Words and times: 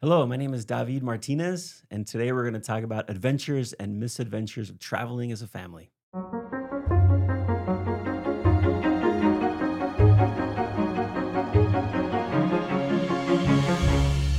Hello, 0.00 0.24
my 0.26 0.36
name 0.36 0.54
is 0.54 0.64
David 0.64 1.02
Martinez, 1.02 1.82
and 1.90 2.06
today 2.06 2.30
we're 2.30 2.48
going 2.48 2.54
to 2.54 2.60
talk 2.60 2.84
about 2.84 3.10
adventures 3.10 3.72
and 3.72 3.98
misadventures 3.98 4.70
of 4.70 4.78
traveling 4.78 5.32
as 5.32 5.42
a 5.42 5.48
family. 5.48 5.90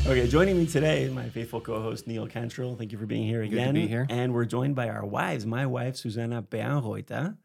Okay, 0.07 0.29
joining 0.29 0.57
me 0.57 0.65
today, 0.65 1.03
is 1.03 1.11
my 1.11 1.27
faithful 1.27 1.59
co-host 1.59 2.07
Neil 2.07 2.25
Cantrall. 2.25 2.77
Thank 2.77 2.93
you 2.93 2.97
for 2.97 3.05
being 3.05 3.27
here 3.27 3.43
Good 3.43 3.51
to 3.51 3.57
again. 3.57 3.73
be 3.73 3.85
here. 3.85 4.07
And 4.09 4.33
we're 4.33 4.45
joined 4.45 4.77
by 4.77 4.87
our 4.87 5.05
wives. 5.05 5.45
My 5.45 5.65
wife 5.65 5.97
Susanna 5.97 6.41
Barnreuther, 6.41 7.35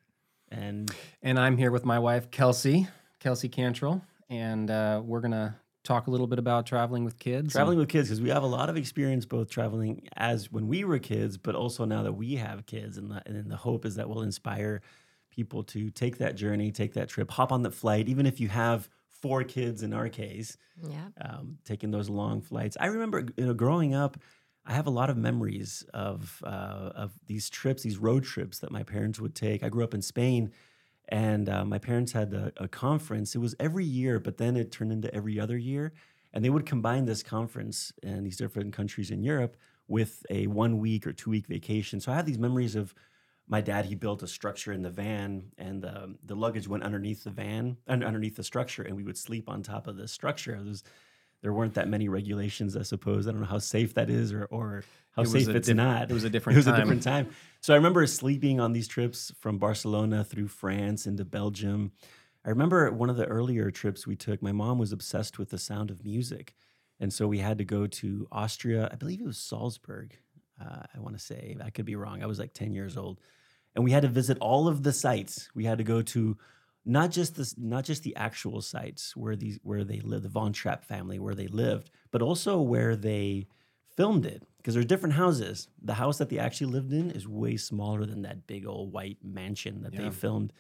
and 0.53 0.89
And 1.21 1.37
I'm 1.37 1.57
here 1.57 1.73
with 1.73 1.85
my 1.85 1.99
wife, 1.99 2.31
Kelsey, 2.31 2.87
Kelsey 3.19 3.49
Cantrall, 3.49 4.03
and 4.31 4.71
uh, 4.71 5.03
we're 5.05 5.21
going 5.21 5.33
to 5.33 5.57
talk 5.85 6.07
a 6.07 6.11
little 6.11 6.27
bit 6.27 6.39
about 6.39 6.67
traveling 6.67 7.05
with 7.05 7.19
kids. 7.19 7.53
traveling 7.53 7.79
with 7.79 7.89
kids 7.89 8.09
because 8.09 8.21
we 8.21 8.31
have 8.31 8.43
a 8.43 8.47
lot 8.47 8.69
of 8.71 8.77
experience 8.77 9.25
both 9.27 9.49
traveling 9.51 10.09
as 10.17 10.51
when 10.51 10.67
we 10.67 10.83
were 10.83 10.99
kids, 10.99 11.37
but 11.37 11.55
also 11.55 11.85
now 11.85 12.03
that 12.03 12.15
we 12.15 12.37
have 12.37 12.67
kids, 12.67 12.97
and 12.99 13.11
the, 13.11 13.23
and 13.27 13.51
the 13.51 13.57
hope 13.57 13.85
is 13.85 13.95
that 13.97 14.09
will 14.09 14.23
inspire 14.23 14.81
people 15.31 15.63
to 15.65 15.91
take 15.91 16.19
that 16.19 16.37
journey, 16.37 16.73
take 16.73 16.95
that 16.95 17.09
trip, 17.09 17.31
hop 17.31 17.53
on 17.53 17.63
the 17.63 17.71
flight, 17.71 18.09
even 18.09 18.25
if 18.27 18.41
you 18.41 18.49
have 18.49 18.89
four 19.09 19.45
kids 19.45 19.83
in 19.83 19.93
our 19.93 20.09
case, 20.09 20.57
Yeah. 20.89 21.09
um, 21.21 21.59
taking 21.65 21.91
those 21.91 22.09
long 22.09 22.41
flights. 22.41 22.77
I 22.81 22.87
remember, 22.87 23.27
you 23.37 23.47
know, 23.47 23.55
growing 23.55 23.95
up, 23.95 24.17
I 24.67 24.73
have 24.73 24.87
a 24.87 24.91
lot 24.91 25.11
of 25.11 25.17
memories 25.19 25.85
of 25.93 26.41
uh, 26.45 26.93
of 26.95 27.13
these 27.27 27.51
trips, 27.51 27.83
these 27.83 27.99
road 27.99 28.25
trips 28.25 28.61
that 28.61 28.71
my 28.71 28.83
parents 28.83 29.21
would 29.21 29.35
take. 29.35 29.63
I 29.63 29.69
grew 29.69 29.85
up 29.85 29.93
in 29.93 30.01
Spain, 30.01 30.53
and 31.09 31.49
uh, 31.49 31.65
my 31.65 31.79
parents 31.79 32.13
had 32.13 32.33
a, 32.33 32.53
a 32.57 32.69
conference. 32.69 33.35
It 33.35 33.39
was 33.39 33.55
every 33.61 33.85
year, 33.85 34.19
but 34.19 34.39
then 34.39 34.57
it 34.57 34.73
turned 34.73 34.93
into 34.93 35.15
every 35.15 35.39
other 35.39 35.57
year, 35.57 35.93
and 36.33 36.45
they 36.45 36.51
would 36.51 36.67
combine 36.67 37.05
this 37.05 37.23
conference 37.23 37.93
in 38.03 38.25
these 38.25 38.37
different 38.37 38.73
countries 38.73 39.11
in 39.11 39.23
Europe 39.23 39.57
with 39.89 40.25
a 40.31 40.47
one 40.47 40.79
week 40.79 41.07
or 41.07 41.13
two 41.13 41.31
week 41.31 41.47
vacation. 41.47 42.01
So 42.01 42.11
I 42.11 42.17
have 42.17 42.27
these 42.27 42.39
memories 42.39 42.75
of 42.75 42.95
my 43.47 43.61
dad 43.61 43.85
he 43.85 43.95
built 43.95 44.23
a 44.23 44.27
structure 44.27 44.73
in 44.73 44.83
the 44.83 44.91
van 44.91 45.45
and 45.59 45.83
the, 45.83 46.15
the 46.25 46.35
luggage 46.35 46.67
went 46.67 46.83
underneath 46.83 47.25
the 47.25 47.31
van 47.31 47.77
un- 47.87 48.03
underneath 48.03 48.37
the 48.37 48.43
structure 48.43 48.83
and 48.83 48.97
we 48.97 49.05
would 49.05 49.19
sleep 49.19 49.49
on 49.49 49.63
top 49.63 49.87
of 49.87 49.97
the 49.97 50.09
structure 50.09 50.55
it 50.55 50.65
was, 50.65 50.83
there 51.45 51.53
weren't 51.53 51.75
that 51.75 51.89
many 51.89 52.09
regulations 52.09 52.75
i 52.77 52.83
suppose. 52.83 53.29
I 53.29 53.31
don't 53.33 53.41
know 53.43 53.47
how 53.47 53.59
safe 53.59 53.93
that 53.95 54.09
is 54.09 54.33
or, 54.33 54.47
or 54.47 54.83
how 55.15 55.23
It 55.23 55.29
safe 55.29 55.49
it's 55.49 55.69
diff- 55.69 55.77
not. 55.77 56.11
it 56.11 56.15
was 56.15 56.25
a 56.25 56.31
different. 56.35 56.55
Time. 56.57 56.65
It 56.65 56.67
was 56.73 56.75
a 56.75 56.81
different 56.81 57.03
time. 57.05 57.27
So 57.61 57.75
i 57.75 57.77
remember 57.77 58.05
sleeping 58.07 58.59
on 58.61 58.73
these 58.73 58.89
trips 58.89 59.31
from 59.39 59.59
barcelona 59.59 60.25
through 60.25 60.49
france 60.49 61.07
into 61.07 61.25
belgium. 61.25 61.93
I 62.47 62.49
remember 62.51 62.91
one 62.91 63.11
of 63.11 63.17
the 63.17 63.27
earlier 63.27 63.71
trips 63.71 64.07
we 64.07 64.17
took 64.17 64.43
my 64.43 64.53
mom 64.53 64.79
was 64.79 64.91
obsessed 64.93 65.39
with 65.39 65.51
the 65.51 65.59
sound 65.59 65.91
of 65.91 66.03
music. 66.05 66.55
And 67.01 67.13
so 67.13 67.27
we 67.29 67.39
had 67.39 67.59
to 67.59 67.65
go 67.65 67.87
to 68.01 68.27
austria. 68.33 68.89
I 68.91 68.97
believe 68.97 69.21
it 69.21 69.27
was 69.27 69.39
salzburg 69.39 70.17
uh, 70.65 70.83
i 70.95 70.99
want 71.05 71.15
to 71.19 71.23
say. 71.23 71.57
I 71.63 71.71
could 71.71 71.85
be 71.93 71.97
wrong. 71.97 72.23
I 72.23 72.27
was 72.27 72.39
like 72.39 72.55
10 72.55 72.73
years 72.73 72.97
old. 72.97 73.21
And 73.75 73.85
we 73.85 73.91
had 73.91 74.03
to 74.03 74.09
visit 74.21 74.39
all 74.41 74.67
of 74.69 74.83
the 74.83 74.93
sites. 74.93 75.49
We 75.55 75.65
had 75.65 75.79
to 75.79 75.85
go 75.85 76.01
to 76.15 76.39
not 76.85 77.11
just 77.11 77.37
this, 77.37 77.55
not 77.59 77.85
just 77.85 78.03
the 78.03 78.15
actual 78.17 78.61
sites 78.61 79.17
where 79.17 79.37
these 79.37 79.59
where 79.63 79.85
they 79.85 80.01
live, 80.01 80.23
the 80.23 80.29
Von 80.29 80.53
Trapp 80.53 80.85
family 80.85 81.19
where 81.19 81.35
they 81.35 81.47
lived, 81.49 81.91
but 82.11 82.23
also 82.23 82.61
where 82.61 82.95
they 82.97 83.47
filmed 83.97 84.27
it. 84.27 84.43
Because 84.59 84.75
there's 84.75 84.87
different 84.87 85.15
houses. 85.15 85.69
The 85.83 85.95
house 85.95 86.17
that 86.19 86.31
they 86.31 86.39
actually 86.39 86.73
lived 86.73 86.93
in 86.93 87.11
is 87.11 87.29
way 87.29 87.57
smaller 87.59 88.07
than 88.07 88.23
that 88.23 88.47
big 88.47 88.67
old 88.67 88.93
white 88.93 89.19
mansion 89.23 89.83
that 89.83 89.95
they 89.95 90.09
filmed. 90.11 90.53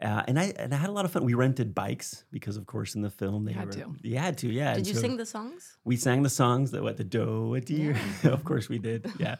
Uh, 0.00 0.22
and 0.26 0.38
I 0.38 0.52
and 0.58 0.74
I 0.74 0.78
had 0.78 0.88
a 0.88 0.92
lot 0.92 1.04
of 1.04 1.12
fun. 1.12 1.24
We 1.24 1.34
rented 1.34 1.74
bikes 1.74 2.24
because, 2.32 2.56
of 2.56 2.66
course, 2.66 2.94
in 2.96 3.02
the 3.02 3.10
film 3.10 3.44
they 3.44 3.52
Had 3.52 3.66
were, 3.66 3.72
to. 3.74 3.94
You 4.02 4.18
had 4.18 4.36
to, 4.38 4.48
yeah. 4.48 4.70
Did 4.72 4.78
And 4.78 4.86
you 4.88 4.94
so- 4.94 5.00
sing 5.00 5.16
the 5.16 5.26
songs? 5.26 5.76
we 5.84 5.96
sang 5.96 6.22
the 6.22 6.30
songs 6.30 6.70
that 6.72 6.82
what 6.82 6.96
the 6.96 7.04
do 7.04 7.54
a 7.54 7.60
do 7.60 7.74
you 7.74 7.94
of 8.24 8.42
course 8.44 8.68
we 8.68 8.78
did 8.78 9.06
yeah 9.18 9.36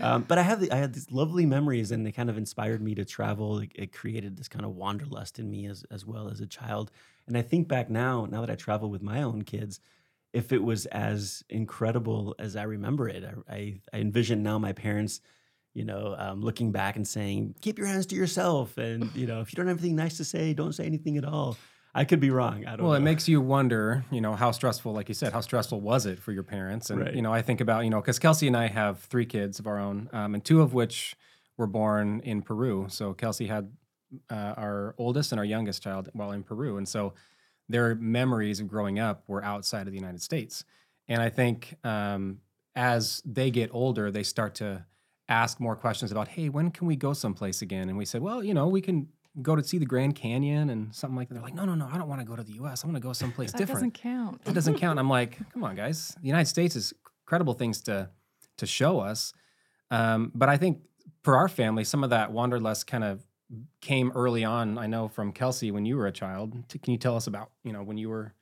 um, 0.00 0.22
but 0.22 0.38
I 0.38 0.42
have 0.42 0.60
the, 0.60 0.70
I 0.72 0.76
had 0.76 0.92
these 0.92 1.10
lovely 1.10 1.46
memories 1.46 1.90
and 1.90 2.04
they 2.04 2.12
kind 2.12 2.30
of 2.30 2.38
inspired 2.38 2.82
me 2.82 2.94
to 2.94 3.04
travel. 3.04 3.58
It, 3.58 3.70
it 3.74 3.92
created 3.92 4.36
this 4.36 4.48
kind 4.48 4.64
of 4.64 4.76
wanderlust 4.76 5.38
in 5.38 5.50
me 5.50 5.66
as 5.66 5.84
as 5.90 6.06
well 6.06 6.28
as 6.28 6.40
a 6.40 6.46
child. 6.46 6.90
And 7.26 7.36
I 7.36 7.42
think 7.42 7.68
back 7.68 7.90
now 7.90 8.26
now 8.30 8.40
that 8.40 8.50
I 8.50 8.54
travel 8.56 8.90
with 8.90 9.02
my 9.02 9.22
own 9.22 9.42
kids 9.42 9.80
if 10.32 10.52
it 10.52 10.62
was 10.62 10.86
as 10.86 11.42
incredible 11.48 12.34
as 12.38 12.56
I 12.56 12.62
remember 12.62 13.08
it 13.08 13.24
I, 13.24 13.54
I, 13.54 13.80
I 13.92 13.98
envision 13.98 14.42
now 14.42 14.58
my 14.58 14.72
parents 14.72 15.20
you 15.74 15.84
know 15.84 16.14
um, 16.18 16.40
looking 16.40 16.72
back 16.72 16.96
and 16.96 17.06
saying 17.06 17.54
keep 17.60 17.78
your 17.78 17.86
hands 17.86 18.06
to 18.06 18.16
yourself 18.16 18.76
and 18.78 19.14
you 19.14 19.26
know 19.26 19.40
if 19.40 19.52
you 19.52 19.56
don't 19.56 19.66
have 19.66 19.78
anything 19.78 19.96
nice 19.96 20.16
to 20.18 20.24
say 20.24 20.52
don't 20.52 20.74
say 20.74 20.84
anything 20.84 21.16
at 21.16 21.24
all 21.24 21.56
I 21.94 22.04
could 22.04 22.20
be 22.20 22.30
wrong 22.30 22.64
I 22.66 22.76
don't 22.76 22.80
Well, 22.80 22.90
know 22.90 22.96
it 22.98 23.00
makes 23.00 23.28
you 23.28 23.40
wonder, 23.40 24.04
you 24.10 24.20
know, 24.20 24.34
how 24.34 24.50
stressful, 24.52 24.92
like 24.92 25.08
you 25.08 25.14
said, 25.14 25.32
how 25.32 25.40
stressful 25.40 25.80
was 25.80 26.06
it 26.06 26.18
for 26.18 26.32
your 26.32 26.42
parents? 26.42 26.90
And, 26.90 27.00
Right. 27.00 27.14
you 27.14 27.22
know, 27.22 27.32
I 27.32 27.42
think 27.42 27.60
about, 27.60 27.84
you 27.84 27.90
know, 27.90 28.00
because 28.00 28.18
Kelsey 28.18 28.46
and 28.46 28.56
I 28.56 28.68
have 28.68 29.00
three 29.00 29.26
kids 29.26 29.58
of 29.58 29.66
our 29.66 29.78
own, 29.78 30.08
um, 30.12 30.34
and 30.34 30.44
two 30.44 30.60
of 30.62 30.72
which 30.72 31.16
were 31.56 31.66
born 31.66 32.20
in 32.20 32.42
Peru. 32.42 32.86
So 32.88 33.12
Kelsey 33.12 33.46
had 33.46 33.72
uh, 34.30 34.54
our 34.56 34.94
oldest 34.98 35.32
and 35.32 35.38
our 35.38 35.44
youngest 35.44 35.82
child 35.82 36.08
while 36.12 36.32
in 36.32 36.42
Peru. 36.42 36.76
And 36.76 36.88
so 36.88 37.14
their 37.68 37.94
memories 37.94 38.60
of 38.60 38.68
growing 38.68 38.98
up 38.98 39.24
were 39.28 39.44
outside 39.44 39.86
of 39.86 39.92
the 39.92 39.98
United 39.98 40.22
States. 40.22 40.64
And 41.08 41.20
I 41.22 41.28
think 41.28 41.74
um, 41.84 42.40
as 42.74 43.22
they 43.24 43.50
get 43.50 43.70
older, 43.72 44.10
they 44.10 44.22
start 44.22 44.54
to 44.56 44.86
ask 45.28 45.60
more 45.60 45.76
questions 45.76 46.10
about, 46.10 46.28
hey, 46.28 46.48
when 46.48 46.70
can 46.70 46.86
we 46.86 46.96
go 46.96 47.12
someplace 47.12 47.62
again? 47.62 47.88
And 47.88 47.96
we 47.96 48.04
said, 48.04 48.22
well, 48.22 48.42
you 48.42 48.54
know, 48.54 48.66
we 48.66 48.80
can 48.80 49.08
go 49.42 49.54
to 49.56 49.62
see 49.62 49.78
the 49.78 49.86
Grand 49.86 50.14
Canyon 50.16 50.70
and 50.70 50.94
something 50.94 51.16
like 51.16 51.28
that. 51.28 51.34
They're 51.34 51.42
like, 51.42 51.54
no, 51.54 51.64
no, 51.64 51.74
no, 51.74 51.88
I 51.90 51.96
don't 51.98 52.08
want 52.08 52.20
to 52.20 52.26
go 52.26 52.36
to 52.36 52.42
the 52.42 52.52
US. 52.64 52.84
I 52.84 52.88
want 52.88 52.96
to 52.96 53.00
go 53.00 53.12
someplace 53.12 53.52
That 53.52 53.58
different. 53.58 53.94
That 53.94 54.02
doesn't 54.02 54.12
count. 54.12 54.44
That 54.44 54.54
doesn't 54.54 54.78
count. 54.78 54.98
I'm 54.98 55.08
like, 55.08 55.38
come 55.52 55.64
on, 55.64 55.76
guys. 55.76 56.16
The 56.20 56.26
United 56.26 56.46
States 56.48 56.76
is 56.76 56.92
incredible 57.24 57.54
things 57.54 57.80
to 57.82 58.10
to 58.58 58.66
show 58.66 59.00
us. 59.00 59.32
Um, 59.90 60.32
but 60.34 60.48
I 60.48 60.56
think 60.56 60.80
for 61.22 61.36
our 61.36 61.48
family, 61.48 61.84
some 61.84 62.04
of 62.04 62.10
that 62.10 62.30
wanderlust 62.32 62.86
kind 62.86 63.04
of 63.04 63.24
came 63.80 64.12
early 64.14 64.44
on. 64.44 64.78
I 64.78 64.86
know 64.86 65.08
from 65.08 65.32
Kelsey 65.32 65.70
when 65.70 65.84
you 65.84 65.96
were 65.96 66.06
a 66.06 66.12
child. 66.12 66.54
T- 66.68 66.78
Can 66.78 66.92
you 66.92 66.98
tell 66.98 67.16
us 67.16 67.26
about 67.26 67.50
you 67.64 67.72
know 67.72 67.82
when 67.82 67.96
you 67.98 68.08
were 68.08 68.34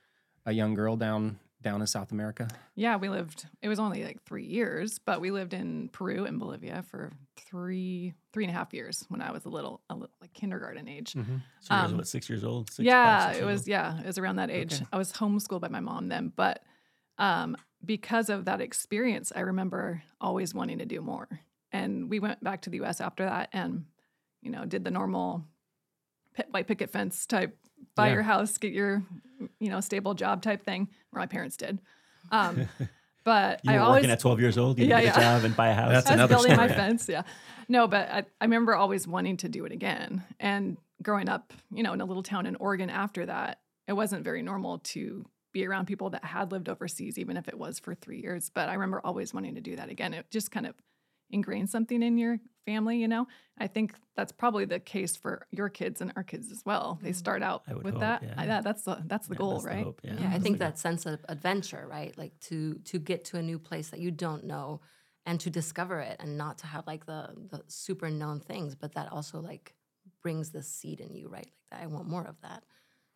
a 0.46 0.52
young 0.52 0.74
girl 0.74 0.96
down 0.96 1.38
down 1.62 1.80
in 1.80 1.86
South 1.86 2.12
America? 2.12 2.48
Yeah, 2.76 2.96
we 2.96 3.08
lived. 3.08 3.46
It 3.62 3.68
was 3.68 3.78
only 3.78 4.04
like 4.04 4.22
three 4.24 4.44
years, 4.46 4.98
but 4.98 5.20
we 5.20 5.30
lived 5.30 5.54
in 5.54 5.88
Peru 5.88 6.24
and 6.24 6.38
Bolivia 6.38 6.84
for 6.90 7.10
three 7.36 8.14
three 8.32 8.44
and 8.44 8.54
a 8.54 8.56
half 8.56 8.72
years 8.74 9.04
when 9.08 9.20
I 9.20 9.32
was 9.32 9.44
a 9.44 9.48
little, 9.48 9.80
a 9.90 9.94
little 9.94 10.14
like 10.20 10.32
kindergarten 10.32 10.86
age. 10.88 11.12
so 11.12 11.18
you 11.18 11.26
was, 11.70 11.70
um, 11.70 11.96
what 11.96 12.06
six 12.06 12.28
years 12.28 12.44
old 12.44 12.68
six, 12.70 12.76
five, 12.78 12.84
yeah, 12.86 13.26
six 13.28 13.38
it 13.40 13.44
was. 13.44 13.60
old? 13.62 13.68
Yeah, 13.68 14.00
it 14.00 14.06
was 14.06 14.18
around 14.18 14.36
that 14.36 14.50
age. 14.50 14.74
Okay. 14.74 14.86
I 14.92 14.98
was 14.98 15.12
homeschooled 15.12 15.60
by 15.62 15.68
my 15.68 15.80
mom 15.80 16.08
then, 16.08 16.32
but 16.36 16.62
um, 17.18 17.56
because 17.84 18.28
of 18.28 18.44
that 18.44 18.60
experience, 18.60 19.32
I 19.34 19.40
remember 19.40 20.02
always 20.20 20.54
wanting 20.54 20.78
to 20.78 20.86
do 20.86 21.00
more. 21.00 21.28
And 21.72 22.08
we 22.08 22.18
went 22.20 22.42
back 22.42 22.62
to 22.62 22.70
the 22.70 22.76
U.S. 22.78 23.00
after 23.00 23.24
that, 23.24 23.48
and 23.52 23.84
you 24.42 24.50
know, 24.50 24.64
did 24.64 24.84
the 24.84 24.90
normal 24.90 25.44
pit, 26.34 26.46
white 26.50 26.66
picket 26.68 26.90
fence 26.90 27.26
type, 27.26 27.56
buy 27.96 28.06
Yeah. 28.08 28.14
your 28.14 28.22
house, 28.22 28.56
get 28.58 28.72
your 28.72 29.02
you 29.58 29.68
know 29.70 29.80
stable 29.80 30.14
job 30.14 30.42
type 30.42 30.64
thing. 30.64 30.88
Or 31.12 31.20
my 31.20 31.26
parents 31.26 31.56
did. 31.56 31.78
Um, 32.30 32.68
but 33.24 33.60
You 33.62 33.72
I 33.72 33.74
were 33.76 33.80
always 33.82 34.00
working 34.00 34.10
at 34.10 34.20
12 34.20 34.40
years 34.40 34.58
old. 34.58 34.78
You 34.78 34.86
Yeah, 34.86 34.98
yeah, 34.98 35.04
get 35.06 35.16
a 35.16 35.20
yeah. 35.20 35.36
job 35.36 35.44
and 35.44 35.56
buy 35.56 35.68
a 35.68 35.74
house. 35.74 35.90
That's 35.92 36.06
I 36.06 36.10
was 36.10 36.14
another 36.14 36.34
building 36.34 36.56
my 36.56 36.68
fence. 36.68 37.08
Yeah. 37.08 37.22
No, 37.68 37.86
but 37.86 38.10
I, 38.10 38.18
I 38.40 38.44
remember 38.44 38.74
always 38.74 39.06
wanting 39.06 39.36
to 39.38 39.48
do 39.48 39.64
it 39.64 39.72
again. 39.72 40.24
And 40.40 40.76
growing 41.02 41.28
up, 41.28 41.52
you 41.72 41.82
know, 41.82 41.92
in 41.92 42.00
a 42.00 42.04
little 42.04 42.22
town 42.22 42.46
in 42.46 42.56
Oregon 42.56 42.90
after 42.90 43.26
that, 43.26 43.60
it 43.86 43.92
wasn't 43.92 44.24
very 44.24 44.42
normal 44.42 44.78
to 44.78 45.24
be 45.52 45.66
around 45.66 45.86
people 45.86 46.10
that 46.10 46.24
had 46.24 46.52
lived 46.52 46.68
overseas, 46.68 47.18
even 47.18 47.36
if 47.36 47.48
it 47.48 47.58
was 47.58 47.78
for 47.78 47.94
three 47.94 48.20
years. 48.20 48.50
But 48.52 48.68
I 48.68 48.74
remember 48.74 49.00
always 49.02 49.32
wanting 49.32 49.54
to 49.54 49.60
do 49.60 49.76
that 49.76 49.88
again. 49.88 50.12
It 50.14 50.26
just 50.30 50.50
kind 50.50 50.66
of 50.66 50.74
ingrained 51.30 51.70
something 51.70 52.02
in 52.02 52.18
your 52.18 52.38
family, 52.64 52.98
you 52.98 53.08
know? 53.08 53.26
I 53.58 53.66
think 53.66 53.94
that's 54.16 54.32
probably 54.32 54.64
the 54.64 54.80
case 54.80 55.16
for 55.16 55.46
your 55.50 55.68
kids 55.68 56.00
and 56.00 56.12
our 56.16 56.22
kids 56.22 56.50
as 56.52 56.62
well. 56.64 56.98
They 57.02 57.12
start 57.12 57.42
out 57.42 57.64
I 57.66 57.72
with 57.82 57.94
hope, 57.94 58.00
that. 58.00 58.22
yeah. 58.22 58.34
I- 58.36 58.60
That's 58.60 58.82
the 58.82 59.02
that's 59.06 59.28
the 59.28 59.34
Yeah, 59.34 59.38
goal, 59.38 59.50
that's 59.50 59.64
the 59.64 59.74
right? 59.74 59.84
hope, 59.84 60.00
yeah. 60.04 60.14
Yeah, 60.16 60.30
I 60.32 60.38
think 60.38 60.58
that 60.58 60.78
sense 60.78 61.06
of 61.06 61.24
adventure, 61.28 61.86
right? 61.88 62.16
Like 62.16 62.38
to 62.42 62.74
to 62.84 62.98
get 62.98 63.24
to 63.26 63.38
a 63.38 63.42
new 63.42 63.58
place 63.58 63.90
that 63.90 64.00
you 64.00 64.10
don't 64.10 64.44
know 64.44 64.80
and 65.26 65.38
to 65.40 65.50
discover 65.50 66.00
it 66.00 66.16
and 66.20 66.38
not 66.38 66.58
to 66.58 66.66
have 66.66 66.86
like 66.86 67.06
the 67.06 67.34
the 67.50 67.62
super 67.68 68.10
known 68.10 68.40
things, 68.40 68.74
but 68.74 68.94
that 68.94 69.10
also 69.12 69.40
like 69.40 69.74
brings 70.22 70.50
the 70.50 70.62
seed 70.62 71.00
in 71.00 71.14
you, 71.14 71.28
right? 71.28 71.50
Like 71.70 71.82
I 71.82 71.86
want 71.86 72.08
more 72.08 72.24
of 72.24 72.40
that. 72.42 72.64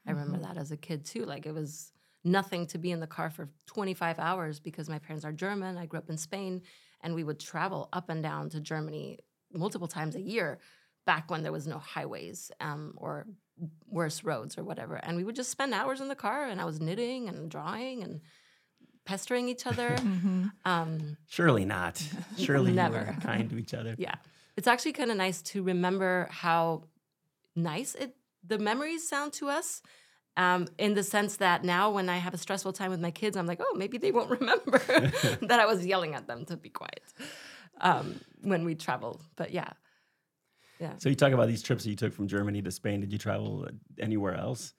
I 0.06 0.10
remember 0.12 0.38
Mm-hmm. 0.38 0.42
that 0.46 0.56
as 0.56 0.72
a 0.72 0.76
kid 0.76 1.04
too. 1.04 1.24
Like 1.24 1.46
it 1.46 1.52
was 1.54 1.92
nothing 2.24 2.66
to 2.68 2.78
be 2.78 2.90
in 2.90 3.00
the 3.00 3.06
car 3.06 3.30
for 3.30 3.50
25 3.66 4.18
hours 4.18 4.60
because 4.60 4.88
my 4.88 4.98
parents 4.98 5.24
are 5.24 5.32
German. 5.32 5.78
I 5.78 5.86
grew 5.86 5.98
up 5.98 6.10
in 6.10 6.16
Spain 6.18 6.62
and 7.02 7.14
we 7.14 7.24
would 7.24 7.40
travel 7.40 7.88
up 7.92 8.08
and 8.08 8.22
down 8.22 8.50
to 8.50 8.60
Germany 8.60 9.18
multiple 9.52 9.88
times 9.88 10.14
a 10.16 10.20
year 10.20 10.58
back 11.04 11.30
when 11.30 11.42
there 11.42 11.52
was 11.52 11.66
no 11.66 11.78
highways 11.78 12.50
um, 12.60 12.94
or 12.96 13.26
worse 13.88 14.24
roads 14.24 14.56
or 14.56 14.64
whatever. 14.64 14.96
And 14.96 15.16
we 15.16 15.24
would 15.24 15.36
just 15.36 15.50
spend 15.50 15.74
hours 15.74 16.00
in 16.00 16.08
the 16.08 16.14
car 16.14 16.46
and 16.46 16.60
I 16.60 16.64
was 16.64 16.80
knitting 16.80 17.28
and 17.28 17.50
drawing 17.50 18.02
and 18.02 18.20
pestering 19.04 19.48
each 19.48 19.66
other. 19.66 19.96
hmm 20.00 20.44
um, 20.64 21.16
Surely 21.28 21.64
not. 21.64 22.02
Surely 22.38 22.70
you 22.70 22.76
Never. 22.76 23.14
were 23.16 23.20
kind 23.20 23.50
to 23.50 23.58
each 23.58 23.74
other. 23.74 23.94
yeah. 23.98 24.14
It's 24.56 24.66
actually 24.68 24.92
kind 24.92 25.10
of 25.10 25.16
nice 25.16 25.42
to 25.42 25.62
remember 25.62 26.28
how 26.30 26.84
nice 27.56 27.94
it 27.94 28.16
the 28.46 28.58
memories 28.58 29.08
sound 29.08 29.32
to 29.34 29.48
us 29.48 29.82
Um, 30.36 30.66
in 30.78 30.94
the 30.94 31.02
sense 31.02 31.36
that 31.36 31.62
now 31.62 31.90
when 31.90 32.08
I 32.08 32.16
have 32.16 32.32
a 32.32 32.38
stressful 32.38 32.72
time 32.72 32.90
with 32.90 33.00
my 33.00 33.10
kids, 33.10 33.36
I'm 33.36 33.46
like, 33.46 33.60
oh, 33.62 33.74
maybe 33.76 33.98
they 33.98 34.12
won't 34.12 34.30
remember 34.40 34.78
that 35.42 35.60
I 35.60 35.66
was 35.66 35.84
yelling 35.84 36.14
at 36.14 36.26
them 36.26 36.46
to 36.46 36.56
be 36.56 36.70
quiet 36.70 37.02
um, 37.80 38.18
when 38.40 38.64
we 38.64 38.74
travel. 38.74 39.20
But 39.36 39.52
yeah, 39.52 39.70
yeah, 40.80 40.94
So 40.98 41.10
you 41.10 41.14
talk 41.14 41.32
about 41.32 41.48
these 41.48 41.62
trips 41.62 41.84
that 41.84 41.90
you 41.90 41.96
took 41.96 42.14
from 42.14 42.28
Germany 42.28 42.62
to 42.62 42.70
Spain. 42.70 43.00
Did 43.00 43.12
you 43.12 43.18
travel 43.18 43.68
anywhere 44.00 44.34
else? 44.34 44.72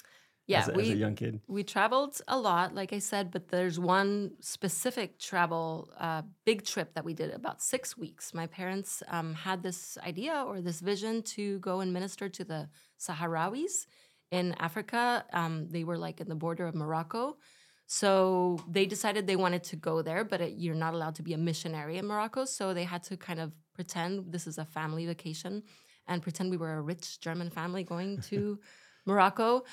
yeah. 0.48 0.60
as, 0.60 0.70
a, 0.70 0.74
we 0.74 0.84
as 0.84 0.90
a 0.90 0.96
young 0.96 1.16
kid. 1.16 1.40
we 1.48 1.64
traveled 1.64 2.20
a 2.28 2.38
lot, 2.38 2.76
like 2.76 2.92
I 2.92 3.00
said, 3.00 3.32
but 3.32 3.48
there's 3.50 3.80
one 3.80 4.32
specific 4.42 5.20
travel, 5.20 5.90
uh, 5.98 6.24
big 6.46 6.66
trip 6.66 6.94
that 6.96 7.06
we 7.06 7.14
did 7.14 7.34
about 7.34 7.62
six 7.62 7.98
weeks. 7.98 8.34
My 8.34 8.48
parents 8.48 9.02
um, 9.08 9.34
had 9.34 9.64
this 9.64 9.98
idea 10.06 10.44
or 10.46 10.62
this 10.62 10.82
vision 10.82 11.24
to 11.24 11.60
go 11.60 11.80
and 11.80 11.94
minister 11.94 12.28
to 12.30 12.44
the 12.44 12.70
Sahrawis 13.00 13.86
in 14.34 14.46
Africa. 14.60 15.26
Um, 15.32 15.68
they 15.70 15.84
were 15.84 15.98
like 15.98 16.20
in 16.20 16.28
the 16.28 16.36
border 16.46 16.66
of 16.66 16.76
Morocco. 16.76 17.38
So 17.86 18.60
they 18.76 18.86
decided 18.86 19.28
they 19.28 19.36
wanted 19.46 19.64
to 19.66 19.76
go 19.76 20.02
there, 20.02 20.24
but 20.24 20.42
it, 20.42 20.54
you're 20.58 20.82
not 20.86 20.94
allowed 20.94 21.16
to 21.16 21.24
be 21.24 21.34
a 21.34 21.38
missionary 21.38 21.98
in 21.98 22.06
Morocco. 22.08 22.46
So 22.46 22.74
they 22.74 22.86
had 22.94 23.04
to 23.04 23.18
kind 23.18 23.40
of 23.40 23.52
pretend 23.76 24.32
this 24.32 24.48
is 24.48 24.58
a 24.58 24.66
family 24.66 25.06
vacation 25.06 25.64
and 26.08 26.22
pretend 26.22 26.50
we 26.50 26.58
were 26.58 26.76
a 26.76 26.82
rich 26.82 27.20
German 27.20 27.50
family 27.50 27.84
going 27.84 28.22
to 28.32 28.60
Morocco 29.06 29.64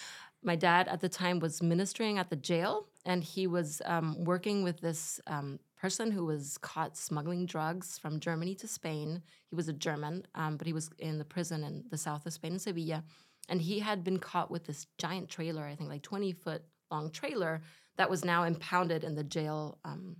my 0.43 0.57
dad 0.57 0.89
at 0.89 1.01
the 1.01 1.09
time 1.09 1.39
was 1.39 1.63
ministering 1.63 2.19
at 2.19 2.31
the 2.31 2.37
jail 2.37 2.87
and 3.05 3.23
he 3.23 3.47
was 3.47 3.83
um, 3.85 4.25
working 4.25 4.63
with 4.63 4.81
this 4.81 5.21
um, 5.27 5.59
person 5.79 6.11
who 6.11 6.25
was 6.25 6.59
caught 6.59 6.97
smuggling 6.97 7.47
drugs 7.47 7.99
from 7.99 8.21
germany 8.21 8.55
to 8.55 8.67
spain 8.69 9.23
he 9.49 9.57
was 9.57 9.69
a 9.69 9.73
german 9.73 10.25
um, 10.35 10.57
but 10.57 10.67
he 10.67 10.73
was 10.73 10.91
in 10.99 11.19
the 11.19 11.25
prison 11.25 11.65
in 11.65 11.85
the 11.91 11.99
south 11.99 12.27
of 12.27 12.33
spain 12.33 12.53
in 12.53 12.59
sevilla 12.59 13.03
and 13.51 13.61
he 13.61 13.81
had 13.81 14.03
been 14.03 14.19
caught 14.19 14.51
with 14.51 14.65
this 14.65 14.87
giant 14.97 15.29
trailer 15.29 15.65
i 15.65 15.75
think 15.75 15.91
like 15.91 16.03
20 16.03 16.33
foot 16.33 16.63
long 16.91 17.11
trailer 17.11 17.61
that 17.97 18.09
was 18.09 18.25
now 18.25 18.45
impounded 18.45 19.05
in 19.05 19.15
the 19.15 19.25
jail 19.25 19.79
um, 19.85 20.17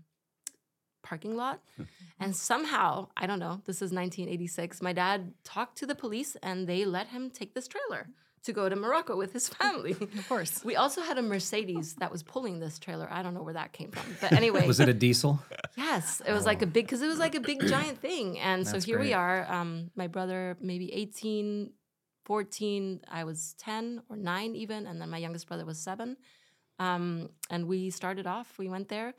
parking 1.03 1.35
lot 1.35 1.63
and 2.19 2.37
somehow 2.37 3.09
i 3.17 3.27
don't 3.27 3.39
know 3.39 3.63
this 3.65 3.77
is 3.77 3.91
1986 3.93 4.83
my 4.83 4.93
dad 4.93 5.33
talked 5.45 5.79
to 5.79 5.87
the 5.87 5.95
police 5.95 6.37
and 6.43 6.67
they 6.67 6.85
let 6.85 7.09
him 7.09 7.31
take 7.31 7.55
this 7.55 7.67
trailer 7.67 8.09
to 8.45 8.53
go 8.53 8.69
to 8.69 8.77
Morocco 8.77 9.17
with 9.17 9.33
his 9.33 9.49
family. 9.49 9.93
Of 10.01 10.29
course. 10.29 10.65
We 10.65 10.77
also 10.77 11.03
had 11.03 11.19
a 11.19 11.23
Mercedes 11.23 11.95
that 11.97 12.11
was 12.11 12.23
pulling 12.23 12.59
this 12.59 12.79
trailer. 12.79 13.09
I 13.11 13.23
don't 13.23 13.35
know 13.35 13.43
where 13.43 13.55
that 13.55 13.73
came 13.73 13.91
from. 13.91 14.17
But 14.21 14.33
anyway, 14.33 14.67
Was 14.67 14.81
it 14.81 14.89
a 14.89 14.95
diesel? 14.95 15.43
yes, 15.77 16.23
it 16.27 16.33
was 16.33 16.47
like 16.47 16.63
a 16.63 16.67
big, 16.67 16.87
because 16.87 17.03
it 17.03 17.07
was 17.07 17.19
like 17.19 17.35
a 17.35 17.41
big 17.41 17.67
giant 17.67 18.01
thing. 18.01 18.39
And 18.39 18.67
so 18.67 18.73
That's 18.73 18.85
here 18.85 18.99
we 18.99 19.13
are. 19.13 19.51
Um, 19.51 19.91
my 19.95 20.07
brother, 20.07 20.57
maybe 20.61 20.93
18, 20.93 21.71
14. 22.31 23.01
I 23.11 23.25
was 23.25 23.55
10 23.59 24.03
or 24.09 24.17
9 24.17 24.55
even. 24.55 24.87
And 24.87 25.01
then 25.01 25.11
my 25.11 25.19
youngest 25.19 25.49
brother 25.49 25.65
was 25.65 25.81
7. 25.81 26.17
Um, 26.79 27.31
and 27.51 27.67
we 27.67 27.91
started 27.91 28.25
off, 28.25 28.57
we 28.57 28.69
went 28.69 28.89
there. 28.89 29.15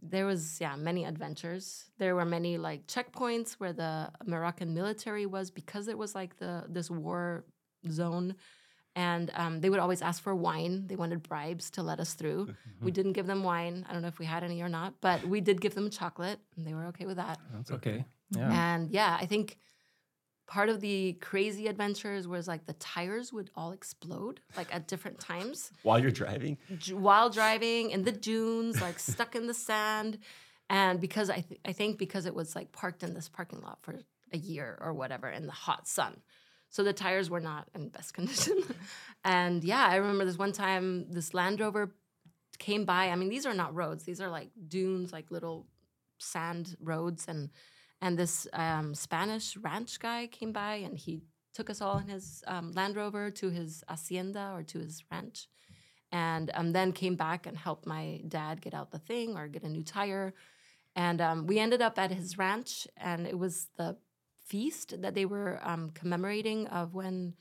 There 0.00 0.24
was, 0.24 0.58
yeah, 0.58 0.76
many 0.76 1.04
adventures. 1.04 1.84
There 1.98 2.14
were 2.14 2.24
many 2.24 2.56
like 2.56 2.86
checkpoints 2.86 3.52
where 3.60 3.74
the 3.74 4.10
Moroccan 4.24 4.72
military 4.72 5.26
was 5.26 5.50
because 5.50 5.88
it 5.88 5.98
was 5.98 6.14
like 6.14 6.38
the 6.38 6.64
this 6.76 6.90
war 6.90 7.44
zone 7.90 8.34
and 8.94 9.30
um, 9.34 9.60
they 9.60 9.68
would 9.68 9.78
always 9.78 10.00
ask 10.00 10.22
for 10.22 10.34
wine 10.34 10.86
they 10.88 10.96
wanted 10.96 11.22
bribes 11.22 11.70
to 11.70 11.82
let 11.82 12.00
us 12.00 12.14
through 12.14 12.48
we 12.80 12.90
didn't 12.90 13.12
give 13.12 13.26
them 13.32 13.44
wine 13.44 13.84
i 13.88 13.92
don't 13.92 14.02
know 14.02 14.08
if 14.08 14.18
we 14.18 14.26
had 14.34 14.42
any 14.42 14.58
or 14.62 14.68
not 14.68 14.94
but 15.00 15.18
we 15.32 15.40
did 15.48 15.60
give 15.60 15.74
them 15.78 15.88
chocolate 15.88 16.40
and 16.56 16.66
they 16.66 16.74
were 16.74 16.86
okay 16.86 17.06
with 17.06 17.18
that 17.24 17.38
That's 17.54 17.70
okay. 17.78 18.04
Yeah. 18.30 18.50
and 18.72 18.90
yeah 18.90 19.16
i 19.20 19.26
think 19.26 19.58
part 20.46 20.68
of 20.68 20.80
the 20.80 21.14
crazy 21.20 21.66
adventures 21.66 22.28
was 22.28 22.46
like 22.46 22.66
the 22.66 22.72
tires 22.74 23.32
would 23.32 23.50
all 23.56 23.72
explode 23.72 24.40
like 24.56 24.72
at 24.74 24.86
different 24.86 25.18
times 25.18 25.70
While 25.82 25.98
you're 26.00 26.10
driving, 26.10 26.58
j- 26.78 26.94
while 26.94 27.30
driving 27.30 27.90
in 27.90 28.04
the 28.04 28.12
dunes, 28.12 28.80
like 28.80 28.98
stuck 28.98 29.34
in 29.34 29.46
the 29.46 29.54
sand. 29.54 30.18
And 30.70 31.00
because 31.00 31.30
I, 31.30 31.40
th- 31.40 31.60
I 31.64 31.72
think 31.72 31.98
because 31.98 32.26
it 32.26 32.34
was 32.34 32.54
like 32.56 32.72
parked 32.72 33.02
in 33.02 33.14
this 33.14 33.28
parking 33.28 33.60
lot 33.60 33.78
for 33.82 33.94
a 34.32 34.38
year 34.38 34.76
or 34.80 34.92
whatever 34.92 35.28
in 35.28 35.46
the 35.46 35.52
hot 35.52 35.86
sun. 35.88 36.20
So 36.68 36.82
the 36.82 36.92
tires 36.92 37.30
were 37.30 37.40
not 37.40 37.68
in 37.74 37.88
best 37.88 38.14
condition. 38.18 38.62
and 39.24 39.62
yeah, 39.64 39.86
I 39.86 39.96
remember 39.96 40.24
this 40.24 40.38
one 40.38 40.52
time 40.52 41.06
this 41.10 41.34
Land 41.34 41.60
Rover 41.60 41.94
came 42.58 42.84
by. 42.84 43.08
I 43.10 43.16
mean, 43.16 43.28
these 43.28 43.46
are 43.46 43.54
not 43.54 43.74
roads, 43.74 44.04
these 44.04 44.20
are 44.20 44.28
like 44.28 44.50
dunes, 44.68 45.12
like 45.12 45.30
little 45.30 45.66
sand 46.18 46.76
roads. 46.80 47.26
And 47.28 47.50
and 48.00 48.18
this 48.18 48.46
um, 48.52 48.94
Spanish 48.94 49.56
ranch 49.56 49.98
guy 49.98 50.26
came 50.26 50.52
by 50.52 50.74
and 50.76 50.96
he 50.98 51.22
took 51.54 51.70
us 51.70 51.80
all 51.80 51.98
in 51.98 52.08
his 52.08 52.44
um, 52.46 52.72
Land 52.72 52.96
Rover 52.96 53.30
to 53.30 53.50
his 53.50 53.82
hacienda 53.88 54.52
or 54.54 54.62
to 54.62 54.78
his 54.78 55.02
ranch 55.10 55.48
and 56.12 56.50
um, 56.54 56.72
then 56.72 56.92
came 56.92 57.16
back 57.16 57.46
and 57.46 57.56
helped 57.56 57.86
my 57.86 58.20
dad 58.28 58.60
get 58.60 58.74
out 58.74 58.90
the 58.90 58.98
thing 58.98 59.36
or 59.36 59.48
get 59.48 59.62
a 59.62 59.68
new 59.68 59.82
tire. 59.82 60.34
And 60.94 61.20
um, 61.20 61.46
we 61.46 61.58
ended 61.58 61.82
up 61.82 61.98
at 61.98 62.10
his 62.10 62.38
ranch, 62.38 62.86
and 62.96 63.26
it 63.26 63.38
was 63.38 63.68
the 63.76 63.96
feast 64.46 65.02
that 65.02 65.14
they 65.14 65.26
were 65.26 65.60
um, 65.62 65.90
commemorating 65.90 66.68
of 66.68 66.94
when 66.94 67.34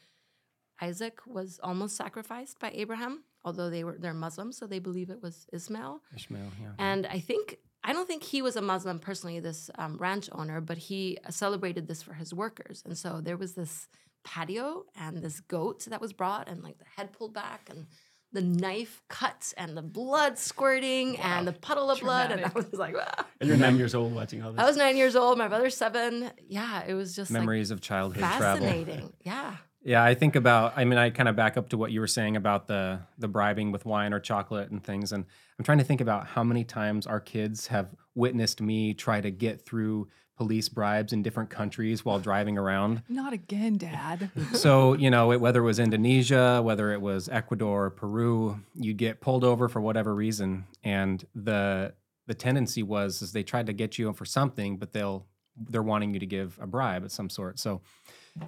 Isaac 0.82 1.20
was 1.26 1.60
almost 1.64 1.96
sacrificed 1.96 2.60
by 2.60 2.72
Abraham. 2.74 3.24
Although 3.46 3.70
they 3.70 3.84
were 3.84 3.96
they're 3.98 4.14
Muslims, 4.14 4.58
so 4.58 4.66
they 4.66 4.80
believe 4.80 5.10
it 5.10 5.22
was 5.22 5.46
Ismail. 5.54 6.02
Ishmael, 6.16 6.52
yeah. 6.60 6.72
And 6.80 7.06
I 7.06 7.20
think 7.20 7.60
I 7.88 7.94
don't 7.94 8.08
think 8.08 8.24
he 8.24 8.42
was 8.42 8.56
a 8.56 8.62
Muslim 8.62 8.98
personally, 9.00 9.40
this 9.40 9.70
um, 9.78 9.98
ranch 9.98 10.28
owner, 10.32 10.60
but 10.60 10.78
he 10.78 11.20
celebrated 11.30 11.88
this 11.88 12.02
for 12.02 12.14
his 12.14 12.34
workers. 12.34 12.82
And 12.86 12.98
so 12.98 13.22
there 13.22 13.38
was 13.38 13.54
this 13.54 13.88
patio 14.24 14.86
and 15.00 15.22
this 15.22 15.40
goat 15.40 15.86
that 15.86 16.02
was 16.02 16.12
brought, 16.12 16.50
and 16.50 16.64
like 16.64 16.80
the 16.80 16.86
head 16.98 17.14
pulled 17.14 17.34
back, 17.36 17.68
and 17.70 17.86
the 18.34 18.42
knife 18.42 19.04
cuts, 19.08 19.54
and 19.54 19.78
the 19.78 19.84
blood 19.84 20.38
squirting, 20.40 21.18
and 21.20 21.48
the 21.48 21.54
puddle 21.54 21.92
of 21.92 22.00
blood. 22.00 22.32
And 22.32 22.44
I 22.44 22.52
was 22.56 22.74
like, 22.74 22.96
"Ah." 23.00 23.26
and 23.40 23.48
you're 23.48 23.58
nine 23.58 23.78
years 23.78 23.94
old 23.94 24.14
watching 24.16 24.42
all 24.44 24.52
this. 24.52 24.60
I 24.62 24.66
was 24.66 24.78
nine 24.78 24.98
years 24.98 25.16
old. 25.16 25.38
My 25.38 25.48
brother's 25.48 25.78
seven. 25.78 26.32
Yeah, 26.50 26.84
it 26.88 26.96
was 26.96 27.16
just 27.16 27.30
Memories 27.30 27.70
of 27.70 27.82
childhood 27.82 28.24
like 28.24 28.38
travel. 28.38 28.66
fascinating. 28.66 29.14
Yeah. 29.24 29.58
Yeah, 29.86 30.04
I 30.04 30.16
think 30.16 30.36
about. 30.36 30.74
I 30.76 30.84
mean, 30.84 30.98
I 30.98 31.12
kind 31.12 31.30
of 31.30 31.36
back 31.36 31.58
up 31.58 31.70
to 31.70 31.78
what 31.78 31.92
you 31.92 32.00
were 32.00 32.08
saying 32.08 32.36
about 32.36 32.68
the 32.68 33.02
the 33.20 33.28
bribing 33.28 33.72
with 33.72 33.86
wine 33.86 34.14
or 34.14 34.20
chocolate 34.20 34.72
and 34.72 34.84
things, 34.84 35.12
and 35.12 35.26
I'm 35.60 35.64
trying 35.64 35.78
to 35.78 35.84
think 35.84 36.02
about 36.02 36.26
how 36.26 36.44
many 36.44 36.64
times 36.64 37.06
our 37.06 37.20
kids 37.20 37.68
have 37.68 37.90
witnessed 38.16 38.62
me 38.62 38.96
try 38.96 39.22
to 39.22 39.30
get 39.30 39.64
through 39.64 40.08
police 40.38 40.70
bribes 40.70 41.14
in 41.14 41.22
different 41.22 41.52
countries 41.52 42.04
while 42.04 42.20
driving 42.20 42.58
around. 42.58 43.04
Not 43.08 43.32
again, 43.32 43.78
Dad. 43.78 44.32
So 44.54 44.94
you 44.94 45.12
know, 45.12 45.32
it, 45.32 45.40
whether 45.40 45.60
it 45.60 45.66
was 45.66 45.78
Indonesia, 45.78 46.62
whether 46.64 46.92
it 46.92 47.00
was 47.00 47.30
Ecuador, 47.30 47.86
or 47.86 47.90
Peru, 47.92 48.60
you'd 48.74 48.98
get 48.98 49.22
pulled 49.22 49.44
over 49.44 49.70
for 49.70 49.82
whatever 49.82 50.16
reason, 50.16 50.66
and 50.84 51.24
the 51.36 51.94
the 52.26 52.34
tendency 52.34 52.82
was 52.82 53.22
is 53.22 53.34
they 53.34 53.44
tried 53.44 53.68
to 53.68 53.74
get 53.74 54.00
you 54.00 54.08
in 54.08 54.16
for 54.16 54.26
something, 54.26 54.78
but 54.78 54.94
they'll 54.94 55.28
they're 55.56 55.84
wanting 55.84 56.16
you 56.16 56.20
to 56.20 56.26
give 56.26 56.58
a 56.60 56.66
bribe 56.66 57.04
of 57.04 57.12
some 57.12 57.30
sort. 57.30 57.60
So 57.60 57.82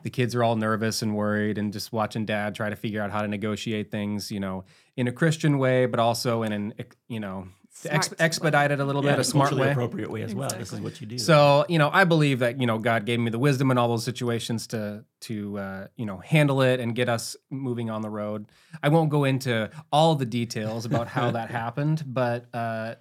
the 0.03 0.09
kids 0.09 0.35
are 0.35 0.43
all 0.43 0.55
nervous 0.55 1.01
and 1.01 1.15
worried 1.15 1.57
and 1.57 1.71
just 1.71 1.93
watching 1.93 2.25
dad 2.25 2.55
try 2.55 2.69
to 2.69 2.75
figure 2.75 3.01
out 3.01 3.11
how 3.11 3.21
to 3.21 3.27
negotiate 3.27 3.89
things, 3.89 4.31
you 4.31 4.39
know, 4.39 4.65
in 4.95 5.07
a 5.07 5.11
Christian 5.11 5.57
way, 5.57 5.85
but 5.85 5.99
also 5.99 6.43
in 6.43 6.51
an, 6.51 6.73
you 7.07 7.19
know, 7.19 7.47
ex- 7.85 8.07
Smart 8.07 8.21
expedite 8.21 8.71
it 8.71 8.79
a 8.79 8.85
little 8.85 9.03
yeah, 9.03 9.11
bit, 9.11 9.19
a 9.19 9.23
smart 9.23 9.53
way. 9.53 9.71
appropriate 9.71 10.09
way 10.09 10.23
as 10.23 10.35
well. 10.35 10.49
This 10.49 10.73
is 10.73 10.81
what 10.81 10.99
you 10.99 11.07
do. 11.07 11.17
So, 11.17 11.65
you 11.69 11.77
know, 11.77 11.89
I 11.93 12.03
believe 12.03 12.39
that, 12.39 12.59
you 12.59 12.67
know, 12.67 12.79
God 12.79 13.05
gave 13.05 13.19
me 13.19 13.29
the 13.29 13.39
wisdom 13.39 13.71
in 13.71 13.77
all 13.77 13.87
those 13.87 14.03
situations 14.03 14.67
to 14.67 15.05
to 15.21 15.57
uh, 15.57 15.87
you 15.95 16.05
know, 16.05 16.17
handle 16.17 16.61
it 16.61 16.79
and 16.79 16.95
get 16.95 17.09
us 17.09 17.35
moving 17.49 17.89
on 17.89 18.01
the 18.01 18.09
road. 18.09 18.47
I 18.83 18.89
won't 18.89 19.09
go 19.09 19.23
into 19.23 19.69
all 19.91 20.15
the 20.15 20.25
details 20.25 20.85
about 20.85 21.07
how 21.07 21.31
that 21.31 21.49
happened, 21.61 22.03
but 22.05 22.47
uh 22.53 22.95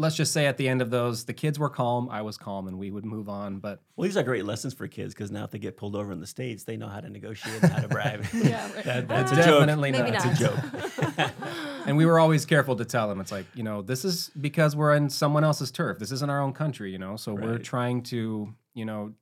let's 0.00 0.16
just 0.16 0.32
say 0.32 0.46
at 0.46 0.56
the 0.56 0.68
end 0.68 0.80
of 0.82 0.90
those, 0.90 1.24
the 1.24 1.32
kids 1.32 1.58
were 1.58 1.68
calm, 1.68 2.08
I 2.08 2.22
was 2.22 2.36
calm, 2.36 2.66
and 2.66 2.78
we 2.78 2.90
would 2.90 3.04
move 3.04 3.28
on. 3.28 3.58
But 3.58 3.82
well, 3.96 4.04
these 4.04 4.16
are 4.16 4.22
great 4.22 4.44
lessons 4.44 4.72
for 4.74 4.88
kids 4.88 5.14
because 5.14 5.30
now 5.30 5.44
if 5.44 5.50
they 5.50 5.58
get 5.58 5.76
pulled 5.76 5.94
over 5.94 6.10
in 6.12 6.20
the 6.20 6.26
states, 6.26 6.64
they 6.64 6.76
know 6.76 6.88
how 6.88 7.00
to 7.00 7.10
negotiate 7.10 7.62
and 7.62 7.70
how 7.72 7.80
to 7.80 7.88
bribe. 7.88 8.24
Yeah, 8.34 8.72
right. 8.74 8.84
That- 8.84 9.08
that's 9.08 9.32
a 9.32 9.36
joke. 9.36 9.66
definitely 9.66 9.92
Maybe 9.92 10.10
not. 10.10 10.24
A 10.24 10.34
joke. 10.34 11.30
And 11.86 11.96
we 11.96 12.04
were 12.06 12.18
always 12.18 12.44
careful 12.44 12.76
to 12.76 12.84
tell 12.84 13.08
them, 13.08 13.20
it's 13.20 13.32
like, 13.32 13.46
you 13.54 13.62
know, 13.62 13.80
this 13.82 14.04
is 14.04 14.30
because 14.40 14.76
we're 14.76 14.94
in 14.94 15.08
someone 15.08 15.44
else's 15.44 15.70
turf. 15.70 15.98
This 15.98 16.12
isn't 16.12 16.30
our 16.30 16.40
own 16.40 16.52
country, 16.52 16.92
you 16.92 16.98
know. 16.98 17.16
So 17.16 17.32
we're 17.34 17.58
trying 17.58 18.02
to, 18.04 18.52
you 18.74 18.84
know, 18.84 19.14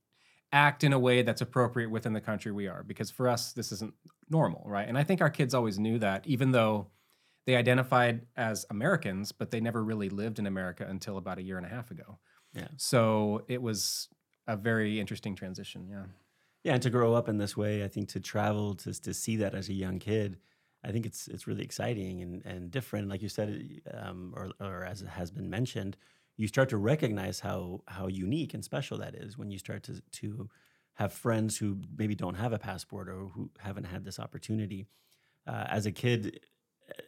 act 0.53 0.83
in 0.83 0.93
a 0.93 0.99
way 0.99 1.23
that's 1.23 1.41
appropriate 1.41 1.91
within 1.91 2.13
the 2.13 2.21
country 2.21 2.51
we 2.53 2.67
are. 2.67 2.83
Because 2.83 3.11
for 3.11 3.29
us, 3.29 3.53
this 3.53 3.71
isn't 3.73 3.95
normal, 4.29 4.65
right? 4.67 4.89
And 4.89 4.99
I 4.99 5.05
think 5.05 5.21
our 5.21 5.31
kids 5.31 5.55
always 5.55 5.79
knew 5.79 5.99
that, 6.01 6.27
even 6.27 6.51
though 6.51 6.89
they 7.49 7.57
identified 7.57 8.27
as 8.37 8.67
Americans, 8.69 9.33
but 9.33 9.51
they 9.51 9.59
never 9.59 9.83
really 9.83 10.11
lived 10.11 10.39
in 10.39 10.47
America 10.47 10.85
until 10.87 11.17
about 11.17 11.39
a 11.39 11.43
year 11.43 11.57
and 11.57 11.65
a 11.65 11.69
half 11.71 11.91
ago. 11.91 12.19
Yeah. 12.53 12.69
So 12.77 13.43
it 13.49 13.63
was 13.63 14.11
a 14.47 14.55
very 14.55 15.01
interesting 15.01 15.35
transition. 15.35 15.89
Yeah. 15.89 16.05
Yeah, 16.63 16.75
and 16.75 16.83
to 16.83 16.91
grow 16.91 17.15
up 17.15 17.27
in 17.27 17.39
this 17.39 17.57
way, 17.57 17.83
I 17.85 17.89
think 17.89 18.11
to 18.11 18.21
travel 18.21 18.75
to 18.75 18.93
to 18.93 19.15
see 19.15 19.37
that 19.37 19.55
as 19.55 19.71
a 19.71 19.73
young 19.73 19.99
kid, 19.99 20.37
I 20.85 20.93
think 20.93 21.07
it's 21.07 21.27
it's 21.27 21.47
really 21.47 21.63
exciting 21.63 22.21
and 22.21 22.45
and 22.45 22.71
different. 22.71 23.09
Like 23.09 23.23
you 23.23 23.31
said, 23.31 23.81
um, 23.95 24.35
or 24.37 24.51
or 24.61 24.85
as 24.85 25.01
has 25.01 25.31
been 25.31 25.49
mentioned, 25.49 25.97
you 26.37 26.49
start 26.49 26.69
to 26.69 26.77
recognize 26.77 27.41
how 27.41 27.81
how 27.87 28.09
unique 28.09 28.53
and 28.53 28.63
special 28.63 28.99
that 28.99 29.15
is 29.15 29.39
when 29.39 29.51
you 29.51 29.59
start 29.59 29.85
to 29.85 30.03
to 30.21 30.51
have 30.97 31.15
friends 31.15 31.57
who 31.57 31.81
maybe 31.97 32.15
don't 32.15 32.35
have 32.35 32.53
a 32.53 32.59
passport 32.59 33.09
or 33.09 33.29
who 33.29 33.51
haven't 33.59 33.85
had 33.85 34.05
this 34.05 34.19
opportunity. 34.19 34.87
Uh, 35.47 35.65
as 35.71 35.87
a 35.87 35.93
kid, 35.93 36.41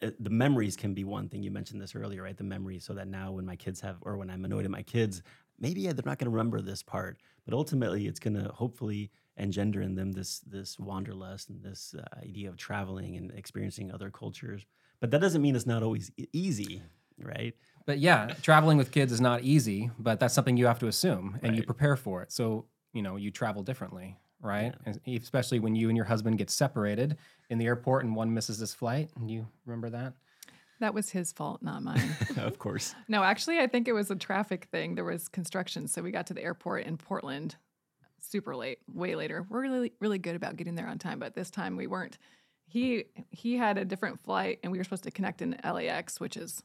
the 0.00 0.30
memories 0.30 0.76
can 0.76 0.94
be 0.94 1.04
one 1.04 1.28
thing. 1.28 1.42
You 1.42 1.50
mentioned 1.50 1.80
this 1.80 1.94
earlier, 1.94 2.22
right? 2.22 2.36
The 2.36 2.44
memories, 2.44 2.84
so 2.84 2.94
that 2.94 3.08
now 3.08 3.32
when 3.32 3.46
my 3.46 3.56
kids 3.56 3.80
have, 3.80 3.96
or 4.02 4.16
when 4.16 4.30
I'm 4.30 4.44
annoyed 4.44 4.64
at 4.64 4.70
my 4.70 4.82
kids, 4.82 5.22
maybe 5.58 5.86
they're 5.86 5.94
not 6.04 6.18
going 6.18 6.26
to 6.26 6.30
remember 6.30 6.60
this 6.60 6.82
part, 6.82 7.18
but 7.44 7.54
ultimately 7.54 8.06
it's 8.06 8.20
going 8.20 8.34
to 8.34 8.50
hopefully 8.50 9.10
engender 9.36 9.80
in 9.80 9.94
them 9.94 10.12
this 10.12 10.40
this 10.40 10.78
wanderlust 10.78 11.48
and 11.48 11.62
this 11.62 11.94
uh, 11.98 12.04
idea 12.18 12.48
of 12.48 12.56
traveling 12.56 13.16
and 13.16 13.30
experiencing 13.32 13.90
other 13.90 14.10
cultures. 14.10 14.66
But 15.00 15.10
that 15.12 15.20
doesn't 15.20 15.40
mean 15.40 15.56
it's 15.56 15.66
not 15.66 15.82
always 15.82 16.10
easy, 16.32 16.82
right? 17.18 17.54
But 17.86 17.98
yeah, 17.98 18.34
traveling 18.42 18.76
with 18.76 18.90
kids 18.90 19.12
is 19.12 19.20
not 19.20 19.42
easy, 19.42 19.90
but 19.98 20.20
that's 20.20 20.34
something 20.34 20.56
you 20.56 20.66
have 20.66 20.78
to 20.80 20.88
assume 20.88 21.38
and 21.42 21.56
you 21.56 21.62
prepare 21.62 21.96
for 21.96 22.22
it. 22.22 22.32
So, 22.32 22.66
you 22.92 23.00
know, 23.00 23.16
you 23.16 23.30
travel 23.30 23.62
differently, 23.62 24.18
right? 24.42 24.74
And 24.86 25.00
especially 25.06 25.58
when 25.58 25.74
you 25.74 25.88
and 25.88 25.96
your 25.96 26.06
husband 26.06 26.38
get 26.38 26.50
separated 26.50 27.16
in 27.50 27.58
the 27.58 27.66
airport 27.66 28.04
and 28.04 28.14
one 28.14 28.32
misses 28.32 28.58
his 28.58 28.74
flight. 28.74 29.10
And 29.16 29.30
you 29.30 29.46
remember 29.66 29.90
that? 29.90 30.14
That 30.80 30.94
was 30.94 31.10
his 31.10 31.32
fault, 31.32 31.62
not 31.62 31.82
mine. 31.82 32.16
of 32.38 32.58
course. 32.58 32.94
no, 33.06 33.22
actually, 33.22 33.58
I 33.58 33.66
think 33.66 33.86
it 33.86 33.92
was 33.92 34.10
a 34.10 34.16
traffic 34.16 34.66
thing. 34.72 34.94
There 34.94 35.04
was 35.04 35.28
construction, 35.28 35.86
so 35.86 36.02
we 36.02 36.10
got 36.10 36.26
to 36.28 36.34
the 36.34 36.42
airport 36.42 36.84
in 36.84 36.96
Portland 36.96 37.56
super 38.18 38.56
late, 38.56 38.78
way 38.92 39.14
later. 39.14 39.46
We're 39.48 39.62
really, 39.62 39.92
really 40.00 40.18
good 40.18 40.36
about 40.36 40.56
getting 40.56 40.74
there 40.74 40.88
on 40.88 40.98
time, 40.98 41.18
but 41.18 41.34
this 41.34 41.50
time 41.50 41.76
we 41.76 41.86
weren't. 41.86 42.18
He 42.66 43.04
he 43.30 43.56
had 43.56 43.78
a 43.78 43.84
different 43.84 44.22
flight, 44.22 44.60
and 44.62 44.70
we 44.70 44.78
were 44.78 44.84
supposed 44.84 45.02
to 45.04 45.10
connect 45.10 45.42
in 45.42 45.58
LAX, 45.64 46.20
which 46.20 46.36
is 46.36 46.62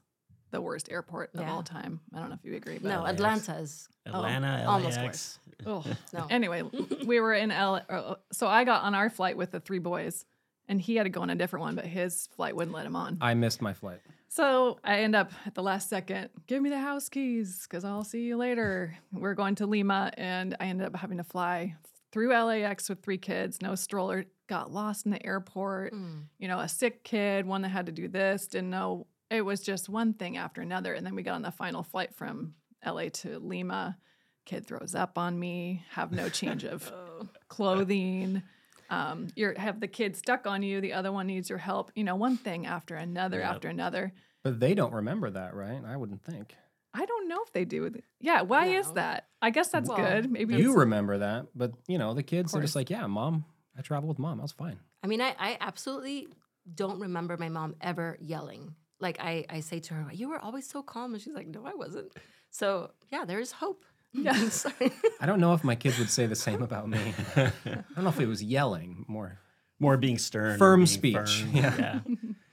the 0.56 0.62
worst 0.62 0.90
airport 0.90 1.36
of 1.36 1.48
all 1.48 1.62
time. 1.64 2.00
I 2.14 2.20
don't 2.20 2.30
know 2.30 2.36
if 2.42 2.46
you 2.50 2.56
agree, 2.56 2.80
but 2.82 2.88
No, 2.90 3.02
LAX. 3.02 3.14
Atlanta 3.14 3.54
is 3.60 3.90
Atlanta, 4.06 4.66
almost 4.68 5.02
worse. 5.02 5.40
oh 5.66 5.84
no. 6.14 6.28
Anyway, 6.30 6.64
we 7.06 7.20
were 7.20 7.34
in 7.34 7.52
L. 7.52 7.82
uh, 7.90 8.16
So 8.32 8.48
I 8.48 8.64
got 8.64 8.84
on 8.84 8.96
our 8.96 9.10
flight 9.10 9.36
with 9.36 9.52
the 9.52 9.60
three 9.60 9.80
boys, 9.80 10.26
and 10.70 10.82
he 10.82 10.96
had 10.96 11.04
to 11.04 11.10
go 11.10 11.22
on 11.22 11.30
a 11.30 11.36
different 11.36 11.62
one, 11.62 11.76
but 11.76 11.86
his 11.86 12.28
flight 12.36 12.56
wouldn't 12.56 12.76
let 12.76 12.86
him 12.86 12.96
on. 12.96 13.18
I 13.22 13.34
missed 13.34 13.62
my 13.62 13.74
flight. 13.74 14.00
So 14.30 14.80
I 14.84 15.00
end 15.00 15.16
up 15.16 15.32
at 15.46 15.56
the 15.56 15.64
last 15.64 15.90
second, 15.90 16.30
give 16.48 16.62
me 16.62 16.70
the 16.70 16.80
house 16.80 17.08
keys 17.10 17.64
because 17.70 17.84
I'll 17.86 18.04
see 18.04 18.22
you 18.24 18.38
later. 18.38 18.98
We're 19.14 19.34
going 19.34 19.56
to 19.56 19.66
Lima, 19.66 20.12
and 20.18 20.56
I 20.60 20.66
ended 20.68 20.88
up 20.88 20.96
having 20.96 21.18
to 21.18 21.24
fly 21.24 21.76
through 22.12 22.30
LAX 22.34 22.88
with 22.90 23.02
three 23.02 23.18
kids, 23.18 23.62
no 23.62 23.76
stroller, 23.76 24.26
got 24.48 24.72
lost 24.72 25.06
in 25.06 25.12
the 25.12 25.26
airport. 25.26 25.94
Mm. 25.94 26.24
You 26.40 26.48
know, 26.48 26.60
a 26.60 26.68
sick 26.68 27.04
kid, 27.04 27.46
one 27.46 27.62
that 27.64 27.70
had 27.70 27.86
to 27.88 27.92
do 27.92 28.08
this, 28.08 28.48
didn't 28.48 28.70
know. 28.70 29.08
It 29.30 29.42
was 29.42 29.62
just 29.62 29.90
one 29.90 30.14
thing 30.14 30.38
after 30.38 30.62
another. 30.62 30.94
And 30.94 31.06
then 31.06 31.16
we 31.16 31.24
got 31.24 31.36
on 31.36 31.42
the 31.42 31.52
final 31.52 31.84
flight 31.84 32.14
from 32.16 32.54
LA 32.86 33.10
to 33.10 33.40
Lima. 33.40 33.98
Kid 34.46 34.68
throws 34.68 34.94
up 34.94 35.18
on 35.18 35.40
me, 35.40 35.84
have 35.92 36.12
no 36.12 36.30
change 36.30 36.64
of 36.64 36.92
Oh. 37.20 37.28
clothing. 37.48 38.44
Um, 38.90 39.28
you 39.36 39.54
have 39.58 39.80
the 39.80 39.88
kid 39.88 40.16
stuck 40.16 40.46
on 40.46 40.62
you. 40.62 40.80
The 40.82 40.94
other 40.94 41.12
one 41.12 41.26
needs 41.28 41.50
your 41.50 41.58
help. 41.58 41.92
You 41.96 42.04
know, 42.04 42.16
one 42.16 42.38
thing 42.38 42.68
after 42.68 42.96
another 42.96 43.40
Yep. 43.40 43.50
after 43.56 43.68
another. 43.70 44.14
But 44.44 44.60
they 44.60 44.76
don't 44.76 44.94
remember 44.94 45.32
that, 45.32 45.56
right? 45.56 45.82
I 45.84 45.98
wouldn't 45.98 46.22
think. 46.24 46.54
I 46.94 47.06
don't 47.06 47.28
know 47.28 47.42
if 47.44 47.52
they 47.52 47.66
do. 47.66 47.92
Yeah, 48.22 48.44
why 48.44 48.68
is 48.68 48.92
that? 48.92 49.28
I 49.42 49.50
guess 49.50 49.70
that's 49.70 49.90
Well, 49.90 49.98
good. 49.98 50.32
Maybe 50.32 50.56
You 50.56 50.70
it's, 50.70 50.78
remember 50.78 51.18
that, 51.18 51.48
but 51.56 51.72
you 51.88 51.98
know, 51.98 52.14
the 52.14 52.24
kids 52.24 52.56
are 52.56 52.62
just 52.62 52.76
like, 52.76 52.90
yeah, 52.92 53.06
mom, 53.08 53.44
I 53.78 53.82
travel 53.82 54.08
with 54.08 54.20
mom. 54.20 54.40
I 54.40 54.44
was 54.44 54.52
fine. 54.52 54.78
I 55.04 55.08
mean, 55.08 55.20
I, 55.22 55.36
I 55.40 55.58
absolutely 55.60 56.28
don't 56.74 57.00
remember 57.00 57.36
my 57.38 57.50
mom 57.50 57.76
ever 57.82 58.18
yelling. 58.22 58.76
Like 59.00 59.20
I, 59.20 59.46
I 59.50 59.60
say 59.60 59.80
to 59.82 59.94
her, 59.94 60.12
"You 60.14 60.30
were 60.30 60.40
always 60.40 60.68
so 60.68 60.82
calm," 60.82 61.14
and 61.14 61.22
she's 61.22 61.34
like, 61.34 61.48
"No, 61.48 61.66
I 61.66 61.74
wasn't." 61.74 62.12
So 62.50 62.92
yeah, 63.12 63.26
there's 63.26 63.52
hope. 63.52 63.84
Yeah. 64.14 64.32
I'm 64.36 64.50
sorry. 64.50 64.92
I 65.22 65.26
don't 65.26 65.40
know 65.42 65.54
if 65.54 65.64
my 65.64 65.76
kids 65.76 66.00
would 66.00 66.10
say 66.10 66.26
the 66.26 66.36
same 66.36 66.62
about 66.64 66.88
me. 66.88 67.14
I 67.36 67.52
don't 67.96 68.04
know 68.04 68.10
if 68.10 68.20
it 68.20 68.28
was 68.28 68.42
yelling 68.44 69.04
more. 69.08 69.40
More 69.80 69.98
being 69.98 70.18
stern, 70.18 70.58
Firm 70.58 70.80
being 70.80 70.88
speech. 70.88 71.16
firm. 71.44 71.50
Yeah. 71.54 71.76
yeah. 71.78 72.00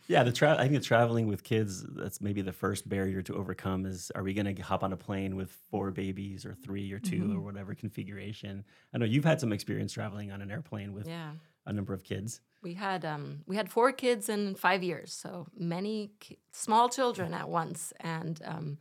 Yeah, 0.09 0.25
the 0.25 0.33
tra- 0.33 0.57
I 0.59 0.63
think 0.63 0.73
the 0.75 0.81
traveling 0.81 1.29
with 1.29 1.45
kids 1.45 1.85
that's 1.89 2.21
maybe 2.21 2.43
the 2.43 2.53
first 2.53 2.87
barrier 2.89 3.23
to 3.23 3.37
overcome 3.37 3.87
is 3.87 4.11
are 4.17 4.25
we 4.25 4.35
going 4.35 4.53
to 4.57 4.61
hop 4.63 4.83
on 4.83 4.93
a 4.93 4.97
plane 4.97 5.37
with 5.37 5.51
four 5.71 5.93
babies 5.93 6.45
or 6.45 6.53
three 6.55 6.93
or 6.93 6.99
2 6.99 7.17
Mm-hmm. 7.17 7.37
or 7.37 7.41
whatever 7.41 7.75
configuration? 7.77 8.65
I 8.93 8.99
know 8.99 9.05
you've 9.07 9.25
had 9.25 9.41
some 9.41 9.53
experience 9.53 9.93
traveling 9.93 10.33
on 10.33 10.43
an 10.43 10.51
airplane 10.51 10.93
with 10.93 11.07
yeah, 11.07 11.31
a 11.67 11.73
number 11.73 11.95
of 11.95 12.03
kids. 12.05 12.41
we 12.63 12.75
had 12.75 13.05
um, 13.05 13.43
we 13.47 13.57
had 13.57 13.69
four 13.69 13.93
kids 13.93 14.29
in 14.29 14.55
five 14.55 14.83
years, 14.83 15.13
so 15.13 15.47
many 15.57 16.13
ki- 16.21 16.39
small 16.53 16.89
children 16.89 17.35
at 17.35 17.49
once, 17.49 17.93
and 18.01 18.41
um, 18.45 18.79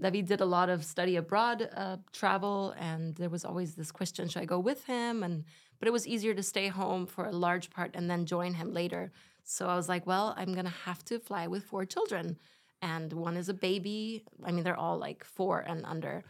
David 0.00 0.26
did 0.26 0.40
a 0.40 0.44
lot 0.46 0.68
of 0.68 0.84
study 0.84 1.16
abroad 1.16 1.68
uh, 1.76 1.96
travel, 2.12 2.74
and 2.78 3.14
there 3.16 3.28
was 3.30 3.44
always 3.44 3.74
this 3.74 3.92
question: 3.92 4.28
Should 4.28 4.42
I 4.42 4.46
go 4.46 4.58
with 4.58 4.84
him? 4.86 5.22
And 5.22 5.44
but 5.78 5.88
it 5.88 5.92
was 5.92 6.06
easier 6.06 6.34
to 6.34 6.42
stay 6.42 6.68
home 6.68 7.06
for 7.06 7.24
a 7.26 7.32
large 7.32 7.70
part 7.70 7.90
and 7.94 8.10
then 8.10 8.26
join 8.26 8.54
him 8.54 8.72
later. 8.72 9.12
So 9.44 9.66
I 9.68 9.76
was 9.76 9.88
like, 9.88 10.06
well, 10.06 10.34
I'm 10.36 10.52
gonna 10.54 10.74
have 10.84 11.04
to 11.06 11.18
fly 11.18 11.46
with 11.46 11.64
four 11.64 11.84
children, 11.84 12.36
and 12.82 13.12
one 13.12 13.36
is 13.36 13.48
a 13.48 13.54
baby. 13.54 14.24
I 14.44 14.52
mean, 14.52 14.64
they're 14.64 14.76
all 14.76 14.98
like 14.98 15.24
four 15.24 15.60
and 15.60 15.84
under. 15.86 16.24